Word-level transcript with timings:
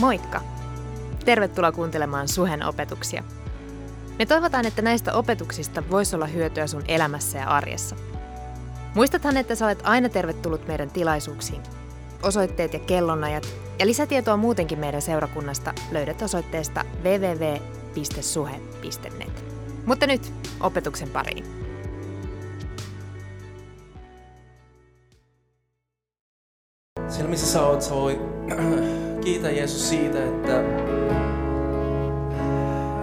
Moikka! 0.00 0.40
Tervetuloa 1.24 1.72
kuuntelemaan 1.72 2.28
Suhen 2.28 2.66
opetuksia. 2.66 3.24
Me 4.18 4.26
toivotaan, 4.26 4.66
että 4.66 4.82
näistä 4.82 5.14
opetuksista 5.14 5.82
voisi 5.90 6.16
olla 6.16 6.26
hyötyä 6.26 6.66
sun 6.66 6.84
elämässä 6.88 7.38
ja 7.38 7.48
arjessa. 7.48 7.96
Muistathan, 8.94 9.36
että 9.36 9.54
sä 9.54 9.66
olet 9.66 9.80
aina 9.82 10.08
tervetullut 10.08 10.66
meidän 10.66 10.90
tilaisuuksiin. 10.90 11.62
Osoitteet 12.22 12.72
ja 12.72 12.78
kellonajat 12.78 13.48
ja 13.78 13.86
lisätietoa 13.86 14.36
muutenkin 14.36 14.78
meidän 14.78 15.02
seurakunnasta 15.02 15.74
löydät 15.90 16.22
osoitteesta 16.22 16.84
www.suhe.net. 17.04 17.54
Mutta 19.86 20.06
nyt 20.06 20.32
opetuksen 20.60 21.10
pariin. 21.10 21.44
Siellä 27.08 27.30
missä 27.30 27.46
sä 27.46 27.62
oot, 27.66 27.82
sä 27.82 27.94
voi 27.94 28.20
kiitä 29.28 29.50
Jeesus 29.50 29.88
siitä, 29.88 30.24
että, 30.24 30.60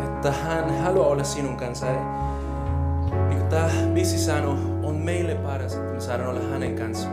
että 0.06 0.32
hän 0.32 0.84
haluaa 0.84 1.08
olla 1.08 1.24
sinun 1.24 1.58
kanssa. 1.58 1.86
Niin 1.86 3.38
kuin 3.38 3.50
tämä 3.50 3.70
biisi 3.94 4.18
sanoo, 4.18 4.58
on 4.84 4.96
meille 4.96 5.36
paras, 5.36 5.74
että 5.74 5.94
me 5.94 6.00
saadaan 6.00 6.30
olla 6.30 6.42
hänen 6.52 6.76
kanssa. 6.76 7.08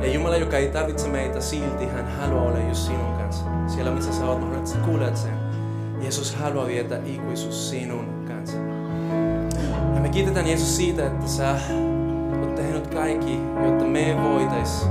Ja 0.00 0.12
Jumala, 0.12 0.36
joka 0.36 0.56
ei 0.56 0.68
tarvitse 0.68 1.08
meitä 1.08 1.40
silti, 1.40 1.86
hän 1.86 2.06
haluaa 2.20 2.44
olla 2.44 2.58
just 2.68 2.80
sinun 2.80 3.14
kanssa. 3.18 3.44
Siellä 3.66 3.90
missä 3.90 4.12
sä 4.12 4.24
oot, 4.24 4.66
sä 4.66 4.78
kuulet 4.78 5.16
sen. 5.16 5.34
Jeesus 6.00 6.34
haluaa 6.34 6.66
vietä 6.66 6.98
ikuisuus 7.06 7.70
sinun 7.70 8.24
kanssa. 8.28 8.56
Ja 9.94 10.00
me 10.00 10.08
kiitetään 10.08 10.46
Jeesus 10.46 10.76
siitä, 10.76 11.06
että 11.06 11.26
sä 11.26 11.56
oot 12.40 12.54
tehnyt 12.54 12.86
kaikki, 12.86 13.38
jotta 13.64 13.84
me 13.84 14.16
voitais 14.22 14.86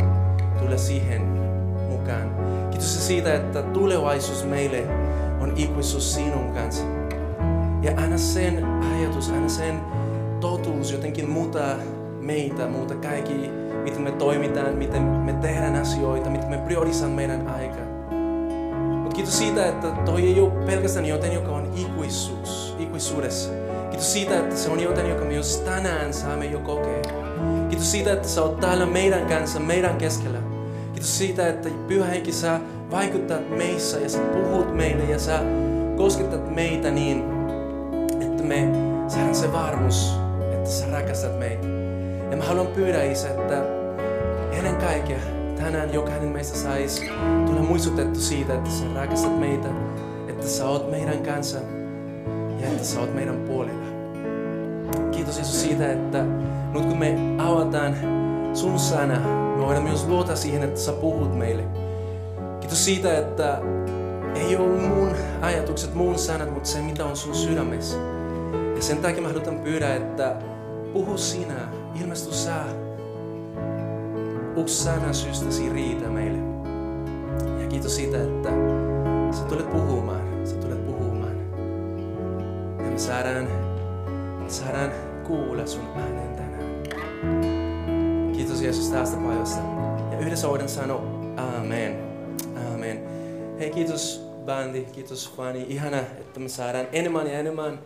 tulla 0.60 0.78
siihen 0.78 1.22
mukaan. 1.90 2.41
Kiitos 2.82 3.08
siitä, 3.08 3.36
että 3.36 3.62
tulevaisuus 3.62 4.46
meille 4.46 4.84
on 5.40 5.54
ikuisuus 5.56 6.14
sinun 6.14 6.54
kanssa. 6.54 6.84
Ja 7.82 7.92
aina 7.98 8.18
sen 8.18 8.66
ajatus, 8.66 9.30
aina 9.30 9.50
sen 9.50 9.82
totuus 10.40 10.92
jotenkin 10.92 11.30
muuttaa 11.30 11.76
meitä, 12.22 12.68
muuta 12.68 12.96
kaikki, 12.96 13.52
miten 13.84 14.02
me 14.02 14.12
toimitaan, 14.12 14.76
miten 14.76 15.02
me 15.02 15.34
tehdään 15.34 15.76
asioita, 15.76 16.30
miten 16.30 16.50
me 16.50 16.58
priorisoidaan 16.58 17.16
meidän 17.16 17.48
aikaa. 17.48 17.86
Mutta 19.02 19.16
kiitos 19.16 19.38
siitä, 19.38 19.66
että 19.66 19.88
toi 20.06 20.22
ei 20.22 20.40
ole 20.40 20.66
pelkästään 20.66 21.06
joten, 21.06 21.34
joka 21.34 21.52
on 21.52 21.74
ikuisuus, 21.76 22.76
ikuisuudessa. 22.80 23.50
Kiitos 23.90 24.14
siitä, 24.14 24.40
että 24.40 24.56
se 24.56 24.70
on 24.70 24.80
joten, 24.80 25.10
joka 25.10 25.26
myös 25.26 25.58
tänään 25.58 26.14
saamme 26.14 26.46
jo 26.46 26.60
kokea. 26.60 27.02
Kiitos 27.70 27.92
siitä, 27.92 28.14
että 28.14 28.28
sä 28.28 28.44
oot 28.44 28.60
täällä 28.60 28.86
meidän 28.86 29.26
kanssa, 29.26 29.60
meidän 29.60 29.98
keskellä. 29.98 30.51
Kiitos 31.02 31.18
siitä, 31.18 31.48
että 31.50 31.70
Pyhä 31.88 32.06
Henki, 32.06 32.32
sä 32.32 32.60
vaikuttat 32.92 33.50
meissä 33.50 34.00
ja 34.00 34.10
sä 34.10 34.20
puhut 34.20 34.76
meille 34.76 35.04
ja 35.04 35.20
sä 35.20 35.40
kosketat 35.98 36.56
meitä 36.56 36.92
niin, 36.92 37.24
että 38.22 38.44
me 38.44 38.68
saadaan 39.08 39.36
se 39.36 39.54
varmuus, 39.54 40.14
että 40.54 40.70
sä 40.70 40.86
rakastat 40.92 41.40
meitä. 41.40 41.68
Ja 42.32 42.38
mä 42.38 42.44
haluan 42.44 42.68
pyydä, 42.68 43.04
Isä, 43.04 43.30
että 43.30 43.64
ennen 44.52 44.76
kaikkea 44.76 45.20
tänään 45.58 45.94
jokainen 45.94 46.30
meistä 46.30 46.58
saisi 46.58 47.10
tulla 47.46 47.62
muistutettu 47.62 48.20
siitä, 48.20 48.54
että 48.54 48.70
sä 48.70 48.86
rakastat 48.96 49.40
meitä, 49.40 49.68
että 50.28 50.48
sä 50.48 50.70
oot 50.70 50.92
meidän 50.92 51.24
kanssa 51.24 51.58
ja 52.60 52.68
että 52.68 52.84
sä 52.84 53.00
oot 53.00 53.16
meidän 53.16 53.38
puolella. 53.38 53.86
Kiitos 55.12 55.38
Jeesus 55.38 55.62
siitä, 55.62 55.92
että 55.92 56.24
nyt 56.74 56.86
kun 56.86 56.98
me 56.98 57.16
avataan 57.38 57.96
sun 58.54 58.80
sana, 58.80 59.41
me 59.62 59.68
voidaan 59.68 59.84
myös 59.84 60.08
luota 60.08 60.36
siihen, 60.36 60.64
että 60.64 60.80
sä 60.80 60.92
puhut 60.92 61.38
meille. 61.38 61.64
Kiitos 62.60 62.86
siitä, 62.86 63.18
että 63.18 63.62
ei 64.36 64.56
ole 64.56 64.68
mun 64.68 65.12
ajatukset, 65.42 65.94
mun 65.94 66.20
sanat, 66.20 66.54
mutta 66.54 66.70
se 66.70 66.82
mitä 66.82 67.06
on 67.06 67.18
sun 67.18 67.36
sydämessä. 67.36 67.98
Ja 68.76 68.82
sen 68.82 68.98
takia 68.98 69.22
mä 69.22 69.28
haluan 69.28 69.60
pyydä, 69.60 69.96
että 69.96 70.36
puhu 70.94 71.18
sinä, 71.18 71.68
ilmestu 72.02 72.34
sä. 72.34 72.56
Yksi 74.58 74.84
sana 74.84 75.14
syystäsi 75.14 75.70
riitä 75.70 76.08
meille. 76.10 76.40
Ja 77.62 77.68
kiitos 77.68 77.96
siitä, 77.96 78.24
että 78.24 78.50
sä 79.32 79.44
tulet 79.44 79.72
puhumaan, 79.72 80.48
sä 80.48 80.56
tulet 80.56 80.86
puhumaan. 80.86 81.38
Ja 82.78 82.92
me 82.92 82.98
saadaan, 82.98 83.48
me 84.44 84.50
saadaan 84.50 84.92
kuulla 85.28 85.66
sun 85.66 85.86
äänen 85.96 86.36
tänään. 86.36 87.71
Jeesus 88.62 88.90
tästä 88.90 89.18
päivästä. 89.18 89.62
Ja 90.12 90.20
yhdessä 90.20 90.48
voidaan 90.48 90.70
sanoa 90.70 91.02
Amen. 91.38 92.00
Amen. 92.74 93.04
Hei, 93.60 93.70
kiitos 93.70 94.28
bändi, 94.46 94.82
kiitos 94.82 95.34
Fani. 95.38 95.66
Ihana, 95.70 95.98
että 95.98 96.40
me 96.40 96.50
saadaan 96.50 96.88
enemmän 96.92 97.28
ja 97.28 97.40
enemmän 97.40 97.80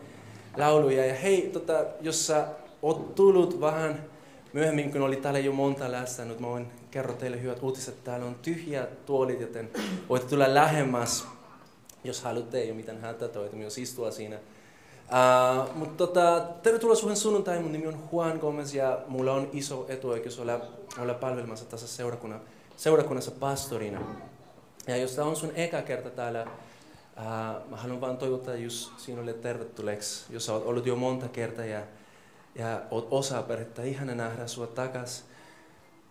lauluja. 0.57 1.05
Ja 1.05 1.15
hei, 1.15 1.49
tota, 1.53 1.85
jos 2.01 2.27
sä 2.27 2.47
oot 2.81 3.15
tullut 3.15 3.61
vähän 3.61 4.05
myöhemmin, 4.53 4.91
kun 4.91 5.01
oli 5.01 5.15
täällä 5.15 5.39
jo 5.39 5.51
monta 5.51 5.91
läsnä, 5.91 6.25
nyt 6.25 6.39
mä 6.39 6.47
voin 6.47 6.67
kertoa 6.91 7.15
teille 7.15 7.41
hyvät 7.41 7.63
uutiset. 7.63 8.03
Täällä 8.03 8.25
on 8.25 8.35
tyhjät 8.35 9.05
tuolit, 9.05 9.41
joten 9.41 9.69
voitte 10.09 10.29
tulla 10.29 10.53
lähemmäs, 10.53 11.27
jos 12.03 12.21
haluatte, 12.21 12.57
ei 12.57 12.69
ole 12.69 12.77
mitään 12.77 13.01
hätää, 13.01 13.29
voitte 13.35 13.57
myös 13.57 13.77
istua 13.77 14.11
siinä. 14.11 14.39
Uh, 15.05 15.75
mutta 15.75 16.07
tota, 16.07 16.41
tervetuloa 16.63 16.95
suhen 16.95 17.17
sunnuntai. 17.17 17.59
Mun 17.59 17.71
nimi 17.71 17.87
on 17.87 17.99
Juan 18.11 18.37
Gomez 18.37 18.73
ja 18.73 18.99
mulla 19.07 19.33
on 19.33 19.49
iso 19.53 19.85
etuoikeus 19.89 20.39
olla, 20.39 20.59
olla 21.01 21.13
palvelmassa 21.13 21.65
tässä 21.65 21.87
seurakunnan, 21.87 22.41
seurakunnassa 22.77 23.31
pastorina. 23.31 24.01
Ja 24.87 24.97
jos 24.97 25.15
tämä 25.15 25.27
on 25.27 25.35
sun 25.35 25.51
eka 25.55 25.81
kerta 25.81 26.09
täällä, 26.09 26.43
uh, 27.17 27.69
mä 27.69 27.77
haluan 27.77 28.01
vaan 28.01 28.17
toivottaa 28.17 28.55
just 28.55 28.99
sinulle 28.99 29.33
tervetulleeksi, 29.33 30.25
jos 30.33 30.49
olet 30.49 30.65
ollut 30.65 30.85
jo 30.85 30.95
monta 30.95 31.27
kertaa 31.27 31.65
ja, 31.65 31.81
ja 32.55 32.81
oot 32.91 33.07
osa 33.11 33.41
perhettä. 33.41 33.83
Ihana 33.83 34.15
nähdä 34.15 34.47
sua 34.47 34.67
takas. 34.67 35.25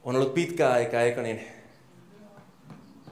On 0.04 0.16
ollut 0.16 0.34
pitkä 0.34 0.70
aika, 0.70 1.00
eikö 1.00 1.22
niin? 1.22 1.63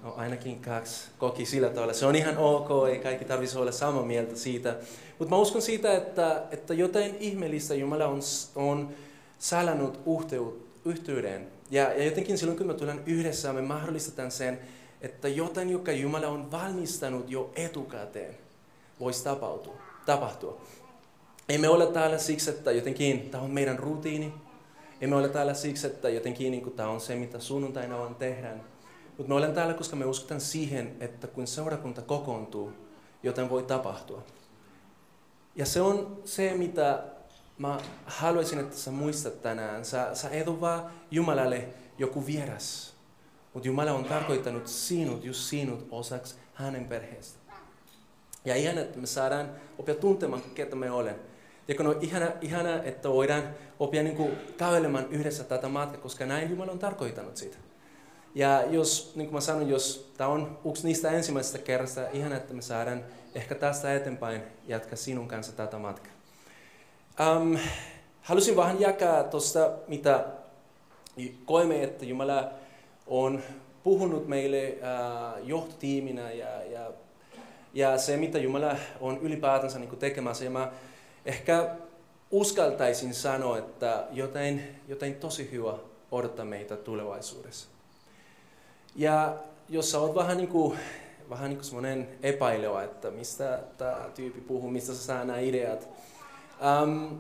Ainakin 0.03 0.61
kaksi 0.61 1.11
koki 1.19 1.47
sillä 1.47 1.69
tavalla. 1.69 1.93
Se 1.93 2.07
on 2.07 2.17
ihan 2.17 2.39
ok, 2.39 2.89
ei 2.89 2.99
kaikki 2.99 3.25
tarvitsisi 3.25 3.59
olla 3.59 3.73
samaa 3.73 4.03
mieltä 4.03 4.37
siitä. 4.37 4.77
Mutta 5.19 5.35
mä 5.35 5.41
uskon 5.41 5.63
siitä, 5.63 5.97
että, 5.97 6.43
että 6.51 6.75
jotain 6.75 7.17
ihmeellistä 7.21 7.75
Jumala 7.75 8.07
on, 8.07 8.21
on 8.55 8.89
salannut 9.39 10.01
yhteyden. 10.85 11.47
Ja, 11.71 11.83
ja 11.83 12.05
jotenkin 12.05 12.39
silloin, 12.39 12.59
kun 12.59 12.67
me 12.67 12.75
tullaan 12.75 13.03
yhdessä, 13.07 13.53
me 13.53 13.63
mahdollistetaan 13.63 14.31
sen, 14.31 14.59
että 15.01 15.29
jotain, 15.29 15.71
joka 15.71 15.93
Jumala 15.93 16.29
on 16.29 16.51
valmistanut 16.51 17.31
jo 17.31 17.51
etukäteen, 17.57 18.35
voisi 19.01 19.25
tapahtua. 19.25 19.77
tapahtua. 20.07 20.61
Ei 21.49 21.59
me 21.59 21.69
ole 21.69 21.87
täällä 21.87 22.19
siksi, 22.19 22.51
että 22.51 22.73
jotenkin 22.73 23.31
tämä 23.31 23.45
on 23.45 23.51
meidän 23.51 23.79
rutiini. 23.79 24.35
Ei 25.01 25.09
me 25.09 25.17
ole 25.17 25.29
täällä 25.29 25.55
siksi, 25.55 25.87
että 25.87 26.09
jotenkin 26.09 26.51
niin 26.51 26.73
tämä 26.73 26.89
on 26.89 27.01
se, 27.01 27.15
mitä 27.15 27.39
sunnuntaina 27.39 27.99
vaan 27.99 28.15
tehdään. 28.15 28.72
Mutta 29.19 29.29
me 29.29 29.35
olemme 29.35 29.55
täällä, 29.55 29.75
koska 29.75 29.97
me 29.97 30.05
uskotaan 30.05 30.41
siihen, 30.41 30.97
että 31.01 31.27
kun 31.27 31.47
seurakunta 31.47 32.03
kokoontuu, 32.03 32.73
joten 33.23 33.51
voi 33.51 33.63
tapahtua. 33.63 34.23
Ja 35.57 35.67
se 35.67 35.81
on 35.81 36.23
se, 36.25 36.55
mitä 36.57 37.03
mä 37.59 37.81
haluaisin, 38.07 38.59
että 38.59 38.77
sä 38.77 38.91
muistat 38.91 39.43
tänään. 39.43 39.85
Sä, 39.85 40.15
sä 40.15 40.29
et 40.31 40.49
ole 40.49 40.61
vaan 40.61 40.91
Jumalalle 41.11 41.69
joku 41.99 42.27
vieras, 42.27 42.95
mutta 43.55 43.69
Jumala 43.69 43.93
on 43.93 44.05
tarkoittanut 44.05 44.67
sinut, 44.67 45.25
just 45.25 45.41
sinut 45.41 45.89
osaksi 45.91 46.35
hänen 46.55 46.85
perheestä. 46.85 47.39
Ja 48.45 48.57
ihana, 48.57 48.81
että 48.81 48.99
me 48.99 49.07
saadaan 49.07 49.51
oppia 49.79 49.95
tuntemaan, 49.95 50.43
ketä 50.55 50.77
me 50.77 50.91
olen. 50.91 51.17
Ja 51.69 51.75
kun 51.75 51.87
on 51.87 51.99
ihana, 52.01 52.27
ihana 52.41 52.83
että 52.83 53.09
voidaan 53.09 53.43
oppia 53.79 54.03
niin 54.03 54.17
kuin 54.17 54.33
kävelemään 54.57 55.07
yhdessä 55.11 55.45
tätä 55.45 55.69
matkaa, 55.69 56.01
koska 56.01 56.27
näin 56.27 56.51
Jumala 56.51 56.73
on 56.73 56.79
tarkoittanut 56.79 57.37
sitä. 57.37 57.57
Ja 58.35 58.63
jos, 58.71 59.13
niin 59.17 59.27
kuin 59.27 59.35
mä 59.35 59.41
sanoin, 59.41 59.69
jos 59.69 60.13
tämä 60.17 60.31
on 60.31 60.59
yksi 60.71 60.87
niistä 60.87 61.11
ensimmäisestä 61.11 61.59
kerrasta, 61.59 62.09
ihan 62.13 62.33
että 62.33 62.55
me 62.55 62.63
saadaan 62.63 63.05
ehkä 63.35 63.55
tästä 63.55 63.95
eteenpäin 63.95 64.43
jatkaa 64.67 64.97
sinun 64.97 65.29
kanssa 65.29 65.53
tätä 65.53 65.79
matkaa. 65.79 66.13
Um, 67.21 67.59
halusin 68.23 68.57
vähän 68.57 68.81
jakaa 68.81 69.25
tuosta, 69.25 69.71
mitä 69.89 70.25
koemme, 71.45 71.83
että 71.83 72.05
Jumala 72.05 72.51
on 73.07 73.43
puhunut 73.85 74.29
meille 74.29 74.75
uh, 74.77 75.49
johtotiiminä 75.49 76.33
ja, 76.33 76.63
ja, 76.63 76.91
ja 77.75 77.99
se, 77.99 78.17
mitä 78.17 78.39
Jumala 78.39 78.77
on 79.01 79.19
ylipäätänsä 79.19 79.79
niin 79.79 79.97
tekemässä. 79.97 80.45
Ja 80.45 80.51
mä 80.51 80.73
ehkä 81.27 81.69
uskaltaisin 82.31 83.15
sanoa, 83.15 83.59
että 83.59 84.07
jotain, 84.11 84.63
jotain 84.89 85.15
tosi 85.15 85.51
hyvä 85.53 85.75
odottaa 86.11 86.45
meitä 86.45 86.77
tulevaisuudessa. 86.77 87.69
Ja 88.97 89.35
jos 89.69 89.91
sä 89.91 89.99
oot 89.99 90.15
vähän 90.15 90.37
niin 90.37 90.49
kuin, 90.49 90.79
vähän 91.31 91.49
niin 91.49 91.57
kuin 91.57 91.65
semmoinen 91.65 92.09
epäilevä, 92.23 92.83
että 92.83 93.11
mistä 93.11 93.61
tämä 93.79 93.97
tyyppi 94.15 94.41
puhuu, 94.41 94.71
mistä 94.71 94.95
sä 94.95 95.03
saa 95.03 95.25
nämä 95.25 95.39
ideat. 95.39 95.89
Um, 96.83 97.19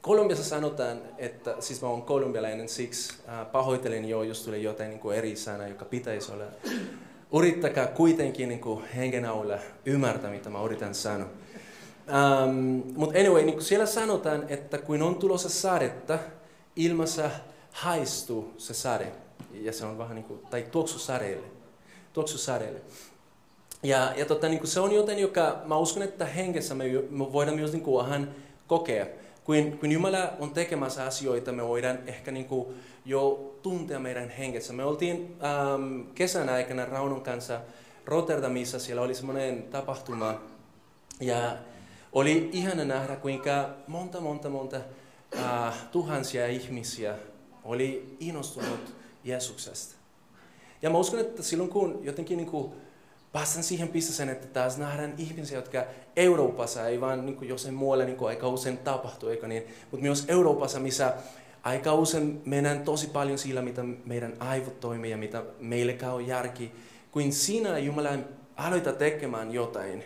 Kolumbiassa 0.00 0.44
sanotaan, 0.44 0.98
että, 1.18 1.54
siis 1.60 1.82
mä 1.82 1.88
oon 1.88 2.02
kolumbialainen, 2.02 2.68
siksi 2.68 3.14
uh, 3.24 3.50
pahoittelen 3.52 4.08
jo, 4.08 4.22
jos 4.22 4.42
tulee 4.42 4.58
jotain 4.58 4.90
niin 4.90 5.00
kuin 5.00 5.16
eri 5.16 5.36
sana, 5.36 5.68
joka 5.68 5.84
pitäisi 5.84 6.32
olla. 6.32 6.44
yrittäkää 7.38 7.86
kuitenkin 7.86 8.48
niin 8.48 8.60
kuin 8.60 8.84
hengenaulla 8.84 9.58
ymmärtää, 9.86 10.30
mitä 10.30 10.50
mä 10.50 10.64
yritän 10.64 10.94
sanoa. 10.94 11.28
Um, 12.44 12.82
Mutta 12.94 13.18
anyway, 13.18 13.42
niin 13.42 13.54
kuin 13.54 13.64
siellä 13.64 13.86
sanotaan, 13.86 14.44
että 14.48 14.78
kun 14.78 15.02
on 15.02 15.14
tulossa 15.14 15.48
sadetta, 15.48 16.18
ilmassa 16.76 17.30
haistuu 17.72 18.54
se 18.58 18.74
sade. 18.74 19.12
Ja 19.52 19.72
se 19.72 19.86
on 19.86 19.98
vähän 19.98 20.14
niin 20.14 20.24
kuin, 20.24 20.40
tai 20.50 20.66
tuoksu 20.72 20.98
sadeelle. 20.98 21.46
Tuoksu. 22.12 22.38
Ja, 23.82 24.12
ja 24.16 24.24
tota, 24.26 24.48
niin 24.48 24.58
kuin 24.58 24.70
se 24.70 24.80
on 24.80 24.92
joten, 24.92 25.18
joka 25.18 25.62
mä 25.64 25.76
uskon, 25.76 26.02
että 26.02 26.26
hengessä 26.26 26.74
me, 26.74 26.84
me 27.10 27.32
voidaan 27.32 27.56
myös 27.56 27.72
niin 27.72 27.82
kuin 27.82 28.04
vähän 28.04 28.34
kokea. 28.66 29.06
Kun, 29.44 29.78
kun 29.80 29.92
Jumala 29.92 30.32
on 30.40 30.50
tekemässä 30.50 31.04
asioita, 31.04 31.52
me 31.52 31.68
voidaan 31.68 31.98
ehkä 32.06 32.30
niin 32.30 32.46
kuin 32.46 32.66
jo 33.04 33.54
tuntea 33.62 33.98
meidän 33.98 34.30
hengessä. 34.30 34.72
Me 34.72 34.84
oltiin 34.84 35.36
ähm, 35.44 36.00
kesän 36.14 36.48
aikana 36.48 36.84
Raunon 36.84 37.20
kanssa 37.20 37.60
Rotterdamissa, 38.04 38.78
siellä 38.78 39.02
oli 39.02 39.14
semmoinen 39.14 39.62
tapahtuma. 39.62 40.40
Ja 41.20 41.56
oli 42.12 42.50
ihana 42.52 42.84
nähdä, 42.84 43.16
kuinka 43.16 43.70
monta, 43.86 44.20
monta, 44.20 44.48
monta 44.48 44.76
äh, 45.38 45.74
tuhansia 45.92 46.46
ihmisiä 46.46 47.14
oli 47.64 48.16
innostunut 48.20 48.94
Jeesuksesta. 49.26 49.94
Ja 50.82 50.90
mä 50.90 50.98
uskon, 50.98 51.20
että 51.20 51.42
silloin 51.42 51.70
kun 51.70 52.00
jotenkin 52.02 52.36
niin 52.36 52.50
kuin 52.50 52.72
päästään 53.32 53.64
siihen 53.64 53.88
pisteeseen, 53.88 54.28
että 54.28 54.46
taas 54.46 54.78
nähdään 54.78 55.14
ihmisiä, 55.18 55.58
jotka 55.58 55.84
Euroopassa, 56.16 56.88
ei 56.88 57.00
vaan 57.00 57.26
niin 57.26 57.36
kuin 57.36 57.48
jossain 57.48 57.74
muualla 57.74 58.04
niin 58.04 58.16
kuin 58.16 58.28
aika 58.28 58.48
usein 58.48 58.78
tapahtuu, 58.78 59.28
eikä 59.28 59.48
niin, 59.48 59.62
mutta 59.90 60.02
myös 60.02 60.24
Euroopassa, 60.28 60.80
missä 60.80 61.14
aika 61.62 61.94
usein 61.94 62.42
mennään 62.44 62.84
tosi 62.84 63.06
paljon 63.06 63.38
sillä, 63.38 63.62
mitä 63.62 63.84
meidän 64.04 64.36
aivot 64.38 64.80
toimii 64.80 65.10
ja 65.10 65.16
mitä 65.16 65.42
meille 65.58 65.92
käy 65.92 66.20
järki, 66.20 66.72
kuin 67.12 67.32
sinä 67.32 67.78
Jumala 67.78 68.10
aloita 68.56 68.92
tekemään 68.92 69.52
jotain. 69.52 70.04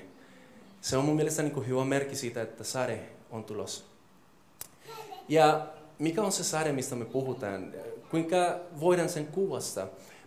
Se 0.80 0.96
on 0.96 1.04
mun 1.04 1.16
mielestä 1.16 1.42
niin 1.42 1.54
kuin 1.54 1.66
hyvä 1.66 1.84
merkki 1.84 2.16
siitä, 2.16 2.42
että 2.42 2.64
sade 2.64 3.00
on 3.30 3.44
tulossa. 3.44 3.84
Ja 5.28 5.66
mikä 5.98 6.22
on 6.22 6.32
se 6.32 6.44
sade, 6.44 6.72
mistä 6.72 6.94
me 6.94 7.04
puhutaan? 7.04 7.72
Kuinka 8.10 8.60
voidaan 8.80 9.08
sen 9.08 9.26
kuvasta? 9.26 9.80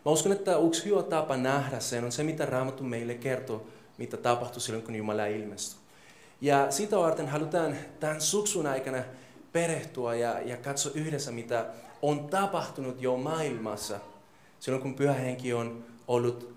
Mä 0.06 0.12
uskon, 0.12 0.32
että 0.32 0.58
yksi 0.58 0.86
hyvä 0.86 1.04
tapa 1.04 1.38
nähdä 1.38 1.80
sen 1.80 2.04
on 2.04 2.12
se, 2.12 2.24
mitä 2.24 2.46
Raamattu 2.46 2.84
meille 2.84 3.14
kertoo, 3.14 3.68
mitä 3.98 4.18
tapahtui 4.18 4.62
silloin, 4.62 4.86
kun 4.86 4.96
Jumala 4.96 5.26
ilmestyi. 5.26 5.80
Ja 6.42 6.72
sitä 6.72 6.98
varten 6.98 7.28
halutaan 7.28 7.76
tämän 8.00 8.22
suksun 8.22 8.68
aikana 8.68 9.04
perehtyä 9.52 10.16
ja, 10.16 10.40
ja 10.40 10.58
katsoa 10.58 10.92
yhdessä, 10.96 11.32
mitä 11.32 11.66
on 12.02 12.28
tapahtunut 12.30 13.02
jo 13.02 13.18
maailmassa 13.18 14.00
silloin, 14.60 14.82
kun 14.82 14.96
pyhä 14.96 15.14
henki 15.14 15.54
on 15.54 15.86
ollut 16.08 16.56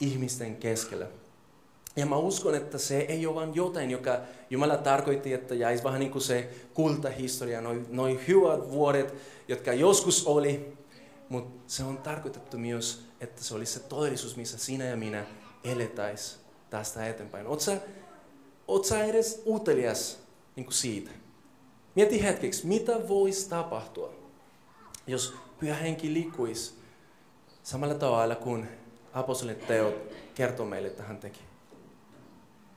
ihmisten 0.00 0.56
keskellä. 0.56 1.06
Ja 1.96 2.06
mä 2.06 2.16
uskon, 2.16 2.54
että 2.54 2.78
se 2.78 2.98
ei 2.98 3.26
ole 3.26 3.34
vain 3.34 3.54
jotain, 3.54 3.90
joka 3.90 4.20
Jumala 4.50 4.76
tarkoitti, 4.76 5.32
että 5.32 5.54
jäisi 5.54 5.84
vähän 5.84 6.00
niin 6.00 6.12
kuin 6.12 6.22
se 6.22 6.50
kultahistoria, 6.74 7.60
noin 7.60 7.86
noi 7.90 8.20
hyvät 8.28 8.70
vuodet, 8.70 9.14
jotka 9.48 9.72
joskus 9.72 10.26
oli, 10.26 10.72
mutta 11.28 11.62
se 11.66 11.84
on 11.84 11.98
tarkoitettu 11.98 12.58
myös, 12.58 13.04
että 13.20 13.44
se 13.44 13.54
olisi 13.54 13.72
se 13.72 13.80
todellisuus, 13.80 14.36
missä 14.36 14.58
sinä 14.58 14.84
ja 14.84 14.96
minä 14.96 15.26
eletäis 15.64 16.38
tästä 16.70 17.06
eteenpäin. 17.06 17.46
Oletko 17.46 18.84
sä, 18.84 19.04
edes 19.04 19.42
utelias 19.46 20.18
niin 20.56 20.66
kuin 20.66 20.74
siitä? 20.74 21.10
Mieti 21.94 22.22
hetkeksi, 22.22 22.66
mitä 22.66 23.08
voisi 23.08 23.48
tapahtua, 23.48 24.14
jos 25.06 25.34
pyhä 25.60 25.74
henki 25.74 26.14
liikkuisi 26.14 26.74
samalla 27.62 27.94
tavalla 27.94 28.34
kuin 28.34 28.68
apostolin 29.12 29.56
teot 29.56 29.94
kertoo 30.34 30.66
meille, 30.66 30.88
että 30.88 31.02
hän 31.02 31.18
teki. 31.18 31.40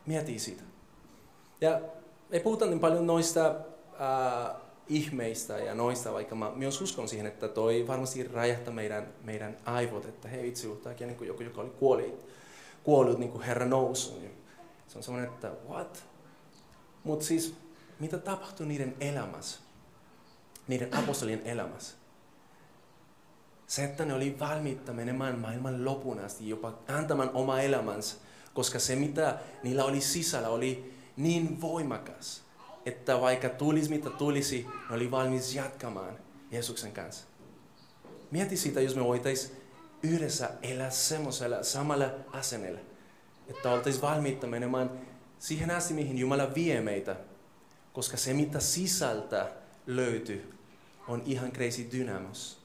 Mieti 0.08 0.40
siitä. 0.40 0.64
Ja 1.62 1.82
ei 2.32 2.40
puhuta 2.40 2.66
niin 2.66 2.80
paljon 2.80 3.08
noista 3.08 3.48
äh, 3.48 4.56
ihmeistä 4.88 5.58
ja 5.58 5.76
noista, 5.76 6.14
vaikka 6.14 6.36
mä 6.36 6.52
myös 6.56 6.82
uskon 6.82 7.08
siihen, 7.08 7.26
että 7.26 7.48
toi 7.48 7.86
varmasti 7.88 8.24
räjähtää 8.24 8.74
meidän, 8.74 9.08
meidän 9.24 9.58
aivot, 9.66 10.06
että 10.06 10.28
hei 10.28 10.44
vitsi, 10.44 10.68
yhtäkkiä 10.68 11.08
niin 11.08 11.28
joku, 11.28 11.44
joka 11.44 11.62
oli 11.62 11.70
kuoli, 11.70 12.18
kuollut, 12.84 13.20
niin 13.20 13.32
kuin 13.32 13.44
Herra 13.44 13.66
nousu. 13.66 14.20
Niin 14.20 14.32
se 14.88 14.98
on 14.98 15.04
semmoinen, 15.04 15.34
että 15.34 15.52
what? 15.70 16.04
Mutta 17.04 17.26
siis, 17.26 17.56
mitä 18.00 18.18
tapahtui 18.18 18.66
niiden 18.68 18.96
elämässä? 19.00 19.60
Niiden 20.68 20.98
apostolien 20.98 21.42
elämässä? 21.46 21.96
Se, 23.68 23.84
että 23.84 24.06
ne 24.06 24.14
oli 24.14 24.40
valmiita 24.40 24.94
menemään 24.94 25.40
maailman 25.40 25.86
lopun 25.86 26.20
asti, 26.20 26.50
jopa 26.50 26.74
antamaan 26.88 27.30
oma 27.34 27.60
elämänsä, 27.60 28.16
koska 28.58 28.80
se, 28.80 28.96
mitä 28.96 29.38
niillä 29.64 29.86
oli 29.86 30.02
sisällä, 30.02 30.50
oli 30.50 30.94
niin 31.18 31.62
voimakas, 31.62 32.44
että 32.86 33.22
vaikka 33.22 33.50
tulisi 33.50 33.90
mitä 33.90 34.10
tulisi, 34.10 34.68
ne 34.90 34.96
oli 34.96 35.12
valmis 35.12 35.56
jatkamaan 35.56 36.20
Jeesuksen 36.52 36.92
kanssa. 36.92 37.26
Mieti 38.32 38.58
sitä, 38.58 38.82
jos 38.82 38.96
me 38.96 39.04
voitaisiin 39.04 39.58
yhdessä 40.04 40.50
elää 40.62 40.90
semmoisella 40.90 41.64
samalla 41.64 42.06
asenella, 42.34 42.80
että 43.48 43.72
oltaisiin 43.72 44.02
valmiita 44.02 44.48
menemään 44.48 44.92
siihen 45.40 45.72
asti, 45.72 45.94
mihin 45.94 46.18
Jumala 46.18 46.56
vie 46.56 46.82
meitä, 46.82 47.16
koska 47.94 48.18
se, 48.18 48.34
mitä 48.34 48.60
sisältä 48.60 49.52
löytyy, 49.88 50.54
on 51.08 51.22
ihan 51.26 51.52
crazy 51.52 51.88
dynamos. 51.92 52.62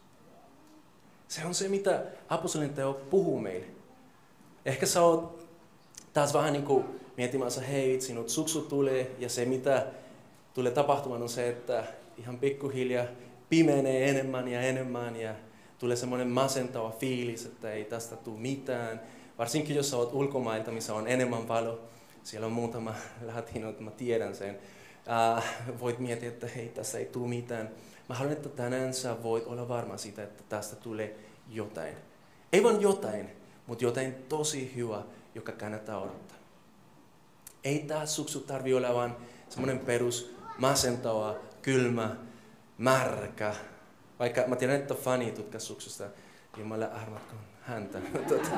Se 1.28 1.46
on 1.46 1.54
se, 1.54 1.68
mitä 1.68 2.04
apostolin 2.28 2.74
teo 2.74 2.94
puhuu 2.94 3.40
meille. 3.40 3.66
Ehkä 4.64 4.86
sä 4.86 5.02
oot 5.02 5.42
taas 6.12 6.34
vähän 6.34 6.52
niin 6.52 6.64
kuin 6.64 6.84
miettimässä, 7.16 7.60
hei, 7.60 8.00
sinut 8.00 8.28
suksu 8.28 8.60
tulee, 8.60 9.10
ja 9.18 9.28
se, 9.28 9.44
mitä 9.44 9.86
tulee 10.54 10.72
tapahtumaan, 10.72 11.22
on 11.22 11.28
se, 11.28 11.48
että 11.48 11.84
ihan 12.18 12.38
pikkuhiljaa 12.38 13.04
pimenee 13.48 14.08
enemmän 14.10 14.48
ja 14.48 14.60
enemmän, 14.60 15.16
ja 15.16 15.34
tulee 15.78 15.96
semmoinen 15.96 16.28
masentava 16.28 16.90
fiilis, 16.90 17.46
että 17.46 17.72
ei 17.72 17.84
tästä 17.84 18.16
tule 18.16 18.38
mitään. 18.38 19.00
Varsinkin 19.38 19.76
jos 19.76 19.90
sä 19.90 19.96
oot 19.96 20.12
ulkomailta, 20.12 20.70
missä 20.70 20.94
on 20.94 21.08
enemmän 21.08 21.48
valo, 21.48 21.80
siellä 22.22 22.46
on 22.46 22.52
muutama 22.52 22.94
latino, 23.34 23.74
mä 23.80 23.90
tiedän 23.90 24.34
sen. 24.34 24.58
Uh, 25.36 25.42
voit 25.80 25.98
miettiä, 25.98 26.28
että 26.28 26.46
hei, 26.46 26.68
tässä 26.68 26.98
ei 26.98 27.06
tule 27.06 27.28
mitään. 27.28 27.70
Mä 28.08 28.14
haluan, 28.14 28.32
että 28.32 28.48
tänään 28.48 28.94
sä 28.94 29.22
voit 29.22 29.46
olla 29.46 29.68
varma 29.68 29.96
siitä, 29.96 30.22
että 30.22 30.44
tästä 30.48 30.76
tulee 30.76 31.16
jotain. 31.50 31.94
Ei 32.52 32.62
vain 32.62 32.80
jotain, 32.80 33.30
mutta 33.66 33.84
jotain 33.84 34.14
tosi 34.28 34.72
hyvä, 34.76 35.02
joka 35.34 35.52
kannattaa 35.52 36.00
odottaa. 36.00 36.36
Ei 37.64 37.78
tämä 37.78 38.06
suksu 38.06 38.40
tarvi 38.40 38.74
olla 38.74 38.94
vain 38.94 39.12
semmoinen 39.48 39.78
perus 39.78 40.34
masentava, 40.58 41.36
kylmä, 41.62 42.16
märkä. 42.78 43.54
Vaikka 44.18 44.44
mä 44.46 44.56
tiedän, 44.56 44.76
että 44.76 44.94
fani 44.94 45.32
tutka 45.32 45.58
suksusta, 45.58 46.04
Jumala 46.56 46.84
armatkoon 46.84 47.42
häntä. 47.62 47.98
Tota, 48.28 48.50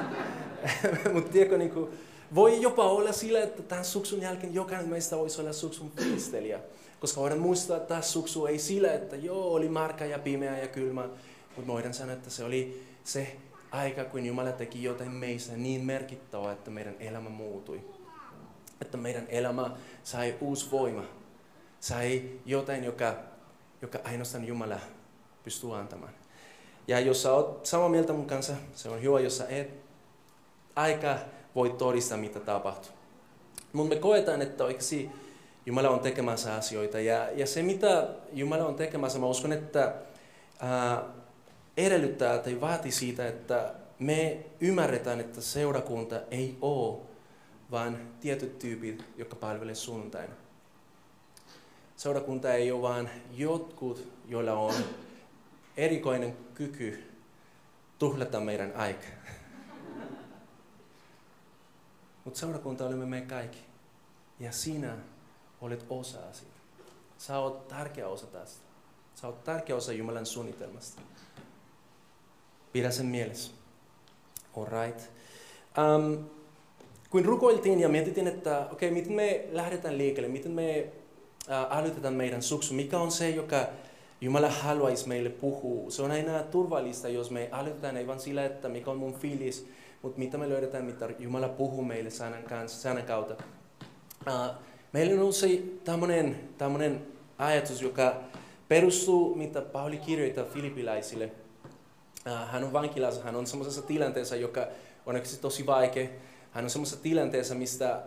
mutta 1.12 1.32
tiedätkö, 1.32 1.58
niin 1.58 1.70
kuin, 1.70 1.90
voi 2.34 2.62
jopa 2.62 2.84
olla 2.84 3.12
sillä, 3.12 3.40
että 3.40 3.62
tämän 3.62 3.84
suksun 3.84 4.20
jälkeen 4.20 4.54
jokainen 4.54 4.88
meistä 4.88 5.16
voisi 5.16 5.40
olla 5.40 5.52
suksun 5.52 5.90
fiilistelijä. 5.90 6.60
Koska 7.00 7.20
voidaan 7.20 7.40
muistaa, 7.40 7.76
että 7.76 7.88
tämä 7.88 8.02
suksu 8.02 8.46
ei 8.46 8.58
sillä, 8.58 8.92
että 8.92 9.16
joo, 9.16 9.52
oli 9.52 9.68
marka 9.68 10.04
ja 10.04 10.18
pimeä 10.18 10.58
ja 10.58 10.68
kylmä. 10.68 11.08
Mutta 11.56 11.72
voidaan 11.72 11.94
sanoa, 11.94 12.12
että 12.12 12.30
se 12.30 12.44
oli 12.44 12.82
se 13.04 13.36
aika, 13.74 14.04
kun 14.04 14.26
Jumala 14.26 14.52
teki 14.52 14.82
jotain 14.82 15.10
meissä 15.10 15.56
niin 15.56 15.84
merkittävää, 15.84 16.52
että 16.52 16.70
meidän 16.70 16.94
elämä 17.00 17.28
muutui. 17.28 17.80
Että 18.80 18.96
meidän 18.96 19.26
elämä 19.28 19.70
sai 20.04 20.34
uusi 20.40 20.70
voima. 20.70 21.04
Sai 21.80 22.22
jotain, 22.46 22.84
joka, 22.84 23.14
joka 23.82 23.98
ainoastaan 24.04 24.44
Jumala 24.44 24.78
pystyy 25.44 25.76
antamaan. 25.76 26.12
Ja 26.88 27.00
jos 27.00 27.22
sä 27.22 27.32
oot 27.32 27.66
samaa 27.66 27.88
mieltä 27.88 28.12
mun 28.12 28.26
kanssa, 28.26 28.54
se 28.74 28.88
on 28.88 29.02
hyvä, 29.02 29.20
jos 29.20 29.38
sä 29.38 29.46
et. 29.48 29.84
Aika 30.76 31.18
voi 31.54 31.70
todistaa, 31.70 32.18
mitä 32.18 32.40
tapahtuu. 32.40 32.90
Mutta 33.72 33.94
me 33.94 34.00
koetaan, 34.00 34.42
että 34.42 34.64
oikeasti 34.64 35.10
Jumala 35.66 35.90
on 35.90 36.00
tekemässä 36.00 36.54
asioita. 36.54 37.00
Ja, 37.00 37.30
ja 37.30 37.46
se, 37.46 37.62
mitä 37.62 38.08
Jumala 38.32 38.66
on 38.66 38.74
tekemässä, 38.74 39.18
mä 39.18 39.26
uskon, 39.26 39.52
että 39.52 39.94
ää, 40.60 41.04
edellyttää 41.76 42.38
tai 42.38 42.60
vaatii 42.60 42.92
siitä, 42.92 43.28
että 43.28 43.74
me 43.98 44.46
ymmärretään, 44.60 45.20
että 45.20 45.40
seurakunta 45.40 46.20
ei 46.30 46.58
ole 46.60 47.02
vaan 47.70 47.98
tietyt 48.20 48.58
tyypit, 48.58 49.04
jotka 49.16 49.36
palvelee 49.36 49.74
sunnuntaina. 49.74 50.34
Seurakunta 51.96 52.54
ei 52.54 52.72
ole 52.72 52.82
vaan 52.82 53.10
jotkut, 53.32 54.08
joilla 54.28 54.52
on 54.52 54.74
erikoinen 55.76 56.36
kyky 56.54 57.12
tuhlata 57.98 58.40
meidän 58.40 58.72
aikaa. 58.76 59.24
Mutta 62.24 62.40
seurakunta 62.40 62.86
olemme 62.86 63.06
me 63.06 63.20
kaikki. 63.20 63.58
Ja 64.40 64.52
sinä 64.52 64.96
olet 65.60 65.86
osa 65.90 66.32
siitä. 66.32 66.54
Sä 67.18 67.38
oot 67.38 67.68
tärkeä 67.68 68.08
osa 68.08 68.26
tästä. 68.26 68.64
Sä 69.14 69.26
oot 69.26 69.44
tärkeä 69.44 69.76
osa 69.76 69.92
Jumalan 69.92 70.26
suunnitelmasta. 70.26 71.02
Pidä 72.74 72.90
sen 72.90 73.06
mielessä. 73.06 73.52
All 74.56 74.66
right. 74.66 75.00
Um, 75.78 76.24
kun 77.10 77.24
rukoiltiin 77.24 77.80
ja 77.80 77.88
mietittiin, 77.88 78.26
että 78.26 78.58
okei, 78.58 78.88
okay, 78.88 78.90
miten 78.90 79.12
me 79.12 79.44
lähdetään 79.52 79.98
liikkeelle, 79.98 80.32
miten 80.32 80.52
me 80.52 80.86
uh, 81.48 81.76
aloitetaan 81.78 82.14
meidän 82.14 82.42
suksu, 82.42 82.74
mikä 82.74 82.98
on 82.98 83.10
se, 83.10 83.30
joka 83.30 83.66
Jumala 84.20 84.48
haluaisi 84.48 85.08
meille 85.08 85.30
puhua. 85.30 85.90
Se 85.90 86.02
on 86.02 86.10
aina 86.10 86.42
turvallista, 86.42 87.08
jos 87.08 87.30
me 87.30 87.48
aloitetaan 87.52 87.96
ei 87.96 88.06
vain 88.06 88.20
sillä, 88.20 88.44
että 88.44 88.68
mikä 88.68 88.90
on 88.90 88.96
mun 88.96 89.14
fiilis, 89.14 89.68
mutta 90.02 90.18
mitä 90.18 90.38
me 90.38 90.48
löydetään, 90.48 90.84
mitä 90.84 91.08
Jumala 91.18 91.48
puhuu 91.48 91.84
meille 91.84 92.10
sanan, 92.10 92.42
kanssa, 92.42 92.80
sanan 92.80 93.02
kautta. 93.02 93.34
Uh, 94.26 94.54
meillä 94.92 95.14
nousi 95.14 95.80
tämmöinen 96.58 97.06
ajatus, 97.38 97.82
joka 97.82 98.16
perustuu, 98.68 99.34
mitä 99.34 99.62
Pauli 99.62 99.96
kirjoittaa 99.96 100.44
filipiläisille. 100.44 101.43
Uh, 102.26 102.48
hän 102.48 102.64
on 102.64 102.72
vankilassa, 102.72 103.22
hän 103.22 103.36
on 103.36 103.46
semmoisessa 103.46 103.82
tilanteessa, 103.82 104.36
joka 104.36 104.66
on 105.06 105.20
tosi 105.40 105.66
vaikea. 105.66 106.08
Hän 106.50 106.64
on 106.64 106.70
semmoisessa 106.70 107.02
tilanteessa, 107.02 107.54
mistä 107.54 108.02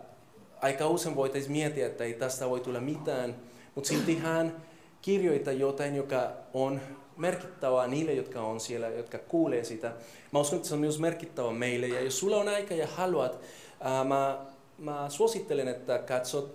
aika 0.60 0.88
usein 0.88 1.16
voitaisiin 1.16 1.52
miettiä, 1.52 1.86
että 1.86 2.04
ei 2.04 2.14
tästä 2.14 2.50
voi 2.50 2.60
tulla 2.60 2.80
mitään, 2.80 3.36
mutta 3.74 3.88
silti 3.88 4.18
hän 4.18 4.62
kirjoittaa 5.02 5.52
jotain, 5.52 5.96
joka 5.96 6.32
on 6.54 6.80
merkittävää 7.16 7.86
niille, 7.86 8.12
jotka 8.12 8.40
on 8.40 8.60
siellä, 8.60 8.88
jotka 8.88 9.18
kuulee 9.18 9.64
sitä. 9.64 9.92
Mä 10.32 10.38
uskon, 10.38 10.56
että 10.56 10.68
se 10.68 10.74
on 10.74 10.80
myös 10.80 10.98
merkittävä 10.98 11.52
meille. 11.52 11.86
Ja 11.86 12.00
jos 12.00 12.18
sulla 12.18 12.36
on 12.36 12.48
aika 12.48 12.74
ja 12.74 12.86
haluat, 12.86 13.40
ää, 13.80 14.04
mä, 14.04 14.46
mä 14.78 15.06
suosittelen, 15.08 15.68
että 15.68 15.98
katsot 15.98 16.54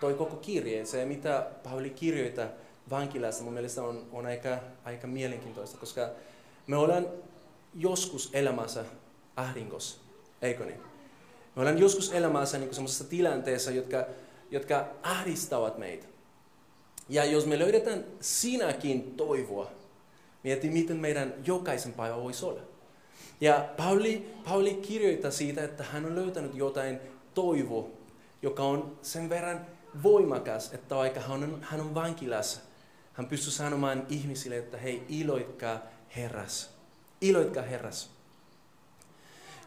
toi 0.00 0.14
koko 0.14 0.36
kirje. 0.36 0.84
Se, 0.84 1.04
mitä 1.04 1.46
Pauli 1.62 1.90
kirjoittaa 1.90 2.48
vankilassa, 2.90 3.44
mun 3.44 3.52
mielestä 3.52 3.82
on, 3.82 4.06
on 4.12 4.26
aika, 4.26 4.58
aika 4.84 5.06
mielenkiintoista, 5.06 5.78
koska 5.78 6.08
me 6.66 6.76
ollaan 6.76 7.08
joskus 7.74 8.30
elämässä 8.32 8.84
ahdingossa, 9.36 10.00
eikö 10.42 10.64
niin? 10.64 10.80
Me 11.56 11.62
ollaan 11.62 11.78
joskus 11.78 12.12
elämässä 12.12 12.58
niin 12.58 12.74
sellaisessa 12.74 13.04
tilanteessa, 13.04 13.70
jotka, 13.70 14.06
jotka 14.50 14.88
ahdistavat 15.02 15.78
meitä. 15.78 16.06
Ja 17.08 17.24
jos 17.24 17.46
me 17.46 17.58
löydetään 17.58 18.04
sinäkin 18.20 19.14
toivoa, 19.16 19.70
mieti 20.42 20.70
miten 20.70 20.96
meidän 20.96 21.34
jokaisen 21.46 21.92
päivä 21.92 22.16
voisi 22.16 22.44
olla. 22.44 22.60
Ja 23.40 23.68
Pauli, 23.76 24.34
Pauli 24.44 24.74
kirjoittaa 24.74 25.30
siitä, 25.30 25.64
että 25.64 25.84
hän 25.84 26.04
on 26.04 26.14
löytänyt 26.14 26.54
jotain 26.54 27.00
toivoa, 27.34 27.88
joka 28.42 28.62
on 28.62 28.98
sen 29.02 29.28
verran 29.28 29.66
voimakas, 30.02 30.72
että 30.72 30.94
vaikka 30.94 31.20
hän 31.20 31.30
on, 31.30 31.58
hän 31.62 31.80
on 31.80 31.94
vankilassa, 31.94 32.60
hän 33.12 33.26
pystyy 33.26 33.52
sanomaan 33.52 34.06
ihmisille, 34.08 34.58
että 34.58 34.78
hei, 34.78 35.04
iloitkaa 35.08 35.82
Herras. 36.16 36.70
Iloitkaa 37.20 37.62
Herras. 37.62 38.10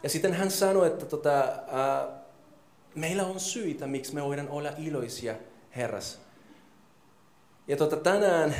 Ja 0.02 0.08
sitten 0.08 0.32
hän 0.32 0.50
sanoi, 0.50 0.86
että 0.86 1.06
tota, 1.06 1.40
äh, 1.42 2.18
meillä 2.94 3.26
on 3.26 3.40
syitä, 3.40 3.86
miksi 3.86 4.14
me 4.14 4.24
voidaan 4.24 4.48
olla 4.48 4.70
iloisia 4.78 5.34
Herras. 5.76 6.20
Ja 7.68 7.76
tota, 7.76 7.96
tänään 7.96 8.54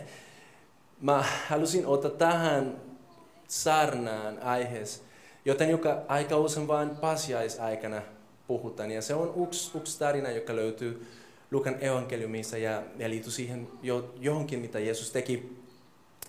mä 1.00 1.24
halusin 1.48 1.86
ottaa 1.86 2.10
tähän 2.10 2.80
sarnaan 3.48 4.42
aiheessa, 4.42 5.02
joten 5.44 5.70
joka 5.70 6.02
aika 6.08 6.36
usein 6.36 6.68
vain 6.68 6.90
pasiaisaikana 6.90 8.02
puhutaan. 8.46 8.90
Ja 8.90 9.02
se 9.02 9.14
on 9.14 9.42
yksi, 9.46 9.78
yksi 9.78 9.98
tarina, 9.98 10.30
joka 10.30 10.56
löytyy 10.56 11.06
Lukan 11.50 11.76
evankeliumissa 11.80 12.58
ja, 12.58 12.82
ja 12.96 13.10
liittyy 13.10 13.32
siihen 13.32 13.68
jo, 13.82 14.14
johonkin, 14.20 14.58
mitä 14.58 14.78
Jeesus 14.78 15.10
teki 15.10 15.58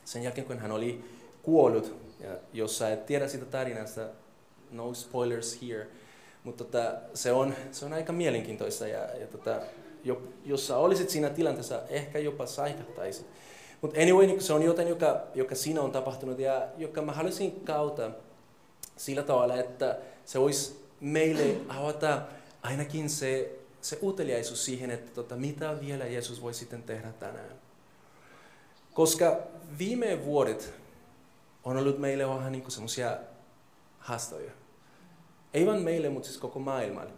sen 0.10 0.24
jälkeen, 0.24 0.48
kun 0.48 0.60
hän 0.60 0.72
oli 0.72 1.04
kuollut. 1.44 1.96
Ja 2.20 2.30
jos 2.54 2.78
sä 2.78 2.90
et 2.90 3.06
tiedä 3.06 3.28
sitä 3.28 3.46
tarinasta, 3.46 4.02
no 4.72 4.94
spoilers 4.94 5.62
here. 5.62 5.88
Mutta 6.44 6.64
tota, 6.64 6.94
se, 7.14 7.32
on, 7.32 7.54
se 7.72 7.86
on 7.86 7.94
aika 7.94 8.14
mielenkiintoista 8.14 8.88
ja, 8.88 9.00
ja 9.00 9.28
tota, 9.28 9.62
jo, 10.04 10.22
jos 10.46 10.68
sä 10.68 10.78
olisit 10.78 11.10
siinä 11.10 11.30
tilanteessa, 11.30 11.82
ehkä 11.90 12.20
jopa 12.20 12.46
saikahtaisit. 12.46 13.26
Mutta 13.82 14.02
anyway, 14.02 14.28
niin 14.28 14.42
se 14.42 14.54
on 14.54 14.64
jotain, 14.64 14.88
joka, 14.88 15.22
joka 15.36 15.56
siinä 15.56 15.82
on 15.82 15.92
tapahtunut 15.92 16.40
ja 16.40 16.68
joka 16.78 17.02
mä 17.02 17.12
haluaisin 17.12 17.62
kautta 17.66 18.12
sillä 18.98 19.24
tavalla, 19.24 19.56
että 19.56 19.98
se 20.26 20.40
olisi 20.40 20.86
meille 21.00 21.58
avata 21.68 22.22
ainakin 22.62 23.10
se, 23.10 23.60
se 23.82 24.00
uteliaisuus 24.04 24.66
siihen, 24.66 24.92
että 24.92 25.12
tota, 25.12 25.36
mitä 25.36 25.80
vielä 25.82 26.06
Jeesus 26.06 26.42
voi 26.42 26.54
sitten 26.54 26.84
tehdä 26.84 27.12
tänään. 27.20 27.59
Koska 29.00 29.38
viime 29.78 30.26
vuodet 30.26 30.74
on 31.64 31.78
ollut 31.78 32.00
meille 32.00 32.28
vähän 32.28 32.52
niin 32.52 32.72
semmoisia 32.72 33.18
haastoja. 34.00 34.52
Ei 35.54 35.66
vain 35.66 35.82
meille, 35.82 36.10
mutta 36.10 36.28
siis 36.28 36.40
koko 36.40 36.60
maailmalle. 36.60 37.12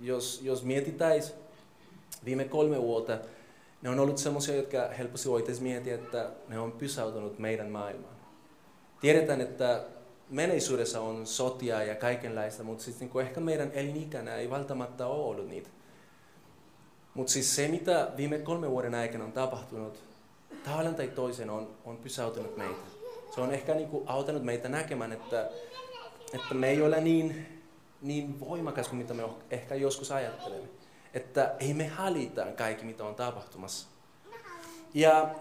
Jos, 0.00 0.40
jos 0.42 0.64
mietitään 0.64 1.20
viime 2.24 2.44
kolme 2.44 2.82
vuotta, 2.82 3.18
ne 3.82 3.90
on 3.90 4.00
ollut 4.00 4.18
sellaisia, 4.18 4.56
jotka 4.56 4.88
helposti 4.98 5.28
voitaisiin 5.28 5.62
miettiä, 5.62 5.94
että 5.94 6.30
ne 6.48 6.58
on 6.58 6.72
pysäytänyt 6.72 7.38
meidän 7.38 7.70
maailmaan. 7.70 8.16
Tiedetään, 9.00 9.40
että 9.40 9.84
menneisyydessä 10.30 11.00
on 11.00 11.26
sotia 11.26 11.82
ja 11.82 11.94
kaikenlaista, 11.94 12.62
mutta 12.62 12.84
siis 12.84 13.00
niin 13.00 13.10
kuin 13.10 13.26
ehkä 13.26 13.40
meidän 13.40 13.72
elinikänä 13.72 14.34
ei 14.34 14.50
välttämättä 14.50 15.06
ole 15.06 15.24
ollut 15.24 15.48
niitä. 15.48 15.70
Mutta 17.14 17.32
siis 17.32 17.56
se, 17.56 17.68
mitä 17.68 18.08
viime 18.16 18.38
kolme 18.38 18.70
vuoden 18.70 18.94
aikana 18.94 19.24
on 19.24 19.32
tapahtunut, 19.32 20.13
tavallaan 20.64 20.94
tai 20.94 21.08
toisen 21.08 21.50
on, 21.50 21.68
on 21.84 21.96
pysäytänyt 21.96 22.56
meitä. 22.56 22.82
Se 23.34 23.40
on 23.40 23.52
ehkä 23.52 23.74
niin 23.74 23.88
kuin 23.88 24.08
auttanut 24.08 24.42
meitä 24.42 24.68
näkemään, 24.68 25.12
että, 25.12 25.50
että 26.32 26.54
me 26.54 26.70
ei 26.70 26.82
ole 26.82 27.00
niin, 27.00 27.46
niin 28.02 28.40
voimakas 28.40 28.88
kuin 28.88 28.98
mitä 28.98 29.14
me 29.14 29.22
ehkä 29.50 29.74
joskus 29.74 30.12
ajattelemme 30.12 30.68
että 31.14 31.54
ei 31.60 31.74
me 31.74 31.86
halita 31.86 32.46
kaikki, 32.56 32.84
mitä 32.84 33.04
on 33.04 33.14
tapahtumassa. 33.14 33.86
Ja, 34.94 35.34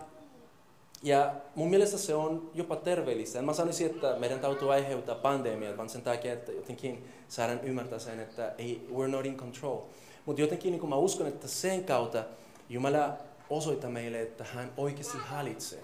ja 1.03 1.35
mun 1.55 1.69
mielestä 1.69 1.97
se 1.97 2.15
on 2.15 2.51
jopa 2.53 2.75
terveellistä. 2.75 3.39
En 3.39 3.45
mä 3.45 3.53
sanoisin, 3.53 3.91
että 3.91 4.15
meidän 4.19 4.39
täytyy 4.39 4.73
aiheuttaa 4.73 5.15
pandemia, 5.15 5.77
vaan 5.77 5.89
sen 5.89 6.01
takia, 6.01 6.33
että 6.33 6.51
jotenkin 6.51 7.09
saadaan 7.27 7.59
ymmärtää 7.63 7.99
sen, 7.99 8.19
että 8.19 8.53
ei, 8.57 8.87
we're 8.93 9.07
not 9.07 9.25
in 9.25 9.37
control. 9.37 9.77
Mutta 10.25 10.41
jotenkin 10.41 10.71
niin 10.71 10.89
mä 10.89 10.95
uskon, 10.95 11.27
että 11.27 11.47
sen 11.47 11.83
kautta 11.83 12.23
Jumala 12.69 13.17
osoittaa 13.57 13.89
meille, 13.89 14.21
että 14.21 14.43
hän 14.53 14.71
oikeasti 14.77 15.17
hallitsee. 15.17 15.83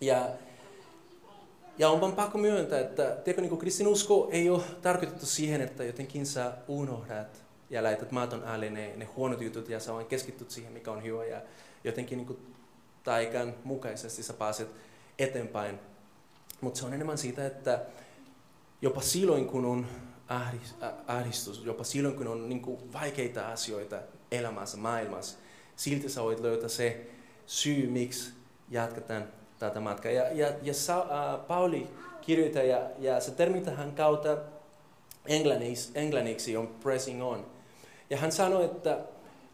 Ja, 0.00 0.28
ja 1.78 1.88
on 1.88 2.00
vaan 2.00 2.12
pakko 2.12 2.38
myöntää, 2.38 2.80
että 2.80 3.02
tiedätkö, 3.02 3.42
niin 3.42 3.58
kristinusko 3.58 4.28
ei 4.32 4.50
ole 4.50 4.62
tarkoitettu 4.82 5.26
siihen, 5.26 5.60
että 5.60 5.84
jotenkin 5.84 6.26
sä 6.26 6.52
unohdat 6.68 7.44
ja 7.70 7.82
laitat 7.82 8.12
maaton 8.12 8.44
alle 8.44 8.70
ne, 8.70 8.96
ne 8.96 9.04
huonot 9.04 9.40
jutut 9.40 9.68
ja 9.68 9.80
sä 9.80 9.94
vain 9.94 10.06
keskittyt 10.06 10.50
siihen, 10.50 10.72
mikä 10.72 10.90
on 10.90 11.02
hyvä 11.02 11.24
ja 11.24 11.42
jotenkin 11.84 12.18
niin 12.18 12.54
taikan 13.04 13.54
mukaisesti 13.64 14.22
sä 14.22 14.32
pääset 14.32 14.68
eteenpäin. 15.18 15.80
Mutta 16.60 16.80
se 16.80 16.86
on 16.86 16.94
enemmän 16.94 17.18
siitä, 17.18 17.46
että 17.46 17.82
jopa 18.82 19.00
silloin 19.00 19.46
kun 19.46 19.64
on 19.64 19.86
ahdistus, 21.06 21.64
jopa 21.64 21.84
silloin 21.84 22.14
kun 22.14 22.28
on 22.28 22.48
niin 22.48 22.92
vaikeita 22.92 23.48
asioita 23.48 24.00
elämässä, 24.30 24.76
maailmassa, 24.76 25.38
silti 25.76 26.08
sä 26.08 26.22
voit 26.22 26.40
löytää 26.40 26.68
se 26.68 27.06
syy, 27.46 27.86
miksi 27.86 28.32
jatketaan 28.70 29.28
tätä 29.58 29.80
matkaa. 29.80 30.12
Ja, 30.12 30.32
ja, 30.32 30.52
ja 30.62 30.74
Sa, 30.74 31.00
uh, 31.00 31.46
Pauli 31.46 31.88
kirjoittaa, 32.20 32.62
ja, 32.62 32.80
ja 32.98 33.20
se 33.20 33.30
termi 33.30 33.60
tähän 33.60 33.92
kautta 33.92 34.36
englanniksi, 35.26 35.90
englanniksi 35.94 36.56
on 36.56 36.66
pressing 36.66 37.24
on. 37.24 37.46
Ja 38.10 38.16
hän 38.16 38.32
sanoi, 38.32 38.64
että 38.64 38.98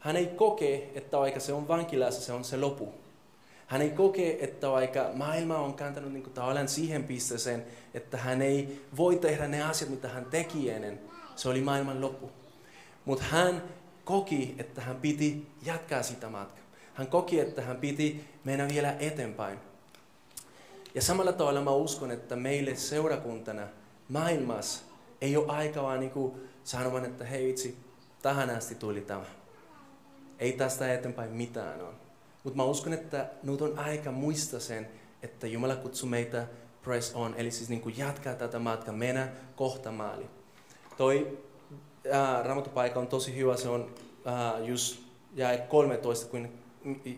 hän 0.01 0.17
ei 0.17 0.27
koke, 0.27 0.91
että 0.95 1.19
vaikka 1.19 1.41
se 1.41 1.53
on 1.53 1.69
vankilassa, 1.69 2.21
se 2.21 2.33
on 2.33 2.45
se 2.45 2.57
lopu. 2.57 2.95
Hän 3.67 3.83
ei 3.83 3.91
koke, 3.91 4.39
että 4.41 4.71
vaikka 4.71 5.11
maailma 5.15 5.59
on 5.59 5.75
kantanut 5.75 6.13
niin 6.13 6.31
tavallaan 6.31 6.69
siihen 6.69 7.05
pisteeseen, 7.05 7.65
että 7.95 8.17
hän 8.17 8.43
ei 8.43 8.87
voi 8.97 9.17
tehdä 9.17 9.49
ne 9.49 9.63
asiat, 9.63 9.91
mitä 9.91 10.09
hän 10.09 10.25
teki 10.25 10.71
ennen. 10.71 11.01
Se 11.37 11.49
oli 11.49 11.61
maailman 11.61 12.01
loppu. 12.01 12.31
Mutta 13.05 13.25
hän 13.25 13.63
koki, 14.11 14.55
että 14.59 14.81
hän 14.81 14.97
piti 14.97 15.47
jatkaa 15.63 16.03
sitä 16.03 16.29
matkaa. 16.29 16.65
Hän 16.95 17.07
koki, 17.07 17.41
että 17.41 17.63
hän 17.63 17.77
piti 17.77 18.25
mennä 18.45 18.69
vielä 18.69 18.97
eteenpäin. 18.99 19.59
Ja 20.95 21.03
samalla 21.03 21.33
tavalla 21.33 21.61
mä 21.61 21.71
uskon, 21.71 22.11
että 22.11 22.37
meille 22.37 22.77
seurakuntana 22.77 23.69
maailmassa 24.09 24.83
ei 25.21 25.37
ole 25.37 25.47
aikaa 25.49 25.83
vaan 25.83 26.01
niin 26.01 26.33
sanomaan, 26.65 27.05
että 27.05 27.25
hei 27.25 27.51
itse, 27.51 27.75
tähän 28.23 28.51
asti 28.51 28.75
tuli 28.75 29.01
tämä. 29.01 29.25
Ei 30.39 30.53
tästä 30.53 30.95
eteenpäin 30.95 31.31
mitään 31.31 31.81
ole. 31.81 31.95
Mutta 32.45 32.57
mä 32.57 32.65
uskon, 32.65 32.93
että 32.93 33.31
nyt 33.43 33.63
on 33.63 33.79
aika 33.79 34.13
muistaa 34.13 34.61
sen, 34.61 34.89
että 35.23 35.47
Jumala 35.47 35.77
kutsuu 35.77 36.09
meitä 36.09 36.47
press 36.83 37.15
on, 37.15 37.35
eli 37.37 37.51
siis 37.51 37.69
niin 37.69 37.81
kuin 37.81 37.99
jatkaa 37.99 38.35
tätä 38.35 38.59
matkaa, 38.59 38.95
mennä 38.95 39.29
kohta 39.57 39.93
maali. 39.93 40.27
Toi 40.97 41.39
äh, 42.07 42.45
raamatupaikka 42.45 43.01
on 43.01 43.07
tosi 43.07 43.37
hyvä, 43.37 43.57
se 43.57 43.69
on 43.69 43.95
äh, 44.27 44.65
just 44.67 45.03
jäi 45.35 45.59
13, 45.69 46.31
kun, 46.31 46.49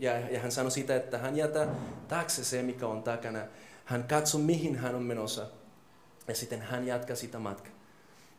ja, 0.01 0.19
ja 0.19 0.41
hän 0.41 0.53
sanoi 0.53 0.71
sitä, 0.71 0.97
että 0.97 1.19
hän 1.19 1.37
jätä 1.37 1.69
taakse 2.09 2.45
se, 2.45 2.62
mikä 2.62 2.87
on 2.87 3.03
takana. 3.03 3.41
Hän 3.85 4.05
katsoo, 4.05 4.41
mihin 4.41 4.77
hän 4.77 4.95
on 4.95 5.03
menossa, 5.03 5.47
ja 6.29 6.35
sitten 6.35 6.62
hän 6.62 6.87
jatkaa 6.87 7.17
sitä 7.17 7.39
matkaa. 7.39 7.73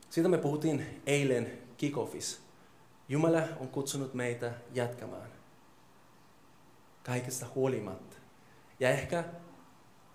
Siitä 0.10 0.30
me 0.30 0.38
puhuttiin 0.38 1.02
eilen 1.06 1.52
kickoffissa. 1.78 2.40
Jumala 3.10 3.42
on 3.60 3.68
kutsunut 3.68 4.14
meitä 4.14 4.52
jatkamaan. 4.74 5.28
Kaikesta 7.04 7.46
huolimatta. 7.56 8.16
Ja 8.80 8.90
ehkä 8.90 9.24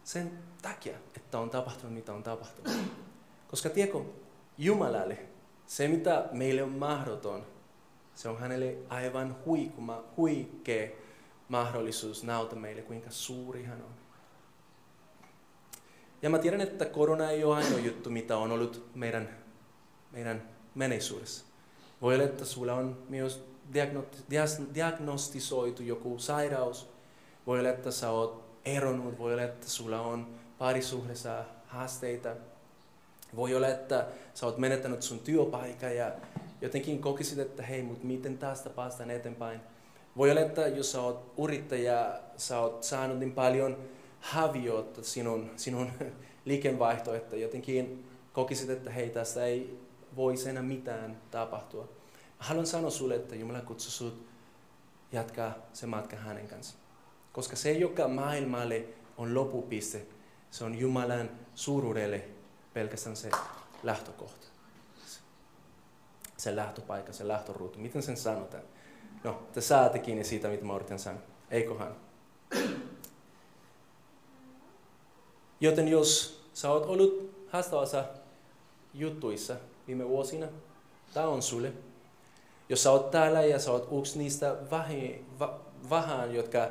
sen 0.05 0.39
takia, 0.63 0.99
että 1.17 1.39
on 1.39 1.51
tapahtunut 1.51 1.95
mitä 1.95 2.13
on 2.13 2.23
tapahtunut. 2.23 2.73
Koska 3.51 3.71
tiedätkö, 3.71 3.99
Jumalalle 4.59 5.28
se 5.69 5.89
mitä 5.89 6.29
meille 6.33 6.63
on 6.63 6.73
mahdoton, 6.73 7.47
se 8.15 8.29
on 8.29 8.39
hänelle 8.39 8.77
aivan 8.89 9.37
huikuma, 9.45 10.05
huikea 10.17 10.89
mahdollisuus 11.49 12.25
nauta 12.25 12.57
meille, 12.57 12.83
kuinka 12.83 13.11
suuri 13.11 13.65
hän 13.65 13.83
on. 13.83 13.95
Ja 16.23 16.31
mä 16.31 16.39
tiedän, 16.39 16.61
että 16.61 16.85
korona 16.85 17.31
ei 17.31 17.45
ole 17.45 17.57
ainoa 17.57 17.79
juttu, 17.79 18.11
mitä 18.11 18.37
on 18.37 18.53
ollut 18.53 18.91
meidän, 18.95 19.29
meidän 20.13 20.49
menneisyydessä. 20.75 21.45
Voi 22.03 22.15
olla, 22.15 22.25
että 22.25 22.45
sulla 22.45 22.75
on 22.75 22.99
myös 23.09 23.45
diagnostisoitu 24.75 25.83
joku 25.83 26.19
sairaus. 26.19 26.89
Voi 27.47 27.59
olla, 27.59 27.71
että 27.71 27.91
sä 27.91 28.11
oot 28.11 28.45
eronnut. 28.65 29.19
Voi 29.19 29.33
olla, 29.33 29.43
että 29.43 29.69
sulla 29.69 30.01
on 30.01 30.35
parisuhdessa 30.59 31.45
haasteita. 31.67 32.37
Voi 33.37 33.55
olla, 33.55 33.69
että 33.69 34.07
sä 34.35 34.47
oot 34.47 34.59
menettänyt 34.59 35.03
sun 35.03 35.19
työpaikan 35.19 35.97
ja 35.97 36.13
jotenkin 36.61 37.01
kokisit, 37.01 37.39
että 37.39 37.63
hei, 37.63 37.83
mutta 37.83 38.07
miten 38.07 38.39
tästä 38.39 38.71
päästään 38.71 39.11
eteenpäin. 39.11 39.61
Voi 40.17 40.31
olla, 40.31 40.41
että 40.41 40.69
jos 40.69 40.93
sä 40.93 41.01
oot 41.01 41.33
yrittäjä, 41.39 42.21
sä 42.37 42.61
oot 42.61 42.83
saanut 42.83 43.19
niin 43.19 43.33
paljon 43.33 43.77
haviota 44.21 45.03
sinun, 45.03 45.51
sinun 45.57 45.91
liikevaihto, 46.45 47.15
että 47.15 47.37
jotenkin 47.37 48.05
kokisit, 48.33 48.71
että 48.71 48.91
hei, 48.91 49.11
tästä 49.11 49.45
ei 49.45 49.79
voi 50.17 50.35
enää 50.49 50.63
mitään 50.63 51.19
tapahtua. 51.31 51.83
Mä 52.39 52.45
haluan 52.45 52.67
sanoa 52.67 52.91
sulle, 52.91 53.15
että 53.15 53.35
Jumala 53.35 53.61
kutsuu 53.61 53.91
sut 53.91 54.27
jatkaa 55.13 55.55
se 55.73 55.87
matka 55.87 56.17
hänen 56.17 56.49
kanssa. 56.49 56.75
Koska 57.33 57.57
se, 57.57 57.73
joka 57.73 58.09
maailmalle 58.09 58.85
on 59.17 59.35
lopupiste, 59.35 60.07
se 60.51 60.65
on 60.65 60.79
Jumalan 60.79 61.31
suuruudelle 61.55 62.25
pelkästään 62.79 63.17
se 63.17 63.31
lähtökohta. 63.83 64.47
Se 66.37 66.57
lähtöpaikka, 66.57 67.13
se 67.13 67.29
lähtöruutu. 67.29 67.79
Miten 67.79 68.03
sen 68.03 68.17
sanotaan? 68.17 68.63
No, 69.25 69.43
te 69.53 69.61
saatte 69.61 69.99
kiinni 69.99 70.25
siitä, 70.25 70.49
mitä 70.49 70.65
mä 70.65 70.77
yritän 70.77 70.99
sanoa. 70.99 71.23
Eikohan? 71.51 71.97
Joten 75.61 75.89
jos 75.89 76.41
sä 76.55 76.71
oot 76.71 76.87
ollut 76.87 77.31
haastavassa 77.49 78.05
juttuissa 78.95 79.57
viime 79.87 80.09
vuosina, 80.09 80.47
tämä 81.15 81.27
on 81.27 81.43
sulle. 81.43 81.73
Jos 82.69 82.83
sä 82.83 82.91
oot 82.91 83.11
täällä 83.11 83.45
ja 83.45 83.59
sä 83.59 83.73
oot 83.73 83.89
yksi 83.99 84.19
niistä 84.19 84.57
vähi, 84.71 85.25
va, 85.39 85.61
vähän, 85.91 86.35
jotka, 86.35 86.69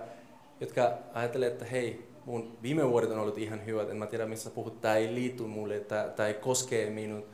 jotka 0.59 0.97
ajattelee, 1.13 1.47
että 1.47 1.65
hei, 1.65 2.07
mun 2.27 2.57
viime 2.61 2.89
vuodet 2.89 3.11
on 3.11 3.19
ollut 3.19 3.37
ihan 3.37 3.65
hyvät, 3.65 3.89
en 3.89 3.97
mä 3.97 4.07
tiedä 4.07 4.25
missä 4.25 4.49
puhut, 4.49 4.81
tämä 4.81 4.95
ei 4.95 5.13
liity 5.13 5.43
mulle, 5.43 5.79
tämä 6.15 6.27
ei 6.27 6.33
koskee 6.33 6.89
minun. 6.89 7.25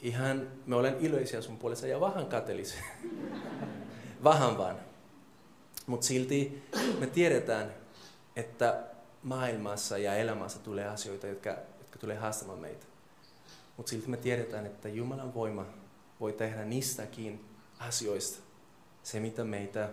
Ihan, 0.00 0.48
me 0.66 0.76
olen 0.76 0.96
iloisia 1.00 1.42
sun 1.42 1.58
puolesta 1.58 1.86
ja 1.86 2.00
vähän 2.00 2.26
katelis. 2.26 2.74
vähän 4.24 4.58
vaan. 4.58 4.76
Mutta 5.86 6.06
silti 6.06 6.62
me 7.00 7.06
tiedetään, 7.06 7.74
että 8.36 8.82
maailmassa 9.22 9.98
ja 9.98 10.14
elämässä 10.14 10.58
tulee 10.58 10.88
asioita, 10.88 11.26
jotka, 11.26 11.50
jotka 11.78 11.98
tulee 11.98 12.16
haastamaan 12.16 12.58
meitä. 12.58 12.86
Mutta 13.76 13.90
silti 13.90 14.08
me 14.08 14.16
tiedetään, 14.16 14.66
että 14.66 14.88
Jumalan 14.88 15.34
voima 15.34 15.66
voi 16.20 16.32
tehdä 16.32 16.64
niistäkin 16.64 17.44
asioista 17.78 18.42
se, 19.02 19.20
mitä 19.20 19.44
meitä 19.44 19.88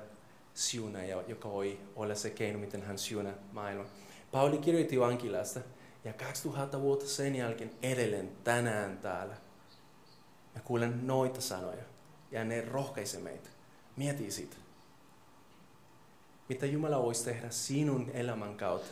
siunaa 0.60 1.04
ja 1.04 1.24
joka 1.28 1.50
voi 1.50 1.80
olla 1.96 2.16
se 2.16 2.30
keino, 2.30 2.60
miten 2.60 2.82
hän 2.82 2.98
siunaa 2.98 3.34
maailma. 3.52 3.86
Pauli 4.32 4.58
kirjoitti 4.58 5.00
vankilasta 5.00 5.60
ja 6.04 6.14
2000 6.14 6.82
vuotta 6.82 7.08
sen 7.08 7.36
jälkeen 7.36 7.72
edelleen 7.82 8.32
tänään 8.44 8.98
täällä. 8.98 9.36
Mä 10.56 10.62
kuulen 10.62 11.08
noita 11.08 11.42
sanoja 11.42 11.84
ja 12.32 12.44
ne 12.44 12.62
rohkaise 12.62 13.20
meitä. 13.20 13.50
Mieti 13.96 14.32
siitä. 14.32 14.56
Mitä 16.50 16.66
Jumala 16.66 17.02
voisi 17.02 17.26
tehdä 17.26 17.50
sinun 17.50 18.12
elämän 18.14 18.56
kautta 18.56 18.90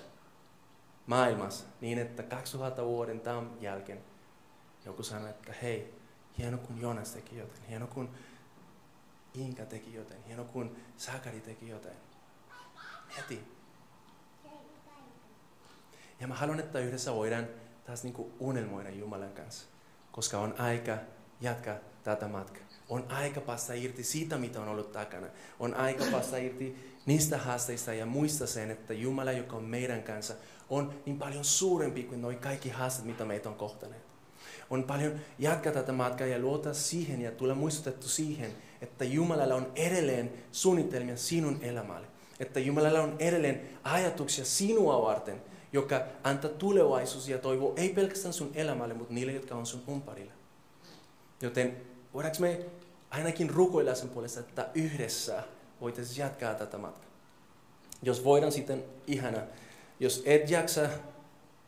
maailmassa 1.06 1.65
niin, 1.82 1.97
että 1.97 2.23
2000 2.23 2.86
vuoden 2.86 3.19
tämän 3.19 3.51
jälkeen 3.62 3.99
joku 4.86 5.03
sanoo, 5.03 5.30
että 5.30 5.53
hei, 5.62 5.93
hieno 6.38 6.58
kun 6.58 6.82
Jonas 6.82 7.12
teki 7.12 7.38
joten, 7.38 7.63
hieno 7.69 7.88
kun 7.88 8.10
Inka 9.38 9.65
teki 9.65 9.93
joten, 9.93 10.23
hieno 10.23 10.45
kun 10.45 10.76
Sakari 10.97 11.39
teki 11.39 11.69
joten. 11.69 11.93
Mieti. 13.08 13.58
Ja 16.19 16.28
mä 16.28 16.36
haluan, 16.36 16.60
että 16.60 16.80
yhdessä 16.80 17.13
voidaan 17.13 17.47
taas 17.86 18.04
niin 18.04 18.13
kuin 18.13 18.34
unelmoida 18.39 18.89
Jumalan 18.89 19.34
kanssa, 19.34 19.65
koska 20.12 20.39
on 20.39 20.56
aika 20.60 20.97
jatkaa 21.41 21.76
tätä 22.04 22.28
matkaa. 22.28 22.67
On 22.89 23.06
aika 23.10 23.41
päästä 23.41 23.73
irti 23.73 24.04
siitä, 24.04 24.38
mitä 24.38 24.62
on 24.62 24.67
ollut 24.67 24.91
takana. 24.91 25.28
On 25.60 25.73
aika 25.73 26.06
päästä 26.12 26.38
irti 26.38 26.97
niistä 27.06 27.38
haasteista 27.38 27.93
ja 27.93 28.06
muista 28.06 28.47
sen, 28.47 28.71
että 28.71 28.93
Jumala, 28.93 29.32
joka 29.32 29.56
on 29.56 29.63
meidän 29.63 30.04
kanssa, 30.04 30.34
on 30.69 30.93
niin 31.06 31.19
paljon 31.19 31.45
suurempi 31.45 32.04
kuin 32.04 32.21
noi 32.21 32.36
kaikki 32.36 32.69
haasteet, 32.69 33.08
mitä 33.08 33.26
meitä 33.26 33.50
on 33.50 33.56
kohtaneet. 33.56 34.04
On 34.69 34.84
paljon 34.84 35.19
jatkaa 35.39 35.73
tätä 35.73 35.91
matkaa 35.91 36.28
ja 36.28 36.39
luota 36.39 36.73
siihen 36.73 37.21
ja 37.21 37.32
tulla 37.32 37.56
muistutettu 37.56 38.08
siihen, 38.08 38.52
että 38.81 39.05
Jumalalla 39.05 39.55
on 39.55 39.71
edelleen 39.75 40.33
suunnitelmia 40.51 41.17
sinun 41.17 41.59
elämälle. 41.61 42.07
Että 42.39 42.59
Jumalalla 42.59 43.01
on 43.01 43.15
edelleen 43.19 43.69
ajatuksia 43.83 44.45
sinua 44.45 45.01
varten, 45.01 45.41
joka 45.73 46.01
antaa 46.23 46.51
tulevaisuus 46.51 47.29
ja 47.29 47.37
toivo 47.37 47.73
ei 47.75 47.89
pelkästään 47.89 48.33
sun 48.33 48.51
elämälle, 48.53 48.93
mutta 48.93 49.13
niille, 49.13 49.31
jotka 49.31 49.55
on 49.55 49.65
sun 49.65 49.83
umparilla. 49.87 50.31
Joten 51.41 51.77
voidaanko 52.13 52.39
me 52.39 52.65
ainakin 53.09 53.49
rukoilla 53.49 53.95
sen 53.95 54.09
puolesta, 54.09 54.39
että 54.39 54.69
yhdessä 54.73 55.43
voitaisiin 55.81 56.19
jatkaa 56.19 56.53
tätä 56.53 56.77
matkaa. 56.77 57.11
Jos 58.01 58.23
voidaan 58.23 58.51
sitten 58.51 58.83
ihana, 59.07 59.39
jos 59.99 60.23
et 60.25 60.49
jaksa, 60.49 60.81
mä 60.81 60.89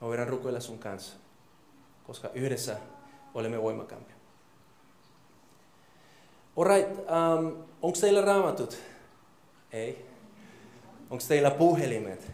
voidaan 0.08 0.28
rukoilla 0.28 0.60
sun 0.60 0.80
kanssa, 0.80 1.16
koska 2.04 2.30
yhdessä 2.34 2.78
olemme 3.34 3.62
voimakampia. 3.62 4.19
Alright, 6.60 6.90
um, 6.92 7.64
onko 7.82 7.98
teillä 8.02 8.22
raamatut? 8.22 8.78
Ei. 9.72 10.06
Onko 11.10 11.24
teillä 11.28 11.52
puhelimet? 11.52 12.32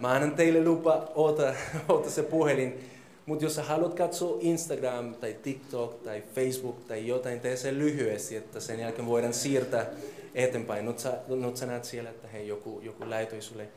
Mä 0.00 0.10
annan 0.10 0.34
teille 0.34 0.64
lupa, 0.64 1.08
ota, 1.14 1.54
ota 1.88 2.10
se 2.10 2.22
puhelin. 2.22 2.90
Mutta 3.26 3.44
jos 3.44 3.54
sä 3.54 3.62
haluat 3.62 3.94
katsoa 3.94 4.38
Instagram 4.40 5.14
tai 5.14 5.36
TikTok 5.42 5.94
tai 5.94 6.22
Facebook 6.34 6.80
tai 6.80 7.06
jotain, 7.06 7.40
tee 7.40 7.56
se 7.56 7.74
lyhyesti, 7.74 8.36
että 8.36 8.60
sen 8.60 8.80
jälkeen 8.80 9.06
voidaan 9.06 9.34
siirtää 9.34 9.86
eteenpäin. 10.34 10.86
Nyt 10.86 10.98
sä, 10.98 11.18
nyt 11.28 11.56
sä 11.56 11.66
näet 11.66 11.84
siellä, 11.84 12.10
että 12.10 12.28
hei, 12.28 12.48
joku, 12.48 12.80
joku 12.82 13.10
läitoi 13.10 13.42
sulle 13.42 13.68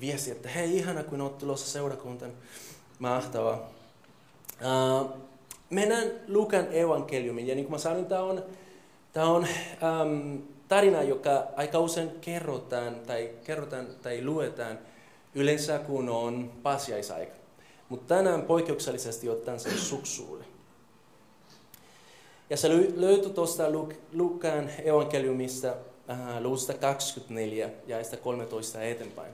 viesti, 0.00 0.30
että 0.30 0.48
hei, 0.48 0.76
ihana 0.76 1.02
kun 1.02 1.20
oot 1.20 1.38
tulossa 1.38 1.72
seurakuntaan. 1.72 2.32
Mahtavaa. 2.98 3.70
Uh, 4.60 5.10
mennään 5.70 6.10
Lukan 6.28 6.66
evankeliumiin. 6.70 7.46
Ja 7.48 7.54
niin 7.54 7.64
kuin 7.64 7.72
mä 7.72 7.78
sanoin, 7.78 8.06
tämä 8.06 8.22
on, 8.22 8.42
tää 9.12 9.26
on 9.26 9.46
um, 10.02 10.42
tarina, 10.68 11.02
joka 11.02 11.46
aika 11.56 11.78
usein 11.78 12.10
kerrotaan 12.20 12.94
tai, 13.06 13.30
kerrotaan 13.44 13.86
tai 14.02 14.24
luetaan 14.24 14.78
yleensä 15.34 15.78
kun 15.78 16.08
on 16.08 16.52
pasiaisaika. 16.62 17.38
Mutta 17.88 18.14
tänään 18.14 18.42
poikkeuksellisesti 18.42 19.28
otan 19.28 19.60
sen 19.60 19.78
suksuulle. 19.78 20.44
Ja 22.50 22.56
se 22.56 22.68
löytyy 22.96 23.30
tuosta 23.30 23.64
Lukan 24.12 24.70
evankeliumista 24.84 25.74
äh, 26.10 26.40
luvusta 26.40 26.74
24 26.74 27.70
ja 27.86 27.96
13 28.22 28.82
eteenpäin. 28.82 29.32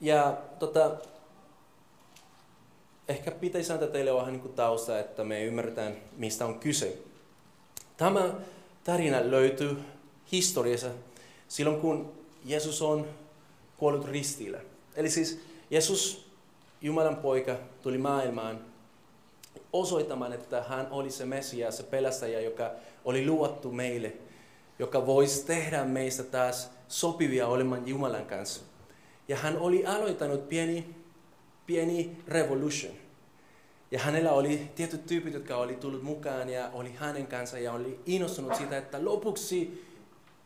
Ja 0.00 0.36
tota, 0.58 0.90
ehkä 3.08 3.30
pitäisi 3.30 3.72
antaa 3.72 3.88
teille 3.88 4.14
vähän 4.14 4.32
niin 4.32 4.52
tausta, 4.52 4.98
että 4.98 5.24
me 5.24 5.44
ymmärretään, 5.44 5.96
mistä 6.16 6.46
on 6.46 6.60
kyse. 6.60 6.98
Tämä 7.96 8.34
tarina 8.84 9.30
löytyy 9.30 9.78
historiassa 10.32 10.90
silloin, 11.48 11.80
kun 11.80 12.12
Jeesus 12.44 12.82
on 12.82 13.06
kuollut 13.76 14.04
ristillä. 14.04 14.60
Eli 14.96 15.10
siis 15.10 15.40
Jeesus, 15.70 16.28
Jumalan 16.82 17.16
poika, 17.16 17.56
tuli 17.82 17.98
maailmaan 17.98 18.60
osoittamaan, 19.72 20.32
että 20.32 20.62
hän 20.62 20.86
oli 20.90 21.10
se 21.10 21.24
Messias, 21.24 21.76
se 21.76 21.82
pelästäjä, 21.82 22.40
joka 22.40 22.70
oli 23.04 23.26
luottu 23.26 23.72
meille, 23.72 24.12
joka 24.78 25.06
voisi 25.06 25.46
tehdä 25.46 25.84
meistä 25.84 26.22
taas 26.22 26.70
sopivia 26.88 27.46
olemaan 27.46 27.88
Jumalan 27.88 28.26
kanssa. 28.26 28.60
Ja 29.28 29.36
hän 29.36 29.58
oli 29.58 29.86
aloittanut 29.86 30.48
pieni, 30.48 30.94
pieni 31.68 32.16
revolution. 32.28 32.94
Ja 33.90 33.98
hänellä 33.98 34.32
oli 34.32 34.70
tietyt 34.74 35.06
tyypit, 35.06 35.34
jotka 35.34 35.56
oli 35.56 35.76
tullut 35.76 36.02
mukaan 36.02 36.48
ja 36.48 36.70
oli 36.72 36.92
hänen 36.92 37.26
kanssa 37.26 37.58
ja 37.58 37.72
oli 37.72 38.00
innostunut 38.06 38.54
siitä, 38.54 38.78
että 38.78 39.04
lopuksi 39.04 39.84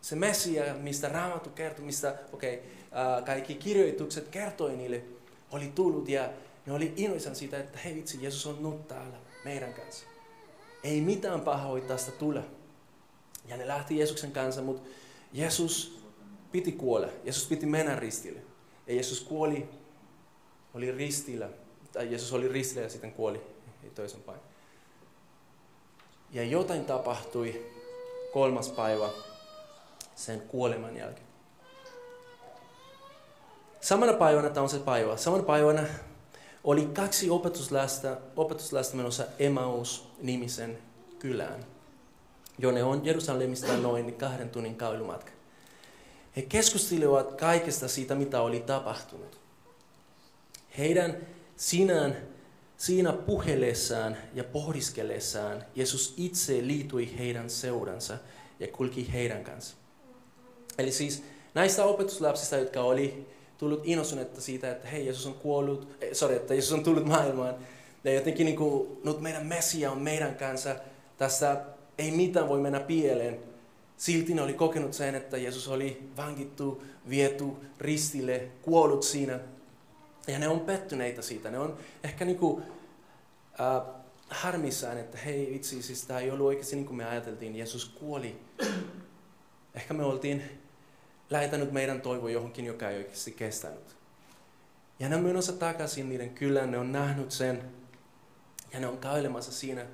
se 0.01 0.17
Messia, 0.17 0.75
mistä 0.75 1.09
Raamattu 1.09 1.51
kertoi, 1.51 1.85
mistä 1.85 2.19
okay, 2.33 2.55
uh, 2.57 3.25
kaikki 3.25 3.55
kirjoitukset 3.55 4.29
kertoi 4.29 4.77
niille, 4.77 5.03
oli 5.51 5.73
tullut 5.75 6.09
ja 6.09 6.29
ne 6.67 6.73
oli 6.73 6.93
innoissaan 6.97 7.37
siitä, 7.37 7.59
että 7.59 7.79
hei 7.79 7.95
vitsi, 7.95 8.23
Jeesus 8.23 8.47
on 8.47 8.63
nyt 8.63 8.89
täällä 8.89 9.17
meidän 9.45 9.75
kanssa. 9.75 10.05
Ei 10.85 11.01
mitään 11.01 11.41
pahaa 11.41 11.81
tästä 11.81 12.13
tule. 12.13 12.45
Ja 13.49 13.57
ne 13.57 13.69
lähti 13.69 13.99
Jeesuksen 13.99 14.33
kanssa, 14.33 14.63
mutta 14.63 14.89
Jeesus 15.33 16.03
piti 16.53 16.73
kuolla. 16.73 17.09
Jeesus 17.25 17.47
piti 17.47 17.67
mennä 17.67 17.97
ristille. 17.97 18.41
Ja 18.87 18.95
Jeesus 18.95 19.21
kuoli, 19.21 19.69
oli 20.75 20.93
ristillä. 20.93 21.49
Tai 21.93 22.11
Jeesus 22.11 22.33
oli 22.33 22.49
ristillä 22.49 22.83
ja 22.83 22.91
sitten 22.91 23.13
kuoli 23.13 23.41
toisinpäin. 23.95 24.41
Ja 26.31 26.45
jotain 26.45 26.85
tapahtui 26.85 27.67
kolmas 28.33 28.69
päivä 28.69 29.09
sen 30.15 30.41
kuoleman 30.41 30.97
jälkeen. 30.97 31.27
Samana 33.81 34.13
päivänä, 34.13 34.51
tämä 34.51 34.63
on 34.63 34.69
se 34.69 34.79
päivä, 34.79 35.17
samana 35.17 35.43
päivänä 35.43 35.87
oli 36.65 36.87
kaksi 36.87 37.31
opetuslasta, 37.31 38.17
opetuslasta 38.37 38.97
menossa 38.97 39.25
Emmaus-nimisen 39.39 40.79
kylään, 41.19 41.65
jonne 42.59 42.85
on 42.85 43.07
Jerusalemista 43.07 43.77
noin 43.77 44.15
kahden 44.15 44.51
tunnin 44.51 44.77
kävelymatka. 44.77 45.31
He 46.37 46.43
keskustelivat 46.43 47.33
kaikesta 47.33 47.89
siitä, 47.89 48.15
mitä 48.15 48.41
oli 48.41 48.61
tapahtunut. 48.61 49.42
Heidän 50.79 51.17
sinään, 51.57 52.17
siinä 52.77 53.13
puhelessaan 53.13 54.17
ja 54.35 54.45
pohdiskellessaan 54.45 55.65
Jeesus 55.75 56.15
itse 56.17 56.67
liityi 56.67 57.19
heidän 57.19 57.51
seuransa 57.51 58.19
ja 58.61 58.69
kulki 58.69 59.13
heidän 59.13 59.45
kanssa. 59.45 59.77
Eli 60.79 60.93
siis 60.93 61.23
näistä 61.55 61.85
opetuslapsista, 61.85 62.57
jotka 62.57 62.83
oli 62.83 63.27
tullut 63.59 63.81
innostuneita 63.85 64.41
siitä, 64.41 64.71
että 64.71 64.89
hei, 64.89 65.05
Jeesus 65.05 65.27
on 65.27 65.35
kuollut, 65.35 65.89
eh, 66.01 66.13
sorry, 66.13 66.37
että 66.37 66.55
Jeesus 66.55 66.73
on 66.73 66.85
tullut 66.85 67.07
maailmaan. 67.07 67.55
Ja 68.05 68.13
jotenkin 68.13 68.45
niin 68.45 68.57
kuin, 68.57 68.99
nyt 69.05 69.21
meidän 69.21 69.47
Messia 69.47 69.91
on 69.91 70.03
meidän 70.03 70.35
kanssa, 70.35 70.77
tässä 71.19 71.61
ei 71.99 72.11
mitään 72.11 72.49
voi 72.49 72.61
mennä 72.61 72.81
pieleen. 72.81 73.39
Silti 73.97 74.35
ne 74.35 74.43
oli 74.43 74.53
kokenut 74.53 74.95
sen, 74.95 75.15
että 75.15 75.37
Jeesus 75.37 75.69
oli 75.69 76.03
vankittu, 76.17 76.83
viety 77.09 77.45
ristille, 77.81 78.49
kuollut 78.63 79.03
siinä. 79.03 79.41
Ja 80.27 80.39
ne 80.39 80.49
on 80.49 80.61
pettyneitä 80.61 81.23
siitä. 81.23 81.51
Ne 81.51 81.59
on 81.59 81.79
ehkä 82.05 82.25
niin 82.25 82.39
kuin, 82.39 82.63
äh, 83.61 84.03
harmissaan, 84.29 84.99
että 84.99 85.19
hei 85.19 85.51
vitsi, 85.53 85.83
siis 85.83 86.05
tämä 86.05 86.21
ei 86.21 86.31
ollut 86.31 86.47
oikeasti 86.47 86.77
niin 86.77 86.87
kuin 86.87 86.97
me 86.97 87.05
ajateltiin. 87.05 87.57
Jeesus 87.57 87.85
kuoli. 87.85 88.41
Ehkä 89.75 89.95
me 89.95 90.05
oltiin 90.05 90.43
lähetänyt 91.31 91.73
meidän 91.73 92.01
toivo 92.01 92.29
johonkin, 92.29 92.65
joka 92.65 92.91
ei 92.91 92.99
oikeasti 92.99 93.33
kestänyt. 93.33 93.97
Ja 94.99 95.09
ne 95.09 95.17
on 95.17 95.23
menossa 95.23 95.53
takaisin 95.53 96.09
niiden 96.09 96.31
kylään, 96.31 96.71
ne 96.71 96.79
on 96.79 96.93
nähnyt 96.93 97.31
sen 97.31 97.63
ja 98.73 98.81
ne 98.81 98.87
on 98.87 98.99
kävelemässä 98.99 99.53
siinä. 99.53 99.87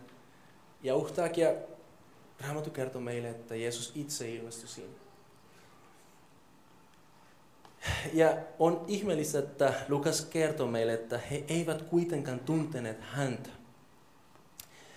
Ja 0.82 0.96
yhtäkkiä 0.96 1.54
Raamattu 2.40 2.70
kertoo 2.70 3.00
meille, 3.00 3.30
että 3.30 3.56
Jeesus 3.56 3.92
itse 3.94 4.30
ilmestyi 4.30 4.68
siinä. 4.68 4.92
Ja 8.12 8.36
on 8.58 8.84
ihmeellistä, 8.86 9.38
että 9.38 9.74
Lukas 9.88 10.20
kertoo 10.20 10.66
meille, 10.66 10.94
että 10.94 11.18
he 11.18 11.44
eivät 11.48 11.82
kuitenkaan 11.82 12.40
tunteneet 12.40 13.00
häntä, 13.00 13.50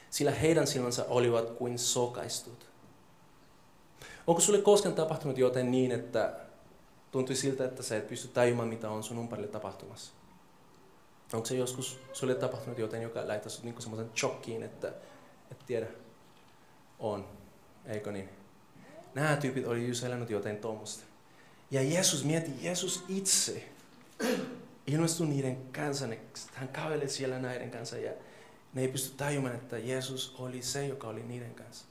sillä 0.10 0.32
heidän 0.32 0.68
silmänsä 0.68 1.06
olivat 1.10 1.50
kuin 1.50 1.80
sokaistut. 1.80 2.70
Onko 4.28 4.42
sulle 4.42 4.62
koskaan 4.62 4.96
tapahtunut 4.96 5.38
joten 5.38 5.72
niin, 5.72 5.92
että 5.92 6.36
tuntui 7.12 7.36
siltä, 7.36 7.66
että 7.66 7.84
sä 7.84 7.98
et 7.98 8.08
pysty 8.08 8.28
tajumaan, 8.28 8.68
mitä 8.68 8.90
on 8.90 9.04
sun 9.04 9.20
ympärille 9.20 9.48
tapahtumassa? 9.48 10.14
Onko 11.34 11.46
se 11.46 11.56
joskus 11.56 12.00
sulle 12.14 12.36
tapahtunut 12.36 12.80
joten, 12.80 13.02
joka 13.02 13.28
laittaa 13.28 13.50
sut 13.50 13.64
niinku 13.64 13.82
semmoisen 13.82 14.10
shokkiin, 14.18 14.64
että 14.64 14.88
et 15.52 15.66
tiedä, 15.68 15.88
on, 17.00 17.28
eikö 17.86 18.12
niin? 18.12 18.30
Nämä 19.14 19.36
tyypit 19.36 19.68
oli 19.68 19.88
just 19.88 20.04
elänyt 20.04 20.30
jotain 20.30 20.58
tuommoista. 20.58 21.11
Ja 21.72 21.82
Jeesus 21.82 22.24
mietti, 22.24 22.52
Jeesus 22.62 23.04
itse 23.08 23.64
ilmestyi 24.88 25.28
niiden 25.28 25.58
kanssa, 25.72 26.08
hän 26.54 26.68
kävelee 26.68 27.08
siellä 27.08 27.40
näiden 27.40 27.72
kanssa 27.72 27.98
ja 27.98 28.12
ne 28.74 28.82
ei 28.82 28.88
pysty 28.88 29.18
tajumaan, 29.18 29.56
että 29.56 29.78
Jeesus 29.78 30.36
oli 30.40 30.62
se, 30.62 30.88
joka 30.88 31.08
oli 31.08 31.24
niiden 31.24 31.56
kanssa. 31.56 31.86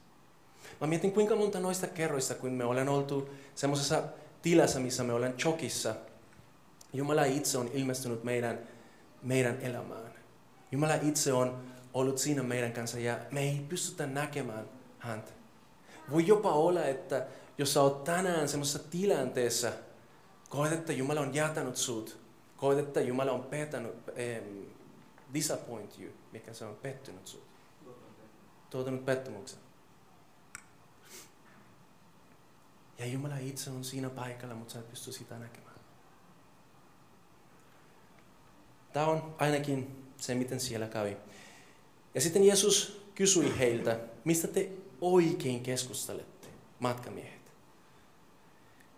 Mä 0.80 0.86
mietin, 0.86 1.12
kuinka 1.12 1.36
monta 1.36 1.60
noista 1.60 1.86
kerroista, 1.86 2.34
kun 2.34 2.52
me 2.52 2.64
olen 2.64 2.88
oltu 2.88 3.30
semmoisessa 3.54 4.02
tilassa, 4.42 4.80
missä 4.80 5.04
me 5.04 5.12
olen 5.12 5.34
chokissa, 5.34 5.94
Jumala 6.92 7.24
itse 7.24 7.58
on 7.58 7.70
ilmestynyt 7.72 8.24
meidän, 8.24 8.58
meidän 9.22 9.58
elämään. 9.60 10.12
Jumala 10.72 10.94
itse 10.94 11.32
on 11.32 11.62
ollut 11.94 12.18
siinä 12.18 12.42
meidän 12.42 12.72
kanssa 12.72 12.98
ja 12.98 13.18
me 13.30 13.40
ei 13.40 13.66
pystytä 13.68 14.06
näkemään 14.06 14.68
häntä. 14.98 15.30
Voi 16.10 16.26
jopa 16.26 16.52
olla, 16.52 16.84
että 16.84 17.26
jos 17.60 17.72
sä 17.72 17.82
oot 17.82 18.04
tänään 18.04 18.48
semmoisessa 18.48 18.78
tilanteessa, 18.78 19.72
koet, 20.48 20.72
että 20.72 20.92
Jumala 20.92 21.20
on 21.20 21.34
jätänyt 21.34 21.76
sut, 21.76 22.18
koet, 22.56 22.78
että 22.78 23.00
Jumala 23.00 23.32
on 23.32 23.44
petänyt, 23.44 23.94
um, 23.94 24.66
disappoint 25.34 25.98
you, 25.98 26.12
mikä 26.32 26.52
se 26.52 26.64
on 26.64 26.76
pettynyt 26.76 27.26
sut, 27.26 27.44
tuotanut 28.70 29.04
pettymyksen. 29.04 29.58
Ja 32.98 33.06
Jumala 33.06 33.36
itse 33.36 33.70
on 33.70 33.84
siinä 33.84 34.10
paikalla, 34.10 34.54
mutta 34.54 34.72
sä 34.72 34.80
et 34.80 34.90
pysty 34.90 35.12
sitä 35.12 35.38
näkemään. 35.38 35.80
Tämä 38.92 39.06
on 39.06 39.34
ainakin 39.38 40.06
se, 40.16 40.34
miten 40.34 40.60
siellä 40.60 40.86
kävi. 40.86 41.16
Ja 42.14 42.20
sitten 42.20 42.44
Jeesus 42.44 43.02
kysyi 43.14 43.58
heiltä, 43.58 44.00
mistä 44.24 44.48
te 44.48 44.70
oikein 45.00 45.62
keskustelette, 45.62 46.48
matkamiehet. 46.78 47.39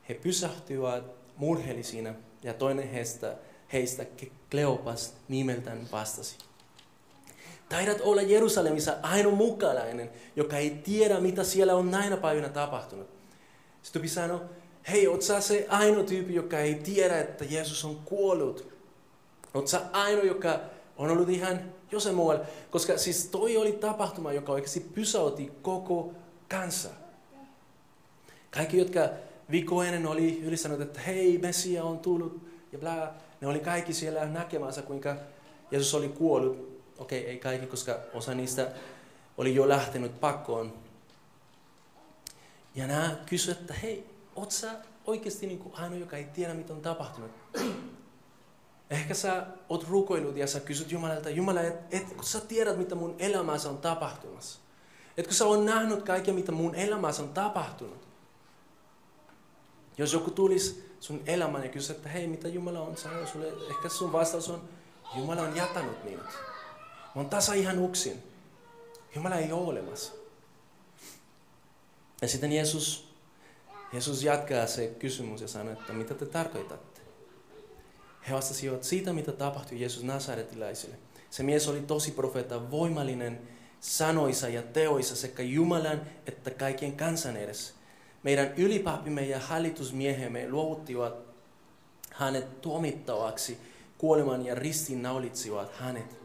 He 0.09 0.15
pysähtyivät 0.15 1.05
murheellisina 1.37 2.15
ja 2.43 2.55
toinen 2.55 2.88
heistä, 2.88 3.37
heistä 3.73 4.07
Kleopas 4.51 5.15
nimeltään 5.29 5.88
vastasi. 5.93 6.37
Taidat 7.69 8.01
olla 8.01 8.23
Jerusalemissa 8.23 8.97
ainoa 9.03 9.35
mukalainen, 9.35 10.11
joka 10.37 10.57
ei 10.57 10.71
tiedä, 10.71 11.21
mitä 11.21 11.45
siellä 11.45 11.75
on 11.75 11.91
näinä 11.91 12.17
päivinä 12.17 12.49
tapahtunut. 12.49 13.07
Sitten 13.83 14.09
sanoi, 14.09 14.41
hei, 14.91 15.07
oot 15.07 15.23
sä 15.23 15.41
se 15.41 15.67
ainoa 15.69 16.05
tyyppi, 16.05 16.35
joka 16.35 16.59
ei 16.59 16.75
tiedä, 16.75 17.21
että 17.21 17.45
Jeesus 17.45 17.85
on 17.85 17.97
kuollut? 17.97 18.73
Oot 19.55 19.69
sä 19.69 19.81
ainoa, 19.93 20.25
joka 20.25 20.61
on 20.97 21.11
ollut 21.11 21.29
ihan 21.29 21.61
jossain 21.93 22.17
muualla? 22.17 22.45
Koska 22.71 22.99
siis 22.99 23.27
toi 23.27 23.57
oli 23.57 23.73
tapahtuma, 23.73 24.33
joka 24.33 24.53
oikeasti 24.53 24.81
pysäytti 24.81 25.53
koko 25.62 26.12
kansa. 26.49 26.88
Kaikki, 28.51 28.79
jotka 28.79 29.09
viikko 29.51 29.83
ennen 29.83 30.07
oli 30.07 30.41
ylistänyt, 30.43 30.81
että 30.81 31.01
hei, 31.01 31.39
Messia 31.39 31.85
on 31.85 31.99
tullut 31.99 32.43
ja 32.73 32.79
bla, 32.79 33.15
ne 33.41 33.47
oli 33.47 33.61
kaikki 33.61 33.93
siellä 33.93 34.25
näkemässä, 34.25 34.83
kuinka 34.83 35.17
Jeesus 35.71 35.95
oli 35.95 36.09
kuollut. 36.09 36.83
Okei, 36.99 37.21
okay, 37.21 37.31
ei 37.31 37.39
kaikki, 37.39 37.67
koska 37.67 37.99
osa 38.15 38.35
niistä 38.35 38.73
oli 39.39 39.55
jo 39.55 39.69
lähtenyt 39.69 40.21
pakkoon 40.21 40.73
ja 42.75 42.87
nämä 42.87 43.17
kysyivät, 43.27 43.61
että 43.61 43.75
hei, 43.75 44.07
oot 44.37 44.51
sä 44.51 44.73
oikeasti 45.07 45.47
niin 45.47 45.59
kuin 45.59 45.75
ainoa, 45.75 45.99
joka 45.99 46.17
ei 46.17 46.25
tiedä, 46.25 46.55
mitä 46.55 46.73
on 46.73 46.81
tapahtunut? 46.81 47.31
Ehkä 48.91 49.15
sä 49.15 49.47
oot 49.69 49.89
rukoillut 49.89 50.37
ja 50.37 50.47
sä 50.47 50.61
kysyt 50.61 50.93
Jumalalta, 50.93 51.31
Jumala, 51.31 51.61
et, 51.61 51.75
et, 51.91 52.13
kun 52.13 52.25
sä 52.25 52.41
tiedät, 52.41 52.79
mitä 52.79 52.95
mun 52.95 53.15
elämässä 53.19 53.69
on 53.69 53.79
tapahtumassa. 53.79 54.61
Et 55.17 55.27
kun 55.27 55.35
sä 55.35 55.45
oot 55.45 55.65
nähnyt 55.65 56.03
kaikkea, 56.03 56.35
mitä 56.35 56.53
mun 56.53 56.75
elämässä 56.75 57.23
on 57.23 57.29
tapahtunut. 57.29 58.09
Jos 59.99 60.13
joku 60.13 60.31
tulisi 60.31 60.93
sun 61.01 61.23
elämään 61.27 61.65
ja 61.65 61.71
kysyisi, 61.71 61.93
että 61.93 62.09
hei, 62.09 62.27
mitä 62.27 62.49
Jumala 62.49 62.81
on 62.81 62.97
sanonut 62.97 63.29
sulle, 63.29 63.47
ehkä 63.71 63.89
sun 63.89 64.13
vastaus 64.13 64.49
on, 64.49 64.69
Jumala 65.17 65.43
on 65.43 65.57
jätänyt 65.57 66.05
minut. 66.05 66.27
Mä 67.15 67.21
oon 67.21 67.31
tasa 67.31 67.55
ihan 67.55 67.85
yksin. 67.85 68.23
Jumala 69.15 69.37
ei 69.37 69.53
ole 69.53 69.67
olemassa. 69.67 70.13
Ja 72.23 72.29
sitten 72.29 72.53
Jeesus, 72.53 73.15
Jeesus 73.93 74.23
jatkaa 74.23 74.67
se 74.67 74.87
kysymys 74.99 75.41
ja 75.41 75.49
sanoo, 75.49 75.73
että 75.73 75.93
mitä 75.93 76.15
te 76.15 76.27
tarkoitatte? 76.27 77.01
He 78.29 78.35
vastasivat 78.35 78.85
siitä, 78.85 79.13
mitä 79.13 79.33
tapahtui 79.33 79.81
Jeesus 79.81 80.03
Nasaretilaisille. 80.03 80.97
Se 81.31 81.43
mies 81.43 81.69
oli 81.69 81.81
tosi 81.81 82.11
profeetta, 82.11 82.71
voimallinen 82.71 83.49
sanoissa 83.81 84.49
ja 84.49 84.63
teoissa 84.63 85.17
sekä 85.17 85.43
Jumalan 85.43 86.01
että 86.27 86.51
kaiken 86.51 86.97
kansan 86.97 87.37
edessä. 87.37 87.75
Meidän 88.23 88.55
ylipapimme 88.57 89.23
ja 89.23 89.41
hallitusmiehemme 89.41 90.49
luovuttivat 90.49 91.15
hänet 92.11 92.61
tuomittavaksi 92.61 93.59
kuoleman 93.99 94.47
ja 94.47 94.55
ristin 94.55 95.03
naulitsivat 95.03 95.73
hänet. 95.79 96.23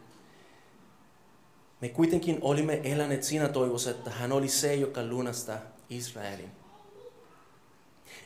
Me 1.81 1.89
kuitenkin 1.89 2.37
olimme 2.41 2.81
eläneet 2.83 3.23
siinä 3.23 3.49
toivossa, 3.49 3.91
että 3.91 4.09
hän 4.09 4.31
oli 4.31 4.47
se, 4.47 4.75
joka 4.75 5.03
lunastaa 5.03 5.57
Israelin. 5.89 6.51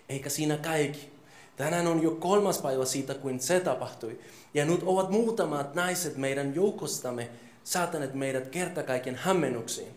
Eikä 0.10 0.30
siinä 0.30 0.58
kaikki. 0.58 1.12
Tänään 1.56 1.88
on 1.88 2.04
jo 2.04 2.12
kolmas 2.12 2.62
päivä 2.62 2.86
siitä, 2.86 3.14
kun 3.14 3.40
se 3.40 3.60
tapahtui. 3.60 4.20
Ja 4.54 4.66
nyt 4.66 4.84
ovat 4.84 5.10
muutamat 5.10 5.76
naiset 5.76 6.18
meidän 6.18 6.56
joukostamme 6.56 7.30
saataneet 7.64 8.14
meidät 8.14 8.48
kerta 8.48 8.84
kaiken 8.84 9.16
hämmennyksiin. 9.16 9.92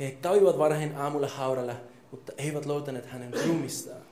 He 0.00 0.10
kävivät 0.10 0.58
varhain 0.58 0.96
aamulla 0.96 1.28
haudalla, 1.28 1.74
mutta 2.12 2.32
eivät 2.36 2.66
löytäneet 2.66 3.06
hänen 3.06 3.34
ruumistaan. 3.46 4.02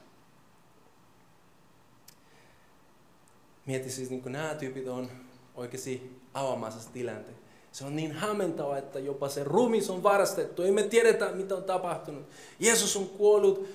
Mieti 3.67 3.91
siis, 3.91 4.11
niin 4.11 4.23
nämä 4.27 4.55
tyypit 4.55 4.89
on 4.89 5.11
oikeasti 5.55 6.21
avaamassa 6.35 6.91
tilanteen. 6.93 7.37
Se 7.73 7.85
on 7.85 7.97
niin 7.97 8.13
hämmentävä, 8.13 8.79
että 8.79 8.99
jopa 8.99 9.29
se 9.29 9.45
ruumis 9.45 9.91
on 9.91 10.03
varastettu. 10.03 10.63
Emme 10.63 10.83
tiedetä, 10.83 11.33
mitä 11.33 11.55
on 11.55 11.65
tapahtunut. 11.65 12.27
Jeesus 12.61 12.97
on 12.97 13.09
kuollut. 13.09 13.69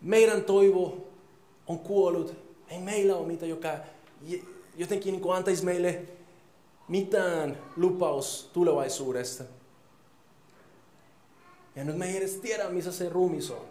Meidän 0.00 0.44
toivo 0.44 1.08
on 1.66 1.78
kuollut. 1.78 2.34
Ei 2.68 2.78
meillä 2.78 3.16
ole 3.16 3.26
mitään, 3.26 3.48
joka 3.48 3.70
jotenkin 4.76 5.12
niin 5.12 5.22
kuin 5.22 5.36
antaisi 5.36 5.64
meille 5.64 6.02
mitään 6.88 7.58
lupaus 7.76 8.50
tulevaisuudesta. 8.52 9.44
Ja 11.76 11.84
nyt 11.84 11.96
me 11.96 12.06
ei 12.06 12.16
edes 12.16 12.34
tiedä, 12.34 12.68
missä 12.68 12.92
se 12.92 13.08
ruumis 13.08 13.50
on. 13.50 13.66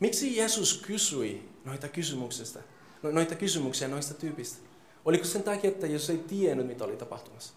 Miksi 0.00 0.36
Jeesus 0.36 0.82
kysyi 0.86 1.48
noita 1.64 1.88
kysymyksistä, 1.88 2.60
no, 3.02 3.10
noita 3.10 3.34
kysymyksiä 3.34 3.88
noista 3.88 4.14
tyypistä? 4.14 4.58
Oliko 5.04 5.24
sen 5.24 5.42
takia, 5.42 5.70
että 5.70 5.86
Jeesus 5.86 6.10
ei 6.10 6.18
tiennyt, 6.18 6.66
mitä 6.66 6.84
oli 6.84 6.96
tapahtumassa? 6.96 7.52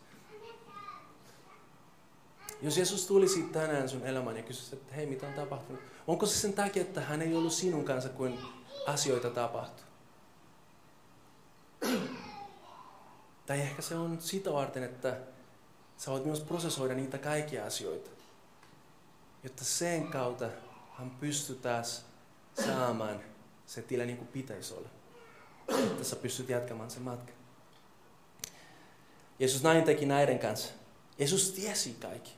Jos 2.62 2.78
Jeesus 2.78 3.08
tulisi 3.08 3.44
tänään 3.44 3.90
sun 3.90 4.06
elämään 4.06 4.38
ja 4.38 4.44
kysyisi, 4.44 4.76
että 4.76 4.94
hei, 4.94 5.06
mitä 5.06 5.28
on 5.28 5.34
tapahtunut? 5.34 5.82
Onko 6.08 6.26
se 6.26 6.40
sen 6.40 6.54
takia, 6.54 6.82
että 6.82 7.02
hän 7.02 7.22
ei 7.22 7.36
ollut 7.36 7.54
sinun 7.54 7.86
kanssa, 7.86 8.10
kun 8.10 8.40
asioita 8.88 9.30
tapahtuu? 9.30 9.86
Tai 13.46 13.62
ehkä 13.62 13.82
se 13.82 13.96
on 13.96 14.22
sitä 14.22 14.54
varten, 14.54 14.84
että 14.84 15.18
sä 15.98 16.12
voit 16.12 16.26
myös 16.26 16.40
prosessoida 16.40 16.94
niitä 16.94 17.18
kaikkia 17.18 17.66
asioita. 17.66 18.10
Jotta 19.44 19.64
sen 19.64 20.08
kautta 20.08 20.50
hän 20.94 21.10
pystyy 21.10 21.56
taas 21.56 22.06
saamaan 22.66 23.20
se 23.66 23.82
tila 23.82 24.04
niin 24.04 24.18
kuin 24.18 24.28
pitäisi 24.28 24.74
olla. 24.74 24.90
Että 25.84 26.04
sä 26.04 26.16
pystyt 26.16 26.50
jatkamaan 26.50 26.92
sen 26.92 27.02
matkan. 27.02 27.36
Jeesus 29.40 29.64
näin 29.64 29.84
teki 29.84 30.06
näiden 30.06 30.40
kanssa. 30.40 30.74
Jeesus 31.20 31.52
tiesi 31.52 31.94
kaikki. 32.00 32.32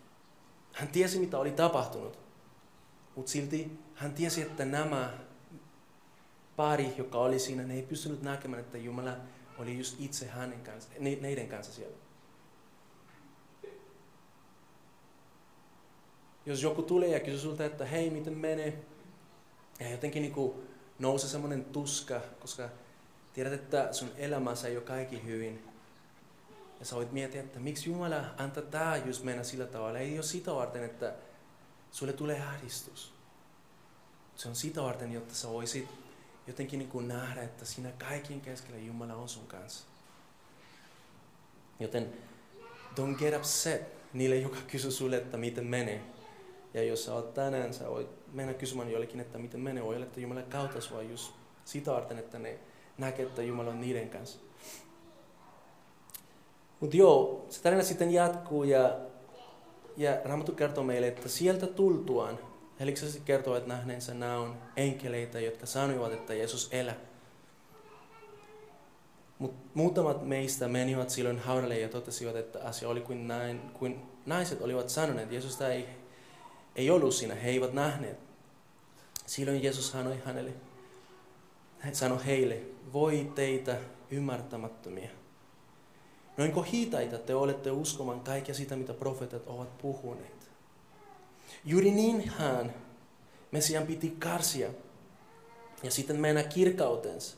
Hän 0.74 0.88
tiesi, 0.88 1.20
mitä 1.20 1.38
oli 1.38 1.52
tapahtunut. 1.52 2.20
Mutta 3.16 3.32
silti 3.32 3.80
hän 3.96 4.14
tiesi, 4.14 4.42
että 4.42 4.66
nämä 4.66 5.14
pari, 6.56 6.94
joka 6.98 7.18
oli 7.18 7.40
siinä, 7.40 7.64
ne 7.64 7.74
ei 7.74 7.82
pystynyt 7.82 8.22
näkemään, 8.22 8.64
että 8.64 8.78
Jumala 8.78 9.18
oli 9.58 9.78
just 9.78 9.96
itse 10.00 10.28
hänen 10.28 10.62
kanssa, 10.62 10.90
ne, 11.00 11.18
neiden 11.22 11.48
kanssa 11.48 11.74
siellä. 11.74 11.98
Jos 16.46 16.64
joku 16.64 16.82
tulee 16.82 17.10
ja 17.10 17.20
kysyy 17.20 17.40
sulta, 17.40 17.66
että 17.66 17.86
hei, 17.86 18.10
miten 18.10 18.38
menee, 18.38 18.84
ja 19.80 19.90
jotenkin 19.90 20.22
niin 20.22 20.34
kuin 20.34 20.68
nousee 21.00 21.30
semmoinen 21.30 21.66
tuska, 21.66 22.22
koska 22.40 22.70
tiedät, 23.34 23.54
että 23.54 23.94
sun 23.94 24.10
elämässä 24.18 24.68
ei 24.68 24.78
ole 24.78 24.86
kaikki 24.86 25.24
hyvin. 25.24 25.68
Ja 26.80 26.86
sä 26.86 26.96
voit 26.96 27.12
miettiä, 27.12 27.42
että 27.42 27.60
miksi 27.60 27.90
Jumala 27.90 28.24
antaa 28.38 28.64
tämä 28.64 28.98
just 28.98 29.24
mennä 29.24 29.44
sillä 29.44 29.66
tavalla. 29.66 30.00
Ei 30.00 30.16
ole 30.16 30.24
sitä 30.24 30.56
varten, 30.56 30.84
että 30.84 31.14
sulle 31.92 32.14
tulee 32.14 32.42
ahdistus. 32.42 33.14
Se 34.36 34.50
on 34.50 34.56
sitä 34.56 34.82
varten, 34.82 35.12
jotta 35.12 35.36
sä 35.36 35.50
voisit 35.50 35.88
jotenkin 36.48 36.80
niin 36.80 36.90
kuin 36.90 37.08
nähdä, 37.08 37.42
että 37.42 37.66
siinä 37.66 37.92
kaikkien 37.92 38.42
keskellä 38.42 38.78
Jumala 38.78 39.16
on 39.16 39.30
sun 39.30 39.48
kanssa. 39.48 39.86
Joten 41.80 42.14
don't 43.00 43.18
get 43.18 43.36
upset 43.36 43.82
niille, 44.14 44.36
joka 44.36 44.58
kysyy 44.68 44.92
sulle, 44.92 45.18
että 45.18 45.38
miten 45.38 45.66
menee. 45.66 46.15
Ja 46.76 46.84
jos 46.84 47.06
sä 47.06 47.14
oot 47.14 47.34
tänään, 47.34 47.74
sä 47.74 47.90
voit 47.90 48.08
mennä 48.34 48.54
kysymään 48.54 48.92
jollekin, 48.92 49.20
että 49.20 49.38
miten 49.38 49.60
menee. 49.60 49.84
Voi 49.84 50.02
että 50.02 50.20
Jumala 50.20 50.42
kautta 50.42 50.82
sua 50.82 51.02
just 51.02 51.34
sitä 51.66 51.92
varten, 51.92 52.20
että 52.20 52.40
ne 52.40 52.60
näkee, 52.98 53.26
että 53.26 53.44
Jumala 53.44 53.70
on 53.70 53.82
niiden 53.82 54.10
kanssa. 54.10 54.40
Mutta 56.80 56.98
joo, 56.98 57.46
se 57.50 57.62
tarina 57.62 57.84
sitten 57.84 58.14
jatkuu 58.14 58.64
ja, 58.64 58.98
ja 59.98 60.22
Raamattu 60.26 60.52
kertoo 60.52 60.84
meille, 60.84 61.08
että 61.08 61.30
sieltä 61.30 61.68
tultuaan 61.68 62.40
Heliksästi 62.80 63.22
kertoo, 63.26 63.56
että 63.56 63.70
nähneensä 63.70 64.14
nämä 64.14 64.38
on 64.38 64.58
enkeleitä, 64.78 65.40
jotka 65.40 65.66
sanoivat, 65.66 66.14
että 66.14 66.34
Jeesus 66.34 66.70
elää. 66.72 66.96
Mutta 69.40 69.70
muutamat 69.74 70.28
meistä 70.28 70.68
menivät 70.68 71.10
silloin 71.10 71.40
haudalle 71.40 71.80
ja 71.80 71.90
totesivat, 71.90 72.36
että 72.36 72.60
asia 72.64 72.90
oli 72.90 73.02
kuin, 73.02 73.28
näin, 73.28 73.62
kuin 73.74 74.02
naiset 74.26 74.62
olivat 74.62 74.90
sanoneet. 74.90 75.32
Jeesus 75.32 75.62
ei, 75.62 75.88
ei 76.76 76.90
ollut 76.90 77.16
siinä, 77.16 77.36
he 77.36 77.50
eivät 77.50 77.74
nähneet. 77.74 78.20
Silloin 79.26 79.64
Jeesus 79.64 79.92
sanoi 79.92 80.22
hänelle, 80.26 80.54
hän 81.80 81.96
sanoi 81.96 82.26
heille, 82.26 82.62
voi 82.94 83.32
teitä 83.36 83.78
ymmärtämättömiä. 84.12 85.10
Noinko 86.38 86.62
hitaita 86.62 87.18
te 87.18 87.36
olette 87.36 87.72
uskomaan 87.72 88.20
kaikkea 88.20 88.56
sitä, 88.56 88.76
mitä 88.76 88.94
profeetat 88.94 89.48
ovat 89.48 89.78
puhuneet? 89.78 90.50
Juuri 91.66 91.92
niin 91.92 92.30
hän, 92.30 92.74
Messian 93.52 93.88
piti 93.88 94.16
karsia 94.20 94.70
ja 95.84 95.92
sitten 95.92 96.20
mennä 96.20 96.44
kirkautensa. 96.44 97.38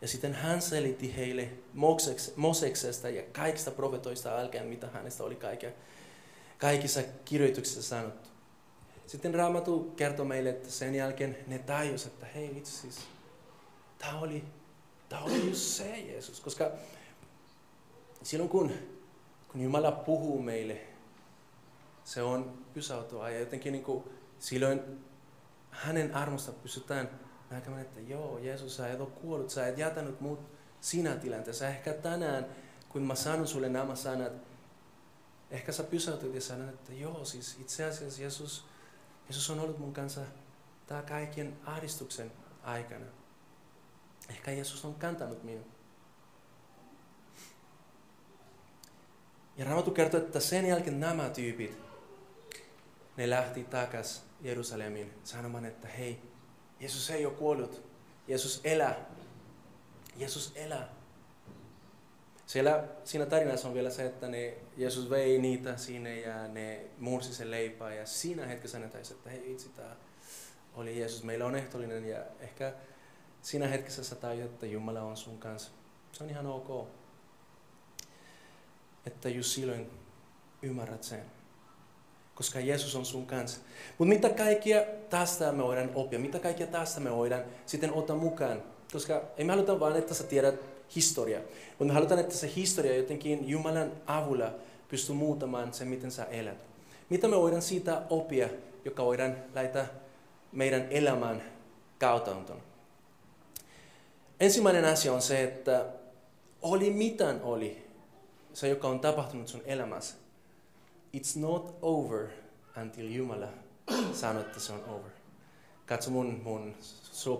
Ja 0.00 0.08
sitten 0.08 0.34
hän 0.34 0.62
selitti 0.62 1.16
heille 1.16 1.48
Moseksesta 2.36 3.08
ja 3.08 3.22
kaikista 3.32 3.70
profetoista 3.70 4.40
alkaen, 4.40 4.66
mitä 4.66 4.86
hänestä 4.86 5.24
oli 5.24 5.36
kaikkea, 5.36 5.70
kaikissa 6.58 7.02
kirjoituksissa 7.24 7.82
sanottu. 7.82 8.31
Sitten 9.06 9.34
Raamatu 9.34 9.92
kertoi 9.96 10.26
meille, 10.26 10.50
että 10.50 10.70
sen 10.70 10.94
jälkeen 10.94 11.36
ne 11.46 11.58
tajus, 11.58 12.06
että 12.06 12.26
hei 12.26 12.58
itse 12.58 12.72
siis, 12.72 13.00
tämä 13.98 14.18
oli, 14.18 14.44
tämä 15.08 15.22
oli 15.22 15.48
just 15.48 15.60
se 15.60 15.98
Jeesus. 15.98 16.40
Koska 16.40 16.70
silloin 18.22 18.50
kun, 18.50 18.72
kun 19.48 19.60
Jumala 19.60 19.92
puhuu 19.92 20.42
meille, 20.42 20.80
se 22.04 22.22
on 22.22 22.58
pysäytyä. 22.74 23.30
Ja 23.30 23.40
jotenkin 23.40 23.72
niin 23.72 23.84
kuin, 23.84 24.04
silloin 24.38 24.80
hänen 25.70 26.14
armosta 26.14 26.52
pystytään 26.52 27.20
näkemään, 27.50 27.82
että 27.82 28.00
joo, 28.00 28.38
Jeesus, 28.38 28.76
sä 28.76 28.92
et 28.92 29.00
ole 29.00 29.08
kuollut, 29.10 29.50
sä 29.50 29.68
et 29.68 29.78
jätänyt 29.78 30.20
muut 30.20 30.40
sinä 30.80 31.16
tilanteessa. 31.16 31.68
Ehkä 31.68 31.92
tänään, 31.92 32.46
kun 32.88 33.02
mä 33.02 33.14
sanon 33.14 33.48
sulle 33.48 33.68
nämä 33.68 33.96
sanat, 33.96 34.32
ehkä 35.50 35.72
sä 35.72 35.82
pysäytyt 35.82 36.34
ja 36.34 36.40
sanot, 36.40 36.74
että 36.74 36.92
joo, 36.92 37.24
siis 37.24 37.56
itse 37.60 37.84
asiassa 37.84 38.22
Jeesus, 38.22 38.64
Jeesus 39.32 39.50
on 39.50 39.60
ollut 39.60 39.78
mun 39.78 39.92
kanssa 39.92 40.20
tämä 40.86 41.02
kaiken 41.02 41.58
ahdistuksen 41.64 42.32
aikana. 42.62 43.04
Ehkä 44.28 44.50
Jeesus 44.50 44.84
on 44.84 44.94
kantanut 44.94 45.42
minut. 45.42 45.66
Ja 49.56 49.64
Raamattu 49.64 49.90
kertoo, 49.90 50.20
että 50.20 50.40
sen 50.40 50.66
jälkeen 50.66 51.00
nämä 51.00 51.28
tyypit, 51.28 51.78
ne 53.16 53.30
lähti 53.30 53.64
takas 53.64 54.24
Jerusalemin 54.40 55.14
sanomaan, 55.24 55.64
että 55.64 55.88
hei, 55.88 56.22
Jeesus 56.80 57.10
ei 57.10 57.26
ole 57.26 57.34
kuollut. 57.34 57.82
Jeesus 58.28 58.60
elää. 58.64 58.96
Jeesus 60.16 60.52
elää. 60.54 60.88
Siellä, 62.46 62.84
siinä 63.04 63.26
tarinassa 63.26 63.68
on 63.68 63.74
vielä 63.74 63.90
se, 63.90 64.06
että 64.06 64.28
ne, 64.28 64.54
Jeesus 64.76 65.10
vei 65.10 65.38
niitä 65.38 65.76
sinne 65.76 66.20
ja 66.20 66.48
ne 66.48 66.80
mursi 66.98 67.34
sen 67.34 67.50
leipää. 67.50 67.94
Ja 67.94 68.06
siinä 68.06 68.46
hetkessä 68.46 68.78
ne 68.78 68.88
taisi, 68.88 69.14
että 69.14 69.30
hei 69.30 69.52
itse 69.52 69.68
tämä 69.68 69.96
oli 70.74 71.00
Jeesus. 71.00 71.22
Meillä 71.22 71.46
on 71.46 71.56
ehtollinen 71.56 72.04
ja 72.04 72.18
ehkä 72.40 72.72
siinä 73.42 73.68
hetkessä 73.68 74.04
sä 74.04 74.14
tajut, 74.14 74.50
että 74.50 74.66
Jumala 74.66 75.02
on 75.02 75.16
sun 75.16 75.38
kanssa. 75.38 75.70
Se 76.12 76.24
on 76.24 76.30
ihan 76.30 76.46
ok. 76.46 76.88
Että 79.06 79.28
just 79.28 79.50
silloin 79.50 79.90
ymmärrät 80.62 81.02
sen 81.02 81.22
koska 82.34 82.60
Jeesus 82.60 82.96
on 82.96 83.06
sun 83.06 83.26
kanssa. 83.26 83.60
Mutta 83.98 84.14
mitä 84.14 84.28
kaikkia 84.28 84.82
tästä 85.10 85.52
me 85.52 85.62
voidaan 85.62 85.90
oppia, 85.94 86.18
mitä 86.18 86.38
kaikkia 86.38 86.66
tästä 86.66 87.00
me 87.00 87.16
voidaan 87.16 87.42
sitten 87.66 87.92
ottaa 87.92 88.16
mukaan. 88.16 88.62
Koska 88.92 89.22
ei 89.36 89.44
me 89.44 89.52
haluta 89.52 89.80
vain, 89.80 89.96
että 89.96 90.14
sä 90.14 90.24
tiedät 90.24 90.54
historia, 90.96 91.40
mutta 91.68 91.84
me 91.84 91.92
halutaan, 91.92 92.20
että 92.20 92.34
se 92.34 92.52
historia 92.56 92.96
jotenkin 92.96 93.48
Jumalan 93.48 93.92
avulla 94.06 94.52
pystyy 94.88 95.14
muuttamaan 95.14 95.74
se, 95.74 95.84
miten 95.84 96.10
sä 96.10 96.24
elät. 96.24 96.58
Mitä 97.10 97.28
me 97.28 97.36
voidaan 97.36 97.62
siitä 97.62 98.02
oppia, 98.10 98.48
joka 98.84 99.04
voidaan 99.04 99.36
laittaa 99.54 99.86
meidän 100.52 100.86
elämään 100.90 101.42
kautantoon. 101.98 102.60
Ensimmäinen 104.40 104.84
asia 104.84 105.12
on 105.12 105.22
se, 105.22 105.42
että 105.42 105.86
oli 106.62 106.90
mitään 106.90 107.40
oli. 107.42 107.86
se 108.52 108.68
joka 108.68 108.88
on 108.88 109.00
tapahtunut 109.00 109.48
sun 109.48 109.62
elämässä, 109.64 110.14
it's 111.16 111.40
not 111.40 111.78
over 111.82 112.28
until 112.82 113.10
Jumala 113.10 113.48
sanoo, 114.12 114.42
että 114.42 114.60
se 114.60 114.72
on 114.72 114.84
over. 114.84 115.10
Katso 115.86 116.10
mun, 116.10 116.40
mun 116.44 116.74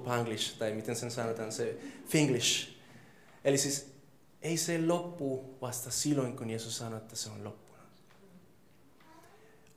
Panglish, 0.05 0.59
tai 0.59 0.73
miten 0.73 0.97
sen 0.97 1.11
sanotaan, 1.11 1.53
se 1.53 1.77
finglish. 2.07 2.72
Eli 3.45 3.59
siis 3.59 3.93
ei 4.43 4.57
se 4.57 4.87
loppu 4.87 5.57
vasta 5.61 5.91
silloin, 5.91 6.37
kun 6.37 6.51
Jeesus 6.51 6.79
sanoi, 6.79 6.99
että 6.99 7.17
se 7.17 7.31
on 7.31 7.45
loppunut. 7.45 7.73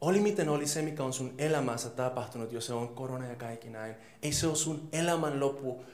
Oli 0.02 0.20
miten 0.20 0.50
oli 0.50 0.68
se, 0.68 0.82
mikä 0.82 1.04
on 1.04 1.14
sun 1.14 1.34
elämässä 1.38 1.90
tapahtunut, 1.90 2.52
jos 2.52 2.66
se 2.66 2.74
on 2.74 2.88
korona 2.88 3.28
ja 3.28 3.36
kaikki 3.36 3.70
näin. 3.70 3.96
Ei 4.22 4.34
se 4.34 4.48
ole 4.48 4.56
sun 4.56 4.90
elämän 4.92 5.40
loppu, 5.40 5.86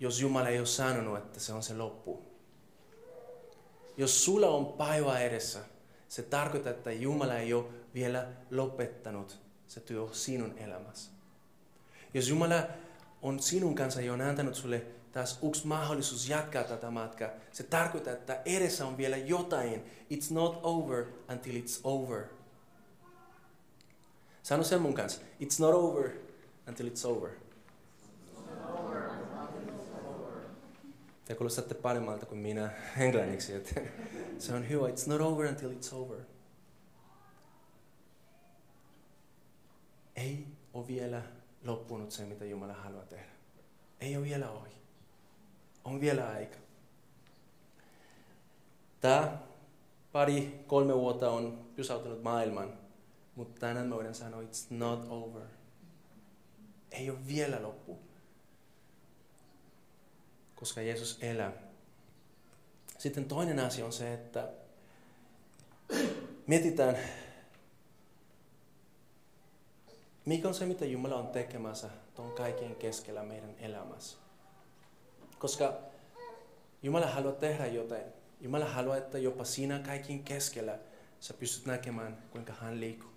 jos 0.00 0.20
Jumala 0.20 0.48
ei 0.48 0.58
ole 0.58 0.66
sanonut, 0.66 1.18
että 1.18 1.40
se 1.40 1.52
on 1.52 1.62
se 1.62 1.74
loppu. 1.74 2.22
Jos 3.96 4.24
sulla 4.24 4.48
on 4.48 4.66
päivä 4.66 5.18
edessä, 5.18 5.60
se 6.08 6.22
tarkoittaa, 6.22 6.72
että 6.72 6.92
Jumala 6.92 7.34
ei 7.34 7.52
ole 7.52 7.64
vielä 7.94 8.28
lopettanut 8.50 9.40
se 9.66 9.80
työ 9.80 10.08
sinun 10.12 10.58
elämässä. 10.58 11.10
Jos 12.14 12.28
Jumala 12.28 12.62
on 13.22 13.42
sinun 13.42 13.74
kanssa 13.74 14.00
jo 14.00 14.14
antanut 14.14 14.54
sulle 14.54 14.86
taas 15.12 15.38
yksi 15.48 15.66
mahdollisuus 15.66 16.28
jatkaa 16.28 16.64
tätä 16.64 16.90
matkaa, 16.90 17.28
se 17.52 17.62
tarkoittaa, 17.62 18.12
että 18.12 18.42
edessä 18.44 18.86
on 18.86 18.96
vielä 18.96 19.16
jotain. 19.16 19.84
It's 20.10 20.34
not 20.34 20.60
over 20.62 21.04
until 21.28 21.54
it's 21.54 21.80
over. 21.84 22.24
Sano 24.42 24.62
sen 24.62 24.82
mun 24.82 24.94
kanssa. 24.94 25.20
It's 25.40 25.60
not 25.60 25.74
over 25.74 26.10
until 26.68 26.88
it's 26.88 27.06
over. 27.06 27.30
Te 31.24 31.34
kuulostatte 31.34 31.74
paremmalta 31.74 32.26
kuin 32.26 32.38
minä 32.38 32.70
englanniksi. 32.96 33.54
Että 33.54 33.80
se 34.38 34.54
on 34.54 34.68
hyvä. 34.68 34.88
It's 34.88 35.08
not 35.08 35.20
over 35.20 35.46
until 35.46 35.70
it's 35.70 35.94
over. 35.94 36.18
Ei 40.16 40.46
ole 40.74 40.86
vielä 40.86 41.22
loppunut 41.64 42.10
se, 42.10 42.24
mitä 42.24 42.44
Jumala 42.44 42.72
haluaa 42.72 43.04
tehdä. 43.04 43.30
Ei 44.00 44.16
ole 44.16 44.24
vielä 44.24 44.50
ohi. 44.50 44.70
On 45.84 46.00
vielä 46.00 46.28
aika. 46.28 46.56
Tämä 49.00 49.38
pari, 50.12 50.64
kolme 50.66 50.94
vuotta 50.94 51.30
on 51.30 51.66
pysäyttänyt 51.76 52.22
maailman, 52.22 52.72
mutta 53.34 53.60
tänään 53.60 53.86
me 53.86 53.94
voidaan 53.94 54.14
sanoa, 54.14 54.42
it's 54.42 54.66
not 54.70 55.06
over. 55.10 55.42
Ei 56.90 57.10
ole 57.10 57.26
vielä 57.26 57.62
loppu. 57.62 57.98
Koska 60.54 60.82
Jeesus 60.82 61.18
elää. 61.20 61.52
Sitten 62.98 63.24
toinen 63.24 63.58
asia 63.58 63.84
on 63.84 63.92
se, 63.92 64.14
että 64.14 64.48
mietitään 66.46 66.96
mikä 70.24 70.48
on 70.48 70.54
se, 70.54 70.66
mitä 70.66 70.84
Jumala 70.84 71.16
on 71.16 71.26
tekemässä 71.26 71.90
tuon 72.14 72.32
kaiken 72.32 72.76
keskellä 72.76 73.22
meidän 73.22 73.54
elämässä? 73.58 74.18
Koska 75.40 75.78
Jumala 76.82 77.06
haluaa 77.06 77.34
tehdä 77.34 77.66
jotain. 77.66 78.04
Jumala 78.40 78.64
haluaa, 78.64 78.96
että 78.96 79.18
jopa 79.18 79.44
siinä 79.44 79.78
kaikin 79.78 80.24
keskellä 80.24 80.78
sä 81.20 81.34
pystyt 81.34 81.66
näkemään, 81.66 82.22
kuinka 82.30 82.52
hän 82.52 82.80
liikkuu. 82.80 83.10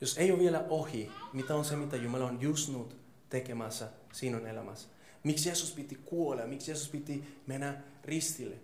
Jos 0.00 0.18
ei 0.18 0.30
ole 0.30 0.38
vielä 0.38 0.64
ohi, 0.68 1.12
mitä 1.32 1.54
on 1.54 1.64
se, 1.64 1.76
mitä 1.76 1.96
Jumala 1.96 2.26
on 2.26 2.40
just 2.40 2.72
nyt 2.72 2.96
tekemässä 3.30 3.88
sinun 4.12 4.46
elämässä? 4.46 4.88
Miksi 5.24 5.48
Jeesus 5.48 5.70
piti 5.70 5.94
kuolla? 5.94 6.46
Miksi 6.46 6.70
Jeesus 6.70 6.88
piti 6.88 7.40
mennä 7.46 7.82
ristille? 8.04 8.56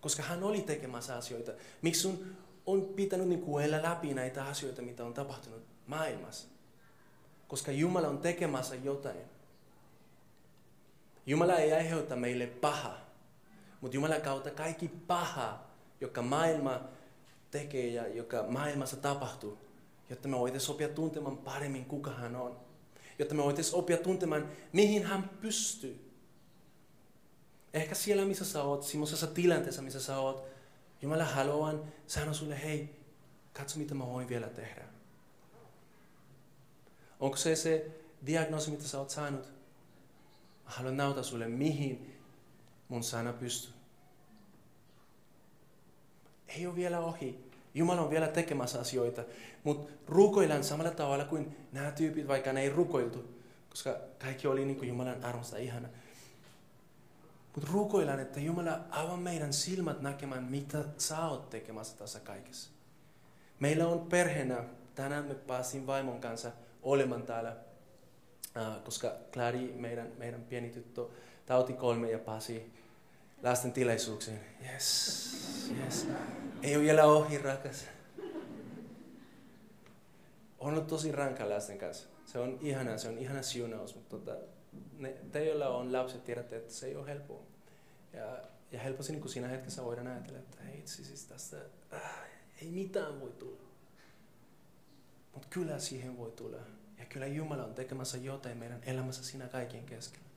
Koska 0.00 0.22
hän 0.22 0.42
oli 0.42 0.60
tekemässä 0.60 1.16
asioita. 1.16 1.52
Miksi 1.82 2.00
sun 2.00 2.36
on 2.66 2.82
pitänyt 2.84 3.28
niin 3.28 3.42
kuin 3.42 3.70
läpi 3.70 4.14
näitä 4.14 4.44
asioita, 4.44 4.82
mitä 4.82 5.04
on 5.04 5.14
tapahtunut 5.14 5.62
maailmassa. 5.86 6.48
Koska 7.48 7.72
Jumala 7.72 8.08
on 8.08 8.18
tekemässä 8.18 8.74
jotain. 8.74 9.37
Jumala 11.28 11.56
ei 11.56 11.72
aiheuta 11.72 12.16
meille 12.16 12.46
paha, 12.46 12.98
mutta 13.80 13.96
Jumala 13.96 14.20
kautta 14.20 14.50
kaikki 14.50 14.88
paha, 14.88 15.66
joka 16.00 16.22
maailma 16.22 16.80
tekee 17.50 17.86
ja 17.86 18.08
joka 18.08 18.44
maailmassa 18.48 18.96
tapahtuu, 18.96 19.58
jotta 20.10 20.28
me 20.28 20.38
voitaisiin 20.38 20.70
oppia 20.70 20.88
tuntemaan 20.88 21.38
paremmin, 21.38 21.84
kuka 21.84 22.10
hän 22.10 22.36
on. 22.36 22.60
Jotta 23.18 23.34
me 23.34 23.42
voitaisiin 23.42 23.76
oppia 23.76 23.96
tuntemaan, 23.96 24.48
mihin 24.72 25.04
hän 25.04 25.30
pystyy. 25.40 26.12
Ehkä 27.74 27.94
siellä, 27.94 28.24
missä 28.24 28.44
sä 28.44 28.62
oot, 28.62 28.82
semmoisessa 28.82 29.26
tilanteessa, 29.26 29.82
missä 29.82 30.00
sä 30.00 30.18
oot, 30.18 30.44
Jumala 31.02 31.24
haluaa 31.24 31.74
sanoa 32.06 32.34
sulle, 32.34 32.62
hei, 32.62 32.96
katso 33.52 33.78
mitä 33.78 33.94
mä 33.94 34.06
voin 34.06 34.28
vielä 34.28 34.48
tehdä. 34.48 34.84
Onko 37.20 37.36
se 37.36 37.56
se 37.56 37.90
diagnoosi, 38.26 38.70
mitä 38.70 38.84
sä 38.84 38.98
oot 38.98 39.10
saanut? 39.10 39.57
Mä 40.68 40.74
haluan 40.74 40.96
nauta 40.96 41.22
sulle, 41.22 41.48
mihin 41.48 42.18
mun 42.88 43.02
sana 43.02 43.32
pystyy. 43.32 43.72
Ei 46.48 46.66
ole 46.66 46.76
vielä 46.76 47.00
ohi. 47.00 47.48
Jumala 47.74 48.00
on 48.00 48.10
vielä 48.10 48.28
tekemässä 48.28 48.80
asioita, 48.80 49.24
mutta 49.64 49.92
rukoillaan 50.06 50.64
samalla 50.64 50.90
tavalla 50.90 51.24
kuin 51.24 51.56
nämä 51.72 51.90
tyypit, 51.90 52.28
vaikka 52.28 52.52
ne 52.52 52.62
ei 52.62 52.70
rukoiltu, 52.70 53.24
koska 53.70 53.96
kaikki 54.18 54.46
oli 54.46 54.64
niin 54.64 54.76
kuin 54.76 54.88
Jumalan 54.88 55.24
armosta 55.24 55.56
ihana. 55.56 55.88
Mutta 57.54 57.70
rukoillaan, 57.72 58.20
että 58.20 58.40
Jumala 58.40 58.80
avaa 58.90 59.16
meidän 59.16 59.52
silmät 59.52 60.00
näkemään, 60.00 60.44
mitä 60.44 60.84
sä 60.98 61.26
oot 61.26 61.50
tekemässä 61.50 61.98
tässä 61.98 62.20
kaikessa. 62.20 62.70
Meillä 63.60 63.88
on 63.88 64.00
perheenä, 64.00 64.64
tänään 64.94 65.24
me 65.24 65.34
pääsin 65.34 65.86
vaimon 65.86 66.20
kanssa 66.20 66.52
olemaan 66.82 67.22
täällä, 67.22 67.56
koska 68.84 69.16
Clary, 69.32 69.72
meidän, 69.72 70.12
meidän 70.18 70.42
pieni 70.42 70.70
tyttö, 70.70 71.06
tauti 71.46 71.72
kolme 71.72 72.10
ja 72.10 72.18
pääsi 72.18 72.72
lasten 73.42 73.72
tilaisuuksiin. 73.72 74.40
Yes, 74.72 75.72
yes. 75.84 76.06
Ei 76.62 76.76
ole 76.76 76.84
vielä 76.84 77.04
ohi, 77.04 77.38
rakas. 77.38 77.84
On 80.58 80.72
ollut 80.72 80.86
tosi 80.86 81.12
rankka 81.12 81.48
lasten 81.48 81.78
kanssa. 81.78 82.08
Se 82.26 82.38
on 82.38 82.58
ihana, 82.60 82.98
se 82.98 83.08
on 83.08 83.18
ihana 83.18 83.42
siunaus, 83.42 83.94
mutta 83.94 84.18
tota, 84.18 84.36
ne, 84.98 85.16
te, 85.32 85.44
joilla 85.44 85.68
on 85.68 85.92
lapset, 85.92 86.24
tiedätte, 86.24 86.56
että 86.56 86.72
se 86.72 86.86
ei 86.86 86.96
ole 86.96 87.06
helppoa. 87.06 87.42
Ja, 88.12 88.38
ja 88.72 88.80
helposti 88.80 89.12
niin 89.12 89.28
siinä 89.28 89.48
hetkessä 89.48 89.84
voidaan 89.84 90.06
ajatella, 90.06 90.38
että 90.38 90.62
hei, 90.62 90.82
siis 90.84 91.24
tästä 91.24 91.56
äh, 91.92 92.00
ei 92.62 92.70
mitään 92.70 93.20
voi 93.20 93.32
tulla. 93.32 93.62
Mutta 95.34 95.48
kyllä 95.50 95.78
siihen 95.78 96.18
voi 96.18 96.30
tulla. 96.30 96.58
Ja 96.98 97.04
kyllä 97.04 97.26
Jumala 97.26 97.64
on 97.64 97.74
tekemässä 97.74 98.18
jotain 98.18 98.58
meidän 98.58 98.82
elämässä 98.86 99.24
siinä 99.24 99.48
kaiken 99.48 99.84
keskellä. 99.84 100.28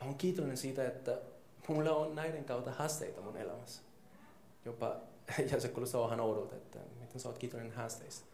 Mä 0.00 0.06
oon 0.06 0.14
kiitollinen 0.14 0.56
siitä, 0.56 0.86
että 0.86 1.18
mulla 1.68 1.90
on 1.90 2.14
näiden 2.14 2.44
kautta 2.44 2.72
haasteita 2.72 3.20
mun 3.20 3.36
elämässä. 3.36 3.82
Jopa, 4.64 4.96
ja 5.50 5.60
se 5.60 5.68
kuulostaa 5.68 6.04
vähän 6.04 6.20
oudolta, 6.20 6.56
että 6.56 6.78
miten 7.00 7.20
sä 7.20 7.28
oot 7.28 7.38
kiitollinen 7.38 7.76
haasteista. 7.76 8.26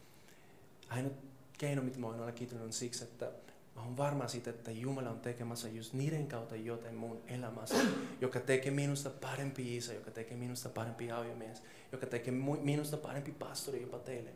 Ainoa 0.89 1.11
keino, 1.57 1.81
mitä 1.81 1.99
mä 1.99 2.07
voin 2.07 2.19
olla 2.19 2.31
kiitollinen 2.31 2.67
on 2.67 2.73
siksi, 2.73 3.03
että 3.03 3.31
Mä 3.75 3.81
oon 3.81 3.97
varma 3.97 4.27
siitä, 4.27 4.49
että 4.49 4.71
Jumala 4.71 5.09
on 5.09 5.19
tekemässä 5.19 5.69
just 5.69 5.93
niiden 5.93 6.27
kautta 6.27 6.55
jotain 6.55 6.95
mun 6.95 7.21
elämässä, 7.27 7.75
joka 8.21 8.39
tekee 8.39 8.71
minusta 8.71 9.09
parempi 9.09 9.77
isä, 9.77 9.93
joka 9.93 10.11
tekee 10.11 10.37
minusta 10.37 10.69
parempi 10.69 11.11
aviomies, 11.11 11.63
joka 11.91 12.05
tekee 12.05 12.33
minusta 12.61 12.97
parempi 12.97 13.31
pastori 13.31 13.81
jopa 13.81 13.99
teille. 13.99 14.29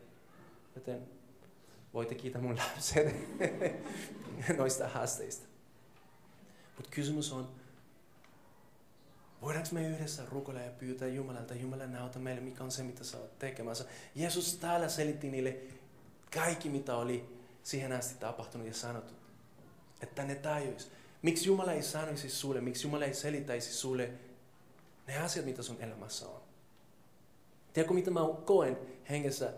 Joten 0.76 1.08
voitte 1.96 2.16
kiittää 2.16 2.42
mun 2.42 2.58
lapset 2.58 3.16
noista 4.58 4.88
haasteista. 4.88 5.48
Mutta 6.76 6.92
kysymys 6.92 7.32
on, 7.32 7.50
voidaanko 9.42 9.70
me 9.72 9.88
yhdessä 9.88 10.24
rukoilla 10.26 10.62
ja 10.62 10.72
pyytää 10.72 11.08
Jumalalta, 11.08 11.56
Jumala 11.56 11.88
näytä 11.88 12.20
meille, 12.20 12.42
mikä 12.42 12.64
on 12.64 12.72
se, 12.72 12.84
mitä 12.84 13.04
sä 13.04 13.18
oot 13.18 13.40
tekemässä. 13.40 13.86
Jeesus 14.16 14.56
täällä 14.56 14.90
selitti 14.90 15.30
niille 15.30 15.58
kaikki, 16.34 16.70
mitä 16.70 16.96
oli 16.96 17.40
siihen 17.64 17.92
asti 17.92 18.20
tapahtunut 18.20 18.68
ja 18.68 18.74
sanottu 18.74 19.14
että 20.02 20.24
ne 20.24 20.36
tajuis. 20.36 20.92
Miksi 21.22 21.48
Jumala 21.48 21.74
ei 21.74 21.84
sanoisi 21.84 22.30
sulle, 22.30 22.62
miksi 22.62 22.88
Jumala 22.88 23.06
ei 23.06 23.14
selittäisi 23.14 23.74
sulle 23.74 24.10
ne 25.08 25.18
asiat, 25.18 25.46
mitä 25.46 25.64
sun 25.64 25.82
elämässä 25.82 26.28
on. 26.28 26.42
Tiedätkö, 27.74 27.94
mitä 27.94 28.12
mä 28.12 28.20
koen 28.46 28.78
hengessä, 29.10 29.54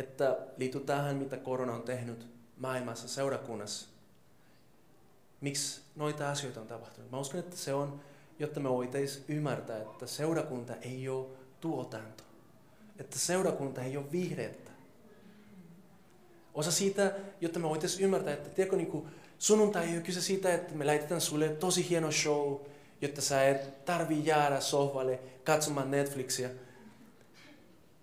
että 0.00 0.38
liittyy 0.56 0.80
tähän, 0.80 1.16
mitä 1.16 1.36
korona 1.36 1.74
on 1.74 1.82
tehnyt 1.82 2.26
maailmassa, 2.56 3.08
seurakunnassa. 3.08 3.88
Miksi 5.40 5.80
noita 5.96 6.30
asioita 6.30 6.60
on 6.60 6.66
tapahtunut? 6.66 7.10
Mä 7.10 7.18
uskon, 7.18 7.40
että 7.40 7.56
se 7.56 7.74
on, 7.74 8.00
jotta 8.38 8.60
me 8.60 8.68
voitaisiin 8.68 9.24
ymmärtää, 9.28 9.80
että 9.80 10.06
seurakunta 10.06 10.74
ei 10.82 11.08
ole 11.08 11.26
tuotanto. 11.60 12.24
Että 12.98 13.18
seurakunta 13.18 13.82
ei 13.82 13.96
ole 13.96 14.12
viihdettä. 14.12 14.70
Osa 16.54 16.70
siitä, 16.70 17.14
jotta 17.40 17.58
me 17.58 17.68
voitaisiin 17.68 18.04
ymmärtää, 18.04 18.34
että 18.34 18.48
tiedätkö, 18.50 18.76
niin 18.76 18.90
kuin, 18.90 19.06
Sunnuntai 19.38 19.86
ei 19.86 19.94
ole 19.94 20.02
kyse 20.02 20.20
siitä, 20.20 20.54
että 20.54 20.74
me 20.74 20.86
lähetetään 20.86 21.20
sulle 21.20 21.48
tosi 21.48 21.88
hieno 21.88 22.12
show 22.12 22.60
jotta 23.00 23.20
sä 23.20 23.48
et 23.48 23.84
tarvi 23.84 24.22
jäädä 24.24 24.60
sohvalle 24.60 25.20
katsomaan 25.44 25.90
Netflixiä, 25.90 26.50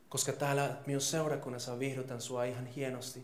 koska 0.09 0.31
täällä 0.31 0.77
minun 0.85 1.01
seurakunnassa 1.01 1.79
vihdotan 1.79 2.21
sua 2.21 2.43
ihan 2.43 2.65
hienosti. 2.65 3.23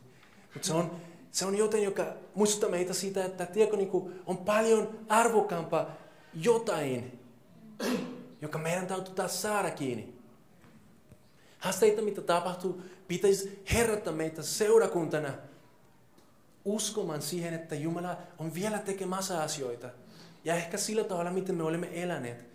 Mutta 0.54 0.68
se 0.68 0.74
on, 0.74 0.92
se 1.32 1.46
on 1.46 1.58
joten, 1.58 1.84
joka 1.84 2.06
muistuttaa 2.36 2.70
meitä 2.70 2.94
siitä, 2.94 3.26
että 3.26 3.46
tiedätkö, 3.46 3.78
niin 3.78 4.22
on 4.26 4.38
paljon 4.38 5.00
arvokampaa 5.10 5.96
jotain, 6.34 7.20
joka 8.42 8.58
meidän 8.58 8.88
täytyy 8.88 9.14
taas 9.14 9.42
saada 9.42 9.72
kiinni. 9.72 10.14
Haasteita, 11.60 12.02
mitä 12.02 12.22
tapahtuu, 12.22 12.82
pitäisi 13.08 13.64
herättää 13.74 14.14
meitä 14.14 14.42
seurakuntana 14.42 15.34
uskomaan 16.66 17.22
siihen, 17.22 17.54
että 17.54 17.76
Jumala 17.76 18.18
on 18.38 18.54
vielä 18.54 18.80
tekemässä 18.80 19.42
asioita. 19.42 19.90
Ja 20.44 20.56
ehkä 20.56 20.78
sillä 20.78 21.04
tavalla, 21.04 21.32
miten 21.32 21.56
me 21.56 21.64
olemme 21.64 22.04
eläneet, 22.04 22.46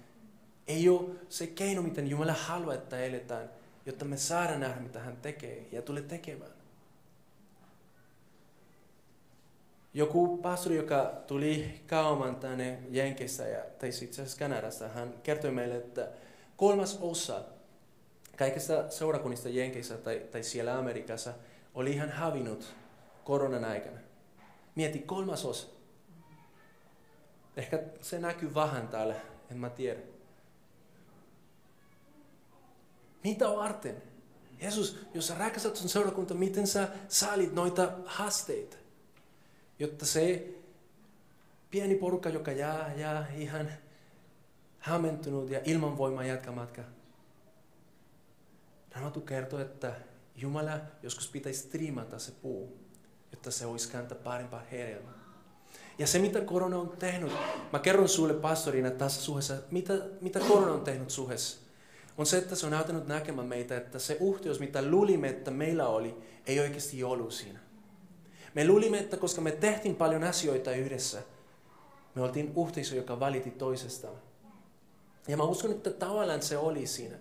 ei 0.67 0.89
ole 0.89 1.11
se 1.29 1.47
keino, 1.47 1.83
miten 1.83 2.09
Jumala 2.09 2.33
haluaa, 2.33 2.75
että 2.75 2.99
eletään, 2.99 3.51
jotta 3.89 4.05
me 4.05 4.17
saadaan 4.17 4.61
nähdä, 4.61 4.81
mitä 4.81 5.01
hän 5.01 5.17
tekee 5.17 5.67
ja 5.73 5.83
tulee 5.83 6.03
tekemään. 6.03 6.51
Joku 9.95 10.37
pastori, 10.37 10.77
joka 10.77 11.13
tuli 11.27 11.81
kauan 11.87 12.37
tänne 12.37 12.79
Jenkeissä, 12.91 13.49
ja, 13.49 13.65
tai 13.79 13.89
itse 13.89 14.23
asiassa 14.23 14.39
Kanadasta, 14.39 14.89
hän 14.89 15.15
kertoi 15.23 15.51
meille, 15.51 15.77
että 15.77 16.09
kolmas 16.57 16.99
osa 17.01 17.43
kaikista 18.37 18.91
seurakunnista 18.91 19.49
Jenkeissä 19.49 19.97
tai, 19.97 20.23
tai 20.31 20.43
siellä 20.43 20.79
Amerikassa 20.79 21.35
oli 21.75 21.93
ihan 21.93 22.11
hävinnyt 22.11 22.75
koronan 23.25 23.65
aikana. 23.65 23.99
Mieti 24.75 24.99
kolmas 24.99 25.45
osa. 25.45 25.67
Ehkä 27.57 27.83
se 28.01 28.19
näkyy 28.19 28.55
vähän 28.55 28.89
täällä, 28.89 29.15
en 29.51 29.57
mä 29.57 29.71
tiedä. 29.71 30.01
Mitä 33.25 33.49
varten? 33.49 34.03
Jeesus, 34.61 34.99
jos 35.15 35.27
sä 35.27 35.35
rakastat 35.35 35.77
sun 35.77 35.89
seurakunta, 35.89 36.35
miten 36.35 36.67
sä 36.67 36.89
saalit 37.09 37.53
noita 37.53 37.93
haasteita? 38.05 38.77
Jotta 39.79 40.07
se 40.07 40.49
pieni 41.71 41.95
porukka, 41.95 42.29
joka 42.29 42.53
jää, 42.53 42.95
jää 42.97 43.27
ihan 43.37 43.69
hämmentynyt 44.79 45.51
ja 45.51 45.61
ilman 45.65 45.99
voimaa 45.99 46.25
jatka 46.25 46.53
matka. 46.53 46.83
Raamattu 48.95 49.21
kertoo, 49.21 49.61
että 49.61 49.95
Jumala 50.37 50.81
joskus 51.03 51.29
pitäisi 51.29 51.69
triimata 51.69 52.19
se 52.19 52.33
puu, 52.33 52.79
jotta 53.33 53.51
se 53.51 53.67
olisi 53.67 53.89
kantaa 53.89 54.19
parempaa 54.25 54.63
hedelmää. 54.71 55.19
Ja 55.99 56.07
se, 56.07 56.19
mitä 56.19 56.41
korona 56.41 56.79
on 56.79 56.97
tehnyt, 56.99 57.33
mä 57.73 57.79
kerron 57.79 58.09
sulle 58.09 58.35
pastorina 58.35 58.91
tässä 58.91 59.23
suhessa, 59.23 59.55
mitä, 59.71 59.93
mitä 60.21 60.41
korona 60.41 60.73
on 60.73 60.81
tehnyt 60.81 61.11
suhessa, 61.11 61.59
on 62.19 62.27
se, 62.27 62.39
että 62.39 62.55
se 62.55 62.67
on 62.67 62.75
auttanut 62.75 63.07
näkemään 63.07 63.49
meitä, 63.49 63.77
että 63.77 63.99
se 63.99 64.19
yhteys, 64.33 64.61
mitä 64.61 64.91
luulimme, 64.91 65.29
että 65.29 65.51
meillä 65.51 65.89
oli, 65.89 66.17
ei 66.47 66.61
oikeasti 66.61 67.05
ollut 67.05 67.33
siinä. 67.33 67.59
Me 68.55 68.67
luulimme, 68.67 68.99
että 68.99 69.17
koska 69.17 69.41
me 69.41 69.51
tehtiin 69.51 69.97
paljon 69.97 70.25
asioita 70.25 70.73
yhdessä, 70.73 71.23
me 72.15 72.23
oltiin 72.23 72.53
yhteisö, 72.67 72.97
joka 72.97 73.21
valiti 73.21 73.51
toisestaan. 73.51 74.17
Ja 75.29 75.37
mä 75.37 75.43
uskon, 75.43 75.71
että 75.71 75.91
tavallaan 75.91 76.43
se 76.43 76.59
oli 76.59 76.87
siinä. 76.87 77.17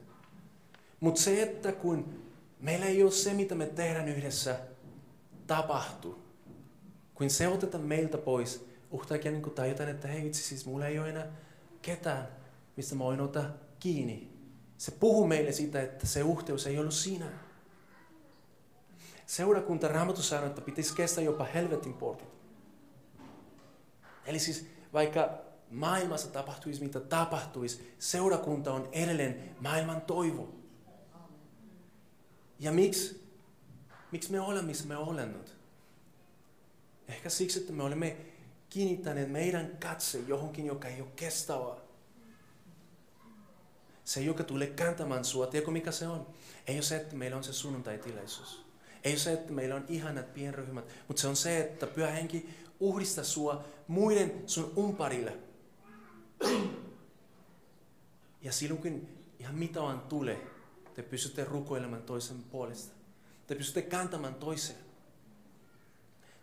Mutta 1.00 1.22
se, 1.22 1.42
että 1.42 1.72
kun 1.72 2.24
meillä 2.60 2.86
ei 2.86 3.04
ole 3.04 3.12
se, 3.12 3.34
mitä 3.34 3.56
me 3.56 3.66
tehdään 3.66 4.08
yhdessä, 4.08 4.60
tapahtuu. 5.48 6.20
Kun 7.16 7.30
se 7.30 7.48
otetaan 7.48 7.84
meiltä 7.84 8.18
pois, 8.18 8.66
uhtakin 8.92 9.34
niin 9.34 9.52
tajutaan, 9.52 9.90
että 9.90 10.08
hei 10.08 10.28
itse 10.28 10.42
siis 10.42 10.66
mulla 10.66 10.88
ei 10.88 11.00
ole 11.00 11.10
enää 11.10 11.28
ketään, 11.82 12.28
mistä 12.78 12.96
mä 12.96 13.04
voin 13.04 13.22
ottaa 13.22 13.46
kiinni. 13.80 14.37
Se 14.78 14.92
puhuu 14.92 15.28
meille 15.28 15.52
siitä, 15.52 15.82
että 15.82 16.08
se 16.08 16.20
yhteys 16.20 16.68
ei 16.68 16.80
ollut 16.80 16.94
siinä. 16.94 17.32
Seurakunta 19.26 19.88
Raamattu 19.88 20.22
sanoo, 20.22 20.46
että 20.48 20.62
pitäisi 20.62 20.96
kestää 20.96 21.24
jopa 21.24 21.44
helvetin 21.44 21.94
portit. 21.94 22.28
Eli 24.26 24.40
siis 24.40 24.68
vaikka 24.94 25.42
maailmassa 25.72 26.28
tapahtuisi 26.28 26.84
mitä 26.84 27.00
tapahtuisi, 27.00 27.96
seurakunta 28.00 28.74
on 28.74 28.90
edelleen 28.92 29.56
maailman 29.60 30.02
toivo. 30.02 30.56
Ja 32.60 32.72
miksi? 32.72 33.28
Miksi 34.12 34.32
me 34.32 34.40
olemme, 34.40 34.68
missä 34.68 34.88
me 34.88 34.98
olemme? 34.98 35.38
Ehkä 37.08 37.30
siksi, 37.30 37.60
että 37.60 37.74
me 37.74 37.84
olemme 37.84 38.18
kiinnittäneet 38.70 39.32
meidän 39.32 39.78
katse 39.80 40.20
johonkin, 40.20 40.66
joka 40.66 40.88
ei 40.88 41.02
ole 41.02 41.10
kestävää. 41.16 41.87
Se, 44.08 44.22
joka 44.22 44.44
tulee 44.44 44.68
kantamaan 44.68 45.26
sua, 45.26 45.48
tiedätkö 45.48 45.72
mikä 45.72 45.92
se 45.92 46.08
on? 46.08 46.28
Ei 46.68 46.76
ole 46.76 46.82
se, 46.82 46.96
että 46.96 47.16
meillä 47.16 47.38
on 47.38 47.44
se 47.44 47.54
sunnuntai-tilaisuus. 47.54 48.66
Ei 49.04 49.12
ole 49.12 49.20
se, 49.20 49.34
että 49.34 49.54
meillä 49.54 49.76
on 49.76 49.86
ihanat 49.88 50.34
pienryhmät, 50.34 50.86
mutta 51.08 51.22
se 51.22 51.28
on 51.28 51.36
se, 51.36 51.60
että 51.60 51.88
pyhä 51.88 52.12
henki 52.12 52.50
uhdista 52.80 53.24
sua 53.24 53.64
muiden 53.88 54.44
sun 54.46 54.74
umparille. 54.78 55.38
Ja 58.42 58.52
silloin 58.52 58.82
kun 58.82 59.08
ihan 59.40 59.56
mitä 59.56 59.82
vaan 59.82 60.02
tulee, 60.02 60.48
te 60.96 61.04
pystytte 61.04 61.44
rukoilemaan 61.44 62.04
toisen 62.04 62.44
puolesta. 62.44 62.96
Te 63.48 63.56
pystytte 63.56 63.90
kantamaan 63.90 64.36
toiseen. 64.36 64.80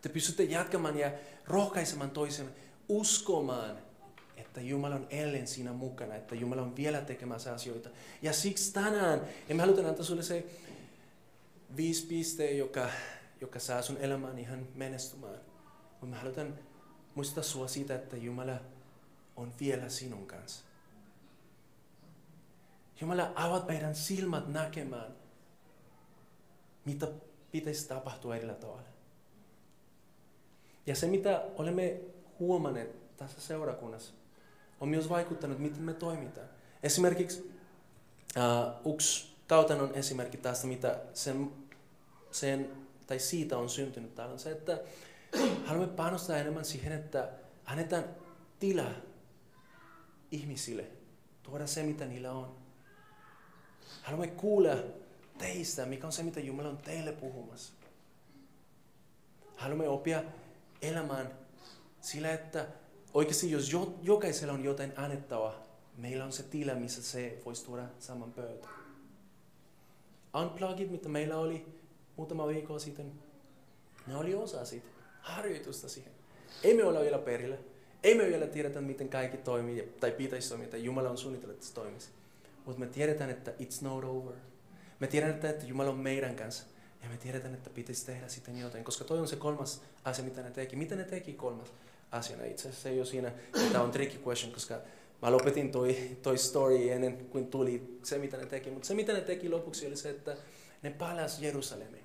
Te 0.02 0.08
pystytte 0.08 0.42
jatkamaan 0.42 0.98
ja 0.98 1.12
rohkaisemaan 1.46 2.10
toisen 2.10 2.54
uskomaan, 2.88 3.78
että 4.36 4.60
Jumala 4.60 4.94
on 4.94 5.06
ellen 5.10 5.46
siinä 5.46 5.72
mukana, 5.72 6.14
että 6.14 6.34
Jumala 6.34 6.62
on 6.62 6.76
vielä 6.76 7.00
tekemässä 7.00 7.54
asioita. 7.54 7.88
Ja 8.22 8.32
siksi 8.32 8.72
tänään, 8.72 9.20
emme 9.48 9.60
haluta 9.60 9.88
antaa 9.88 10.04
sinulle 10.04 10.22
se 10.22 10.46
viisi 11.76 12.06
piste, 12.06 12.50
joka, 12.50 12.88
joka 13.40 13.58
saa 13.58 13.82
sun 13.82 13.96
elämään 13.96 14.38
ihan 14.38 14.66
menestymään. 14.74 15.40
Mutta 15.90 16.06
me 16.06 16.16
halutaan 16.16 16.58
muistaa 17.14 17.42
sinua 17.42 17.68
siitä, 17.68 17.94
että 17.94 18.16
Jumala 18.16 18.60
on 19.36 19.52
vielä 19.60 19.88
sinun 19.88 20.26
kanssa. 20.26 20.64
Jumala 23.00 23.32
avat 23.34 23.66
meidän 23.66 23.94
silmät 23.94 24.48
näkemään, 24.48 25.16
mitä 26.84 27.06
pitäisi 27.52 27.88
tapahtua 27.88 28.36
eri 28.36 28.48
tavalla. 28.48 28.94
Ja 30.86 30.96
se, 30.96 31.06
mitä 31.06 31.44
olemme 31.56 32.00
huomanneet 32.38 33.16
tässä 33.16 33.40
seurakunnassa, 33.40 34.14
on 34.84 34.88
myös 34.88 35.08
vaikuttanut, 35.08 35.58
miten 35.58 35.82
me 35.82 35.94
toimitaan. 35.94 36.48
Esimerkiksi 36.82 37.50
uh, 38.36 38.94
yksi 38.94 39.34
on 39.50 39.94
esimerkki 39.94 40.36
tästä, 40.36 40.66
mitä 40.66 41.00
sen, 41.14 41.52
sen, 42.30 42.70
tai 43.06 43.18
siitä 43.18 43.58
on 43.58 43.68
syntynyt 43.68 44.14
täällä, 44.14 44.32
on 44.32 44.38
se, 44.38 44.50
että 44.50 44.80
haluamme 45.66 45.94
panostaa 45.94 46.38
enemmän 46.38 46.64
siihen, 46.64 46.92
että 46.92 47.28
annetaan 47.64 48.04
tila 48.60 48.90
ihmisille, 50.30 50.84
tuoda 51.42 51.66
se, 51.66 51.82
mitä 51.82 52.06
niillä 52.06 52.32
on. 52.32 52.56
Haluamme 54.02 54.26
kuulla 54.26 54.76
teistä, 55.38 55.86
mikä 55.86 56.06
on 56.06 56.12
se, 56.12 56.22
mitä 56.22 56.40
Jumala 56.40 56.68
on 56.68 56.78
teille 56.78 57.12
puhumassa. 57.12 57.72
Haluamme 59.56 59.88
oppia 59.88 60.22
elämään 60.82 61.30
sillä, 62.00 62.32
että 62.32 62.66
oikeasti 63.14 63.50
jos 63.50 63.72
jo, 63.72 63.98
jokaisella 64.02 64.52
on 64.52 64.64
jotain 64.64 64.92
annettavaa, 64.96 65.62
meillä 65.96 66.24
on 66.24 66.32
se 66.32 66.42
tila, 66.42 66.74
missä 66.74 67.02
se 67.02 67.38
voisi 67.44 67.64
tuoda 67.64 67.84
saman 67.98 68.32
pöytään. 68.32 68.74
Unplugged, 70.42 70.88
mitä 70.88 71.08
meillä 71.08 71.36
oli 71.36 71.66
muutama 72.16 72.48
viikko 72.48 72.78
sitten, 72.78 73.12
ne 74.06 74.16
oli 74.16 74.34
osa 74.34 74.64
siitä, 74.64 74.86
harjoitusta 75.20 75.88
siihen. 75.88 76.12
Ei 76.62 76.74
me 76.74 76.84
olla 76.84 77.00
vielä 77.00 77.18
perillä. 77.18 77.56
Ei 78.02 78.14
me 78.14 78.26
vielä 78.26 78.46
tiedetä, 78.46 78.80
miten 78.80 79.08
kaikki 79.08 79.36
toimii 79.36 79.92
tai 80.00 80.10
pitäisi 80.10 80.48
toimia, 80.48 80.64
että 80.64 80.76
Jumala 80.76 81.10
on 81.10 81.18
suunnitellut, 81.18 81.54
että 81.54 81.66
se 81.66 81.74
toimisi. 81.74 82.08
Mutta 82.64 82.80
me 82.80 82.86
tiedetään, 82.86 83.30
että 83.30 83.50
it's 83.50 83.82
not 83.84 84.04
over. 84.04 84.34
Me 85.00 85.06
tiedetään, 85.06 85.54
että 85.54 85.66
Jumala 85.66 85.90
on 85.90 85.98
meidän 85.98 86.36
kanssa. 86.36 86.64
Ja 87.02 87.08
me 87.08 87.16
tiedetään, 87.16 87.54
että 87.54 87.70
pitäisi 87.70 88.06
tehdä 88.06 88.28
sitten 88.28 88.58
jotain, 88.58 88.84
koska 88.84 89.04
toi 89.04 89.18
on 89.18 89.28
se 89.28 89.36
kolmas 89.36 89.82
asia, 90.04 90.24
mitä 90.24 90.42
ne 90.42 90.50
teki. 90.50 90.76
Mitä 90.76 90.96
ne 90.96 91.04
teki 91.04 91.32
kolmas 91.32 91.72
asiana? 92.14 92.44
Itse 92.44 92.68
asiassa 92.68 92.88
ei 92.88 92.98
ole 92.98 93.06
siinä, 93.06 93.32
tämä 93.72 93.84
on 93.84 93.90
tricky 93.90 94.18
question, 94.26 94.52
koska 94.52 94.80
mä 95.22 95.32
lopetin 95.32 95.72
toi, 95.72 95.96
toi 96.22 96.38
story 96.38 96.90
ennen 96.90 97.16
kuin 97.16 97.46
tuli 97.46 97.98
se, 98.02 98.18
mitä 98.18 98.36
ne 98.36 98.46
teki. 98.46 98.70
Mutta 98.70 98.88
se, 98.88 98.94
mitä 98.94 99.12
ne 99.12 99.20
teki 99.20 99.48
lopuksi, 99.48 99.86
oli 99.86 99.96
se, 99.96 100.10
että 100.10 100.36
ne 100.82 100.90
palasi 100.90 101.46
Jerusalemiin. 101.46 102.04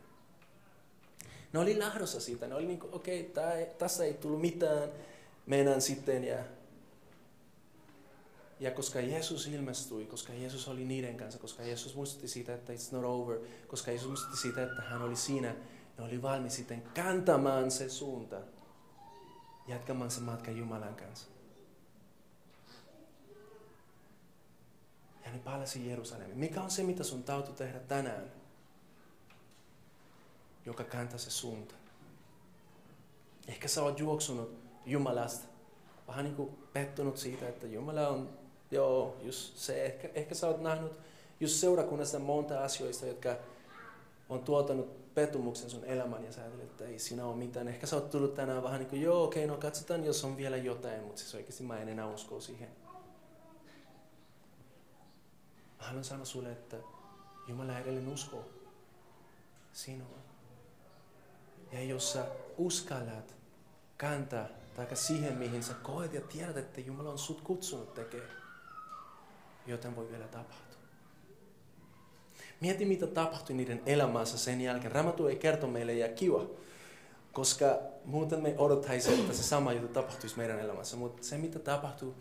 Ne 1.54 1.60
oli 1.60 1.80
lähdössä 1.80 2.20
siitä. 2.20 2.48
Ne 2.48 2.56
oli 2.56 2.66
niin 2.66 2.80
kuin, 2.80 2.94
okei, 2.94 3.22
okay, 3.22 3.66
tässä 3.78 4.04
ei 4.04 4.14
tullut 4.14 4.42
mitään, 4.42 4.90
mennään 5.46 5.82
sitten 5.82 6.24
ja 6.24 6.38
ja 8.60 8.72
koska 8.72 9.00
Jeesus 9.00 9.48
ilmestyi, 9.48 10.06
koska 10.06 10.34
Jeesus 10.34 10.68
oli 10.68 10.86
niiden 10.86 11.18
kanssa, 11.18 11.40
koska 11.40 11.64
Jeesus 11.64 11.96
muistutti 11.96 12.28
siitä, 12.28 12.54
että 12.54 12.74
it's 12.74 12.92
not 12.92 13.04
over, 13.04 13.40
koska 13.68 13.92
Jeesus 13.92 14.08
muistutti 14.08 14.38
siitä, 14.38 14.64
että 14.64 14.82
hän 14.82 15.02
oli 15.02 15.16
siinä, 15.16 15.56
ne 15.98 16.04
oli 16.04 16.22
valmis 16.22 16.56
sitten 16.56 16.84
kantamaan 16.96 17.72
se 17.72 17.90
suunta, 17.90 18.42
jatkamaan 19.70 20.12
se 20.12 20.22
matka 20.22 20.52
Jumalan 20.52 20.96
kanssa. 20.96 21.28
palasi 25.44 25.90
Jerusalemiin. 25.90 26.38
Mikä 26.38 26.62
on 26.62 26.72
se, 26.72 26.84
mitä 26.84 27.04
sun 27.04 27.24
tautu 27.24 27.52
tehdä 27.52 27.80
tänään, 27.80 28.32
joka 30.66 30.84
kääntää 30.84 31.18
se 31.18 31.30
suunta? 31.30 31.76
Ehkä 33.48 33.68
sä 33.68 33.84
oot 33.84 34.00
juoksunut 34.00 34.60
Jumalasta, 34.86 35.48
vähän 36.08 36.26
niin 36.26 36.36
kuin 36.36 36.58
pettunut 36.74 37.18
siitä, 37.18 37.50
että 37.50 37.68
Jumala 37.68 38.08
on, 38.08 38.30
joo, 38.72 39.18
just 39.22 39.58
se. 39.58 39.86
Ehkä, 39.86 40.10
ehkä 40.14 40.36
sä 40.36 40.48
oot 40.48 40.62
nähnyt 40.62 40.92
just 41.40 41.56
seurakunnassa 41.56 42.20
monta 42.20 42.64
asioista, 42.64 43.06
jotka 43.06 43.36
on 44.30 44.44
tuotanut 44.44 44.99
petumuksen 45.16 45.70
sun 45.70 45.86
elämän 45.86 46.24
ja 46.24 46.32
sä 46.32 46.42
ajattelet, 46.42 46.66
että 46.66 46.86
ei 46.86 47.00
siinä 47.00 47.26
ole 47.26 47.36
mitään. 47.36 47.68
Ehkä 47.68 47.88
sä 47.88 47.96
oot 47.96 48.10
tullut 48.10 48.34
tänään 48.34 48.64
vähän 48.64 48.80
niin 48.80 48.90
kuin, 48.90 49.02
joo 49.02 49.24
okei, 49.24 49.46
okay, 49.46 49.56
no 49.56 49.62
katsotaan 49.62 50.06
jos 50.06 50.24
on 50.24 50.38
vielä 50.38 50.58
jotain, 50.58 51.04
mutta 51.04 51.22
siis 51.22 51.36
oikeasti 51.36 51.64
mä 51.64 51.80
en 51.80 51.90
enää 51.90 52.08
usko 52.08 52.42
siihen. 52.42 52.70
Mä 55.80 55.86
haluan 55.86 56.04
sanoa 56.04 56.26
sulle, 56.26 56.52
että 56.52 56.78
Jumala 57.48 57.80
edelleen 57.80 58.08
uskoo 58.08 58.46
sinua. 59.74 60.18
Ja 61.72 61.84
jos 61.84 62.14
sä 62.14 62.26
uskallat 62.58 63.36
kantaa 63.98 64.48
tai 64.76 64.88
siihen, 64.94 65.38
mihin 65.38 65.64
sä 65.64 65.74
koet 65.74 66.14
ja 66.14 66.22
tiedät, 66.22 66.58
että 66.58 66.82
Jumala 66.82 67.10
on 67.10 67.20
sut 67.20 67.42
kutsunut 67.42 67.94
tekemään, 67.94 68.38
joten 69.66 69.96
voi 69.96 70.10
vielä 70.10 70.28
tapahtua. 70.28 70.69
Mieti, 72.60 72.86
mitä 72.86 73.08
tapahtui 73.08 73.56
niiden 73.56 73.82
elämässä 73.86 74.38
sen 74.38 74.62
jälkeen. 74.62 74.92
Ramatu 74.92 75.28
ei 75.28 75.36
kerto 75.36 75.68
meille 75.68 75.94
ja 75.94 76.10
kiva, 76.10 76.46
koska 77.34 77.80
muuten 78.06 78.42
me 78.42 78.56
odottaisi, 78.58 79.14
että 79.14 79.34
se 79.34 79.44
sama 79.44 79.74
juttu 79.74 79.88
tapahtuisi 79.88 80.38
meidän 80.38 80.60
elämässä. 80.60 80.98
Mutta 80.98 81.24
se, 81.24 81.38
mitä 81.38 81.60
tapahtui 81.60 82.14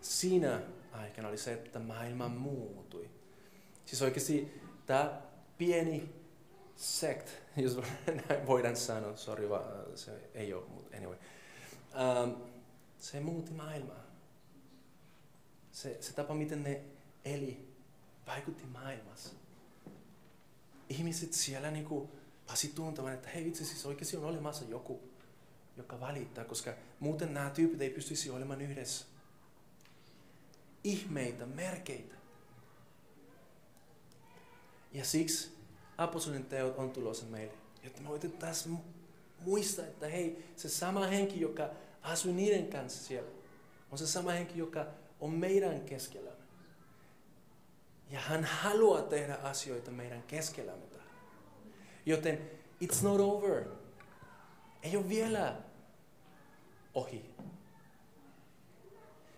siinä 0.00 0.60
aikana, 0.92 1.28
oli 1.28 1.38
se, 1.38 1.52
että 1.52 1.78
maailma 1.78 2.28
muutui. 2.28 3.10
Siis 3.86 4.02
oikeasti 4.02 4.60
tämä 4.86 5.20
pieni 5.58 6.08
sect, 6.76 7.28
jos 7.56 7.78
näin 8.28 8.46
voidaan 8.46 8.76
sanoa, 8.76 9.16
sorry, 9.16 9.48
se 9.94 10.10
ei 10.34 10.54
ole, 10.54 10.64
mutta 10.74 10.96
anyway. 10.96 11.16
Um, 12.24 12.36
se 12.98 13.20
muutti 13.20 13.52
maailmaa. 13.52 14.04
Se, 15.72 15.96
se 16.00 16.12
tapa, 16.12 16.34
miten 16.34 16.62
ne 16.62 16.80
eli, 17.24 17.68
vaikutti 18.26 18.64
maailmassa 18.66 19.43
ihmiset 20.88 21.32
siellä 21.32 21.70
niin 21.70 21.84
kuin 21.84 22.08
pasi 22.46 22.68
tuntemaan, 22.68 23.14
että 23.14 23.28
hei 23.28 23.48
itse 23.48 23.64
siis 23.64 23.86
oikeasti 23.86 24.16
on 24.16 24.24
olemassa 24.24 24.64
joku, 24.64 25.00
joka 25.76 26.00
valittaa, 26.00 26.44
koska 26.44 26.74
muuten 27.00 27.34
nämä 27.34 27.50
tyypit 27.50 27.80
ei 27.80 27.90
pystyisi 27.90 28.30
olemaan 28.30 28.60
yhdessä. 28.60 29.06
Ihmeitä, 30.84 31.46
merkeitä. 31.46 32.14
Ja 34.92 35.04
siksi 35.04 35.50
apostolin 35.98 36.44
teot 36.44 36.78
on 36.78 36.90
tulossa 36.90 37.26
meille, 37.26 37.54
jotta 37.82 38.02
me 38.02 38.08
otettaisiin 38.08 38.78
muistaa, 39.40 39.86
että 39.86 40.08
hei, 40.08 40.44
se 40.56 40.68
sama 40.68 41.06
henki, 41.06 41.40
joka 41.40 41.70
asui 42.02 42.32
niiden 42.32 42.68
kanssa 42.68 43.04
siellä, 43.04 43.30
on 43.92 43.98
se 43.98 44.06
sama 44.06 44.30
henki, 44.30 44.58
joka 44.58 44.86
on 45.20 45.30
meidän 45.30 45.80
keskellä. 45.80 46.33
Ja 48.10 48.20
hän 48.20 48.44
haluaa 48.44 49.02
tehdä 49.02 49.34
asioita 49.34 49.90
meidän 49.90 50.22
keskellämme 50.22 50.86
täällä. 50.86 51.10
Joten 52.06 52.50
it's 52.84 53.02
not 53.02 53.20
over. 53.20 53.64
Ei 54.82 54.96
ole 54.96 55.08
vielä 55.08 55.56
ohi. 56.94 57.34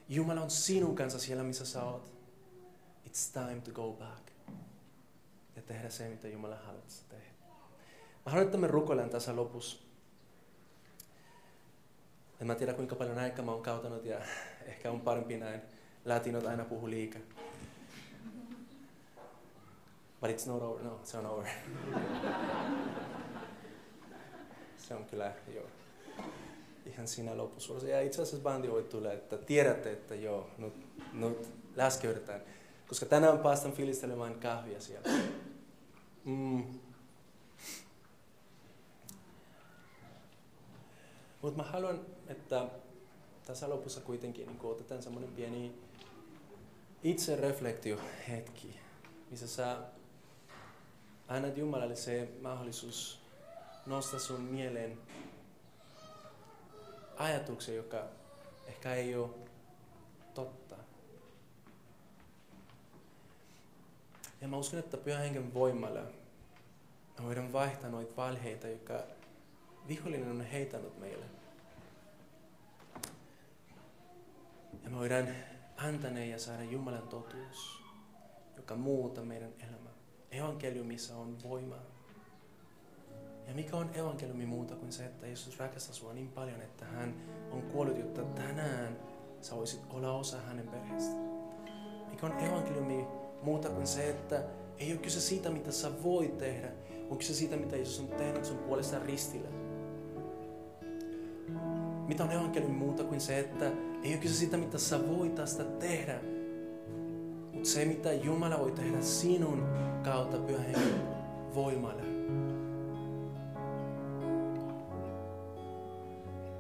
Jumala 0.09 0.41
on 0.41 0.51
sinun 0.51 0.97
kanssa 0.97 1.19
siellä, 1.19 1.43
missä 1.43 1.67
sä 1.67 1.83
oot. 1.83 2.13
It's 3.07 3.33
time 3.33 3.61
to 3.61 3.71
go 3.71 3.93
back. 3.93 4.31
Ja 5.57 5.63
tehdä 5.63 5.89
se, 5.89 6.09
mitä 6.09 6.29
Jumala 6.29 6.57
haluaa 6.57 6.85
tehdä. 7.09 7.27
Mä 8.27 8.33
haluan, 8.33 8.47
että 8.47 8.59
me 8.59 8.67
rukoillaan 8.67 9.11
tässä 9.11 9.37
lopussa. 9.37 9.83
En 12.41 12.47
mä 12.47 12.55
tiedä, 12.55 12.75
kuinka 12.75 12.97
paljon 12.97 13.19
aikaa 13.19 13.45
mä 13.45 13.53
oon 13.53 13.63
kautanut 13.63 14.05
ja 14.05 14.21
ehkä 14.67 14.91
on 14.91 15.01
parempi 15.01 15.37
näin. 15.37 15.61
Latinot 16.05 16.47
aina 16.47 16.65
puhu 16.65 16.91
liikaa. 16.91 17.23
But 20.21 20.31
it's 20.31 20.47
not 20.47 20.63
over. 20.63 20.85
No, 20.85 21.01
se 21.03 21.19
on 21.19 21.27
over. 21.27 21.49
se 24.77 24.95
on 24.95 25.05
kyllä, 25.05 25.33
joo. 25.55 25.67
Ihan 26.87 27.09
siinä 27.09 27.37
lopussa. 27.37 27.89
Ja 27.89 28.01
itse 28.01 28.23
asiassa 28.23 28.43
bandi 28.43 28.71
voi 28.71 28.83
tulla, 28.83 29.13
että 29.13 29.39
tiedätte, 29.39 29.93
että 29.93 30.15
joo, 30.15 30.51
nyt, 30.59 30.75
nyt 31.13 31.49
läskeytetään. 31.77 32.41
Koska 32.89 33.07
tänään 33.07 33.39
päästään 33.39 33.75
filistelemään 33.75 34.35
kahvia 34.35 34.81
siellä. 34.81 35.09
Mm. 36.25 36.65
Mutta 41.43 41.63
mä 41.63 41.71
haluan, 41.71 42.01
että 42.29 42.67
tässä 43.47 43.69
lopussa 43.71 44.01
kuitenkin 44.01 44.47
niin 44.47 44.59
otetaan 44.63 45.03
semmoinen 45.03 45.33
pieni 45.33 45.75
hetki, 48.29 48.81
missä 49.31 49.47
sä 49.47 49.79
Annat 51.29 51.57
Jumalalle 51.57 51.97
se 51.97 52.29
mahdollisuus 52.41 53.21
nostaa 53.87 54.21
sun 54.21 54.41
mieleen 54.41 54.99
ajatuksia, 57.17 57.75
joka 57.75 58.03
ehkä 58.67 58.95
ei 58.95 59.17
ole 59.17 59.31
totta. 60.35 60.77
Ja 64.41 64.49
mä 64.49 64.57
uskon, 64.57 64.79
että 64.79 64.97
pyhän 64.97 65.23
hengen 65.23 65.55
voimalla 65.55 66.01
me 67.19 67.25
voidaan 67.25 67.53
vaihtaa 67.53 67.91
noita 67.91 68.17
valheita, 68.17 68.69
joka 68.69 69.03
vihollinen 69.89 70.31
on 70.31 70.41
heitänyt 70.41 70.99
meille. 70.99 71.25
Ja 74.85 74.91
me 74.91 74.99
voidaan 74.99 75.29
antaa 75.77 76.11
ne 76.11 76.27
ja 76.27 76.39
saada 76.39 76.65
Jumalan 76.65 77.09
totuus, 77.09 77.83
joka 78.57 78.77
muuta 78.77 79.23
meidän 79.23 79.53
elämää 79.59 79.96
evankeliumissa 80.37 81.17
on 81.17 81.37
voimaa. 81.43 81.83
Ja 83.49 83.55
mikä 83.55 83.77
on 83.77 83.91
evankeliumi 83.95 84.47
muuta 84.47 84.75
kuin 84.75 84.93
se, 84.93 85.05
että 85.07 85.27
Jeesus 85.27 85.59
rakastaa 85.59 85.95
sinua 85.95 86.13
niin 86.13 86.29
paljon, 86.29 86.61
että 86.61 86.85
hän 86.85 87.15
on 87.51 87.63
kuollut, 87.63 87.99
jotta 87.99 88.23
tänään 88.23 88.97
sä 89.41 89.57
voisit 89.57 89.81
olla 89.91 90.13
osa 90.13 90.37
hänen 90.41 90.69
perheestä. 90.69 91.17
Mikä 92.11 92.27
on 92.27 92.39
evankeliumi 92.39 93.07
muuta 93.43 93.69
kuin 93.69 93.87
se, 93.87 94.11
että 94.11 94.45
ei 94.79 94.93
ole 94.93 95.01
kyse 95.01 95.21
siitä, 95.21 95.51
mitä 95.51 95.73
sä 95.73 96.03
voit 96.03 96.39
tehdä, 96.39 96.69
on 97.11 97.19
kyse 97.19 97.35
siitä, 97.35 97.57
mitä 97.57 97.77
Jeesus 97.77 98.01
on 98.01 98.09
tehnyt 98.09 98.45
sun 98.45 98.59
puolestaan 98.59 99.03
ristillä. 99.03 99.49
Mitä 102.09 102.25
on 102.25 102.33
evankeliumi 102.33 102.77
muuta 102.77 103.05
kuin 103.05 103.21
se, 103.21 103.39
että 103.39 103.73
ei 104.03 104.13
ole 104.13 104.21
kyse 104.21 104.35
siitä, 104.35 104.57
mitä 104.57 104.79
sä 104.79 105.09
voit 105.09 105.35
tästä 105.35 105.65
tehdä, 105.65 106.21
se, 107.67 107.85
mitä 107.85 108.13
Jumala 108.13 108.59
voi 108.59 108.71
tehdä 108.71 109.03
sinun 109.03 109.63
kautta 110.05 110.39
pyhän 110.39 110.75
voimalla. 111.55 112.03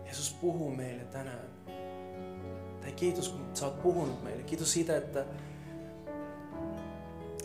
Jeesus 0.04 0.36
puhuu 0.40 0.70
meille 0.70 1.04
tänään. 1.04 1.48
Tai 2.80 2.92
kiitos, 2.92 3.28
kun 3.28 3.40
sä 3.54 3.66
oot 3.66 3.82
puhunut 3.82 4.24
meille. 4.24 4.42
Kiitos 4.42 4.72
siitä, 4.72 4.96
että 4.96 5.24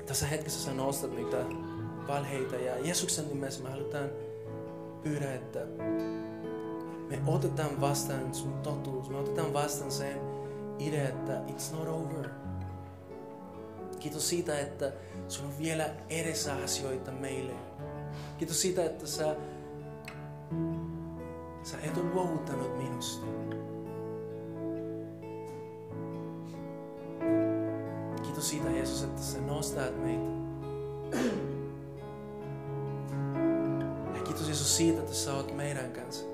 tässä 0.05 0.28
hetkessä 0.28 0.66
sä 0.66 0.74
nostat 0.74 1.16
niitä 1.16 1.38
valheita. 2.07 2.55
Ja 2.55 2.80
Jeesuksen 2.80 3.28
nimessä 3.28 3.64
me 3.64 3.70
halutaan 3.70 4.09
pyydä, 5.03 5.34
että 5.34 5.59
me 7.09 7.20
otetaan 7.28 7.82
vastaan 7.82 8.36
sun 8.36 8.53
totuus. 8.53 9.09
Me 9.09 9.18
otetaan 9.18 9.53
vastaan 9.53 9.91
sen 9.91 10.22
idea, 10.80 11.09
että 11.09 11.41
it's 11.47 11.76
not 11.78 11.88
over. 11.88 12.41
Kiitos 14.02 14.30
siitä, 14.30 14.60
että 14.60 14.91
sulla 15.28 15.49
on 15.49 15.60
vielä 15.60 15.89
edessä 16.10 16.56
asioita 16.64 17.12
meille. 17.12 17.54
Kiitos 18.38 18.62
siitä, 18.62 18.86
että 18.86 19.08
sä, 19.08 19.36
sä 21.64 21.78
et 21.84 21.97
ole 21.97 22.14
luovuttanut 22.14 22.78
minusta. 22.78 23.26
Kiitos 28.24 28.49
siitä, 28.49 28.70
Jeesus, 28.70 29.04
että 29.04 29.22
sä 29.22 29.41
nostat 29.41 30.04
meitä. 30.04 30.32
Ja 34.16 34.24
kiitos 34.24 34.45
Jeesus 34.45 34.78
siitä, 34.78 34.99
että 34.99 35.14
sä 35.14 35.34
oot 35.34 35.56
meidän 35.56 35.91
kanssa. 35.91 36.26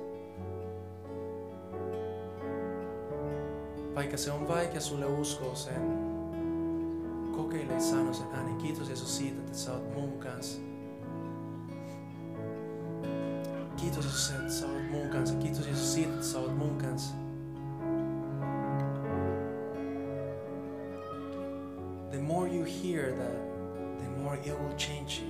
Vaikka 3.95 4.17
se 4.17 4.31
on 4.31 4.47
vaikea 4.47 4.81
sulle 4.81 5.05
uskoa 5.05 5.55
sen, 5.55 6.16
kokeile 7.47 7.73
ja 7.73 7.79
sano 7.79 8.13
sen 8.13 8.27
äänen. 8.33 8.55
Kiitos 8.55 8.87
Jeesus 8.87 9.17
siitä, 9.17 9.39
että 9.39 9.57
sä 9.57 9.73
oot 9.73 9.93
mun 9.93 10.19
kanssa. 10.19 10.61
Kiitos 13.77 14.05
Jeesus, 14.05 14.29
että 14.29 14.53
sä 14.53 14.65
oot 14.65 14.91
mun 14.91 15.09
kanssa. 15.09 15.35
Kiitos 15.35 15.65
Jeesus 15.65 15.93
siitä, 15.93 16.13
että 16.13 16.25
sä 16.25 16.39
oot 16.39 16.57
mun 16.57 16.77
kanssa. 16.77 17.15
the 22.11 22.19
more 22.19 22.47
you 22.47 22.63
hear 22.63 23.11
that, 23.11 23.35
the 23.99 24.09
more 24.21 24.35
it 24.35 24.59
will 24.59 24.75
change 24.77 25.21
you. 25.21 25.26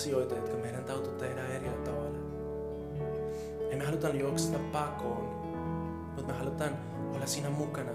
Asioita, 0.00 0.34
jotka 0.34 0.56
meidän 0.56 0.84
täytyy 0.84 1.12
tehdä 1.12 1.46
eri 1.46 1.68
tavalla. 1.84 2.18
Ei 3.70 3.76
me 3.76 3.84
halutaan 3.84 4.18
juoksesta 4.18 4.58
pakoon, 4.72 5.24
mutta 6.16 6.32
me 6.32 6.38
halutaan 6.38 6.70
olla 7.14 7.26
siinä 7.26 7.50
mukana. 7.50 7.90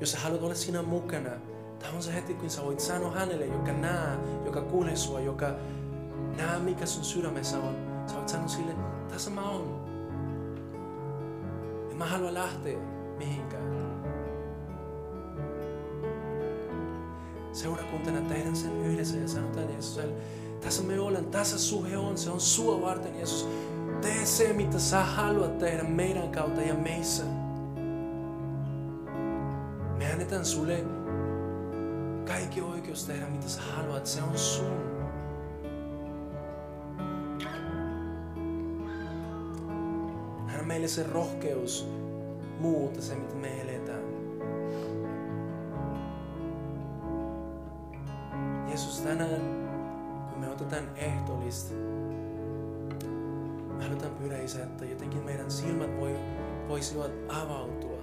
Jos 0.00 0.12
sä 0.12 0.18
haluat 0.18 0.42
olla 0.42 0.54
siinä 0.54 0.82
mukana, 0.82 1.30
tämä 1.78 1.92
on 1.96 2.02
se 2.02 2.14
hetki, 2.14 2.34
kun 2.34 2.50
sä 2.50 2.62
voit 2.62 2.80
sanoa 2.80 3.10
hänelle, 3.10 3.46
joka 3.46 3.72
näe, 3.72 4.16
joka 4.44 4.60
kuulee 4.60 4.96
sua, 4.96 5.20
joka 5.20 5.54
näe, 6.36 6.58
mikä 6.58 6.86
sun 6.86 7.04
sydämessä 7.04 7.58
on. 7.58 7.76
Sä 8.06 8.16
voit 8.16 8.28
sanoa 8.28 8.48
sille, 8.48 8.72
tässä 9.08 9.30
mä 9.30 9.50
oon. 9.50 9.86
En 11.90 11.96
mä 11.96 12.06
halua 12.06 12.34
lähteä 12.34 12.78
mihinkään. 13.18 13.76
Seurakuntana 17.52 18.20
tehdään 18.20 18.56
sen 18.56 18.84
yhdessä 18.84 19.16
ja 19.16 19.28
sanotaan 19.28 19.70
Jeesukselle, 19.70 20.14
tässä 20.66 20.82
me 20.82 21.00
ollaan, 21.00 21.24
tässä 21.24 21.58
suhe 21.58 21.96
on, 21.96 22.18
se 22.18 22.30
on 22.30 22.40
sua 22.40 22.80
varten 22.80 23.14
Jeesus. 23.16 23.48
Tee 24.02 24.26
se, 24.26 24.52
mitä 24.52 24.78
sä 24.78 25.02
haluat 25.02 25.58
tehdä 25.58 25.82
meidän 25.82 26.28
kautta 26.28 26.60
ja 26.60 26.74
meissä. 26.74 27.24
Me 29.98 30.12
annetaan 30.12 30.44
sulle 30.44 30.84
kaikki 32.26 32.60
oikeus 32.60 33.04
tehdä, 33.04 33.26
mitä 33.26 33.48
sä 33.48 33.60
haluat. 33.76 34.06
Se 34.06 34.22
on 34.22 34.38
sun. 34.38 34.66
Anna 40.48 40.62
meille 40.62 40.88
se 40.88 41.02
rohkeus 41.12 41.88
muuta 42.60 43.02
se, 43.02 43.14
mitä 43.14 43.34
me 43.34 43.60
eletään. 43.60 44.02
Jeesus, 48.68 49.00
tänään, 49.00 49.55
otetaan 50.66 50.96
ehtolista, 50.96 51.74
me 53.76 53.84
halutaan 53.84 54.14
pyydä 54.14 54.38
Isä, 54.38 54.62
että 54.62 54.84
jotenkin 54.84 55.22
meidän 55.24 55.50
silmät 55.50 56.00
voi, 56.00 56.16
voisivat 56.68 57.10
avautua 57.28 57.98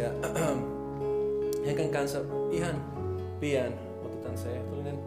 ja 0.00 0.10
Henkan 1.66 1.88
kanssa 1.88 2.18
ihan 2.50 2.84
pian 3.40 3.72
otetaan 4.04 4.38
se 4.38 4.56
ehtoollinen. 4.56 4.98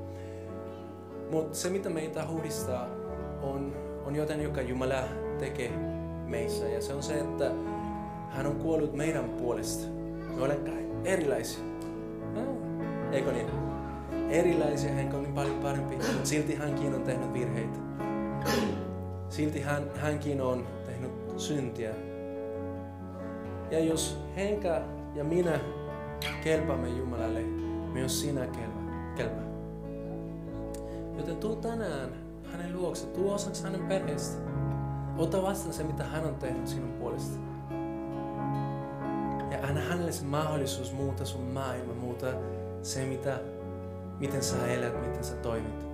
Mutta 1.31 1.57
se, 1.57 1.69
mitä 1.69 1.89
meitä 1.89 2.27
huudistaa, 2.27 2.87
on, 3.41 3.75
on 4.05 4.15
jotain, 4.15 4.43
joka 4.43 4.61
Jumala 4.61 5.03
tekee 5.39 5.71
meissä. 6.25 6.65
Ja 6.65 6.81
se 6.81 6.93
on 6.93 7.03
se, 7.03 7.19
että 7.19 7.51
hän 8.29 8.47
on 8.47 8.55
kuollut 8.55 8.93
meidän 8.93 9.29
puolesta. 9.29 9.87
Me 10.35 10.43
olemme 10.43 10.71
erilaisia. 11.03 11.63
Ah, 12.35 13.13
eikö 13.13 13.31
niin? 13.31 13.47
Erilaisia, 14.29 14.91
hän 14.91 15.15
on 15.15 15.23
niin 15.23 15.33
paljon 15.33 15.59
parempi, 15.59 15.95
mutta 15.95 16.13
silti 16.23 16.55
hänkin 16.55 16.95
on 16.95 17.01
tehnyt 17.01 17.33
virheitä. 17.33 17.79
Silti 19.29 19.61
hän, 19.61 19.83
hänkin 19.95 20.41
on 20.41 20.67
tehnyt 20.85 21.11
syntiä. 21.37 22.12
Ja 23.73 23.79
jos 23.79 24.19
Henka 24.35 24.81
ja 25.15 25.23
minä 25.23 25.59
kelpaamme 26.43 26.89
Jumalalle, 26.89 27.41
myös 27.93 28.21
sinä 28.21 28.47
kelpaa. 28.47 29.13
kelpaa. 29.15 29.43
Joten 31.17 31.37
tuu 31.37 31.55
tänään 31.55 32.09
hänen 32.51 32.73
luokse, 32.73 33.05
tuu 33.05 33.31
osaksi 33.31 33.63
hänen 33.63 33.83
perheestä. 33.87 34.41
Ota 35.17 35.41
vastaan 35.41 35.73
se, 35.73 35.83
mitä 35.83 36.03
hän 36.03 36.25
on 36.25 36.35
tehnyt 36.35 36.67
sinun 36.67 36.91
puolesta. 36.91 37.37
Ja 39.51 39.67
anna 39.67 39.81
hänelle 39.81 40.11
se 40.11 40.25
mahdollisuus 40.25 40.93
muuta 40.93 41.25
sun 41.25 41.41
maailma, 41.41 41.93
muuta 41.93 42.27
se, 42.81 43.05
mitä, 43.05 43.39
miten 44.19 44.43
sä 44.43 44.67
elät, 44.67 45.07
miten 45.07 45.23
sä 45.23 45.35
toimit. 45.35 45.85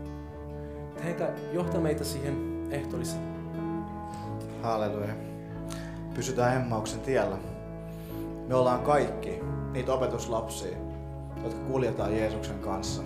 Henka, 1.04 1.28
johta 1.54 1.80
meitä 1.80 2.04
siihen 2.04 2.68
ehtoolliseen. 2.72 3.24
Halleluja. 4.62 5.14
Pysytään 6.16 6.62
Emmauksen 6.62 7.00
tiellä. 7.00 7.49
Me 8.50 8.56
ollaan 8.56 8.82
kaikki 8.82 9.40
niitä 9.72 9.94
opetuslapsia, 9.94 10.78
jotka 11.44 11.60
kuljetaan 11.60 12.18
Jeesuksen 12.18 12.60
kanssa. 12.60 13.02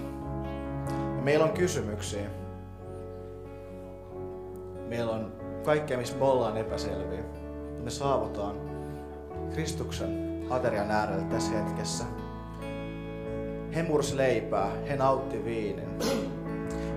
Ja 0.90 1.22
meillä 1.24 1.46
on 1.46 1.52
kysymyksiä. 1.52 2.30
Meillä 4.88 5.12
on 5.12 5.32
kaikkea, 5.66 5.98
missä 5.98 6.18
me 6.18 6.26
ollaan 6.26 6.58
epäselviä. 6.58 7.24
Me 7.84 7.90
saavutaan 7.90 8.56
Kristuksen 9.54 10.44
aterian 10.50 10.92
äärelle 10.92 11.24
tässä 11.24 11.52
hetkessä. 11.52 12.04
He 13.76 13.84
mursi 13.84 14.18
leipää, 14.18 14.72
he 14.90 14.96
nautti 14.96 15.46
viinin. 15.46 15.90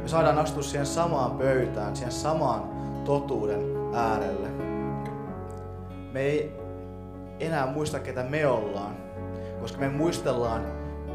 Me 0.02 0.08
saadaan 0.08 0.38
astua 0.38 0.62
siihen 0.62 0.86
samaan 0.86 1.30
pöytään, 1.30 1.96
siihen 1.96 2.12
samaan 2.12 2.62
totuuden 3.04 3.60
äärelle. 3.94 4.48
Me 6.12 6.20
ei 6.20 6.65
enää 7.40 7.66
muista, 7.66 7.98
ketä 7.98 8.22
me 8.22 8.46
ollaan, 8.46 8.96
koska 9.60 9.78
me 9.78 9.88
muistellaan, 9.88 10.66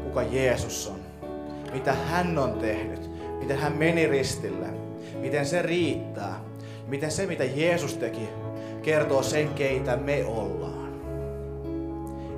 kuka 0.04 0.22
Jeesus 0.22 0.88
on. 0.94 1.28
Mitä 1.72 1.92
hän 1.92 2.38
on 2.38 2.52
tehnyt, 2.52 3.10
miten 3.38 3.58
hän 3.58 3.72
meni 3.72 4.06
ristille, 4.06 4.66
miten 5.20 5.46
se 5.46 5.62
riittää, 5.62 6.40
miten 6.86 7.10
se, 7.10 7.26
mitä 7.26 7.44
Jeesus 7.44 7.94
teki, 7.94 8.28
kertoo 8.82 9.22
sen, 9.22 9.48
keitä 9.48 9.96
me 9.96 10.24
ollaan. 10.24 10.92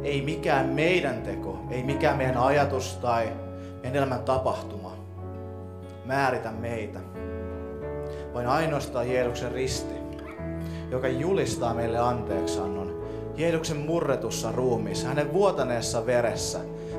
Ei 0.02 0.22
mikään 0.22 0.66
meidän 0.66 1.22
teko, 1.22 1.58
ei 1.70 1.82
mikään 1.82 2.16
meidän 2.16 2.36
ajatus 2.36 2.96
tai 2.96 3.32
meidän 3.82 3.96
elämän 3.96 4.22
tapahtuma 4.22 4.96
määritä 6.04 6.50
meitä, 6.50 7.00
vaan 8.34 8.46
ainoastaan 8.46 9.10
Jeesuksen 9.10 9.52
risti, 9.52 9.94
joka 10.90 11.08
julistaa 11.08 11.74
meille 11.74 11.98
anteeksannon. 11.98 12.83
Jeesuksen 13.36 13.76
murretussa 13.76 14.52
ruumiissa, 14.52 15.08
hänen 15.08 15.32
vuotaneessa 15.32 16.06
veressä, 16.06 16.58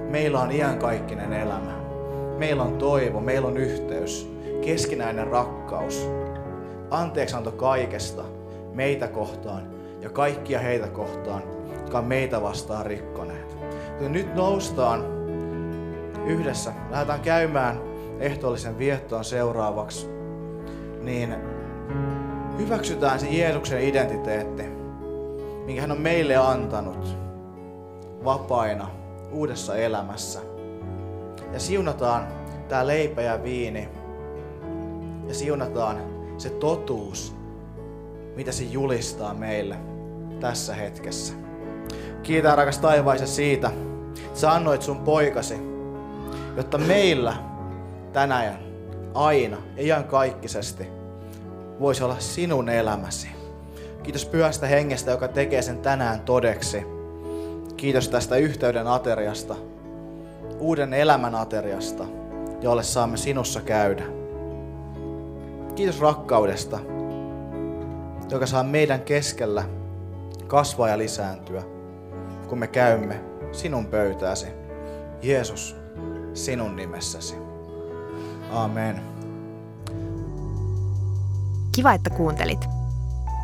meillä 0.09 0.39
on 0.39 0.51
iankaikkinen 0.51 1.33
elämä. 1.33 1.71
Meillä 2.37 2.63
on 2.63 2.77
toivo, 2.77 3.19
meillä 3.19 3.47
on 3.47 3.57
yhteys, 3.57 4.31
keskinäinen 4.61 5.27
rakkaus, 5.27 6.09
anteeksanto 6.89 7.51
kaikesta 7.51 8.23
meitä 8.73 9.07
kohtaan 9.07 9.67
ja 10.01 10.09
kaikkia 10.09 10.59
heitä 10.59 10.87
kohtaan, 10.87 11.43
jotka 11.73 11.97
on 11.97 12.05
meitä 12.05 12.41
vastaan 12.41 12.85
rikkoneet. 12.85 13.57
Joten 13.93 14.11
nyt 14.11 14.35
noustaan 14.35 15.05
yhdessä, 16.25 16.73
lähdetään 16.91 17.21
käymään 17.21 17.81
ehtoollisen 18.19 18.77
viettoon 18.77 19.25
seuraavaksi, 19.25 20.09
niin 21.01 21.35
hyväksytään 22.57 23.19
se 23.19 23.27
Jeesuksen 23.29 23.81
identiteetti, 23.81 24.74
minkä 25.65 25.81
hän 25.81 25.91
on 25.91 26.01
meille 26.01 26.35
antanut 26.35 27.17
vapaina 28.23 28.87
uudessa 29.31 29.75
elämässä. 29.75 30.39
Ja 31.53 31.59
siunataan 31.59 32.27
tämä 32.67 32.87
leipä 32.87 33.21
ja 33.21 33.43
viini. 33.43 33.89
Ja 35.27 35.33
siunataan 35.33 35.97
se 36.37 36.49
totuus, 36.49 37.35
mitä 38.35 38.51
se 38.51 38.63
julistaa 38.63 39.33
meille 39.33 39.77
tässä 40.39 40.73
hetkessä. 40.73 41.33
Kiitän 42.23 42.57
rakas 42.57 42.77
taivaisa 42.77 43.27
siitä, 43.27 43.71
että 44.25 44.39
sä 44.39 44.51
annoit 44.51 44.81
sun 44.81 44.99
poikasi, 44.99 45.55
jotta 46.57 46.77
meillä 46.77 47.35
tänään, 48.13 48.59
aina, 49.13 49.57
iankaikkisesti, 49.77 50.87
voisi 51.79 52.03
olla 52.03 52.19
sinun 52.19 52.69
elämäsi. 52.69 53.44
Kiitos 54.05 54.25
pyhästä 54.25 54.67
hengestä, 54.67 55.11
joka 55.11 55.27
tekee 55.27 55.61
sen 55.61 55.77
tänään 55.77 56.19
todeksi. 56.19 56.85
Kiitos 57.77 58.09
tästä 58.09 58.35
yhteyden 58.35 58.87
ateriasta, 58.87 59.55
uuden 60.59 60.93
elämän 60.93 61.35
ateriasta, 61.35 62.05
jolle 62.61 62.83
saamme 62.83 63.17
sinussa 63.17 63.61
käydä. 63.61 64.03
Kiitos 65.75 65.99
rakkaudesta, 65.99 66.79
joka 68.31 68.45
saa 68.45 68.63
meidän 68.63 69.01
keskellä 69.01 69.63
kasvaa 70.47 70.89
ja 70.89 70.97
lisääntyä, 70.97 71.63
kun 72.47 72.59
me 72.59 72.67
käymme 72.67 73.21
sinun 73.51 73.85
pöytääsi. 73.85 74.47
Jeesus, 75.21 75.75
sinun 76.33 76.75
nimessäsi. 76.75 77.35
Amen. 78.51 79.01
Kiva, 81.75 81.93
että 81.93 82.09
kuuntelit. 82.09 82.84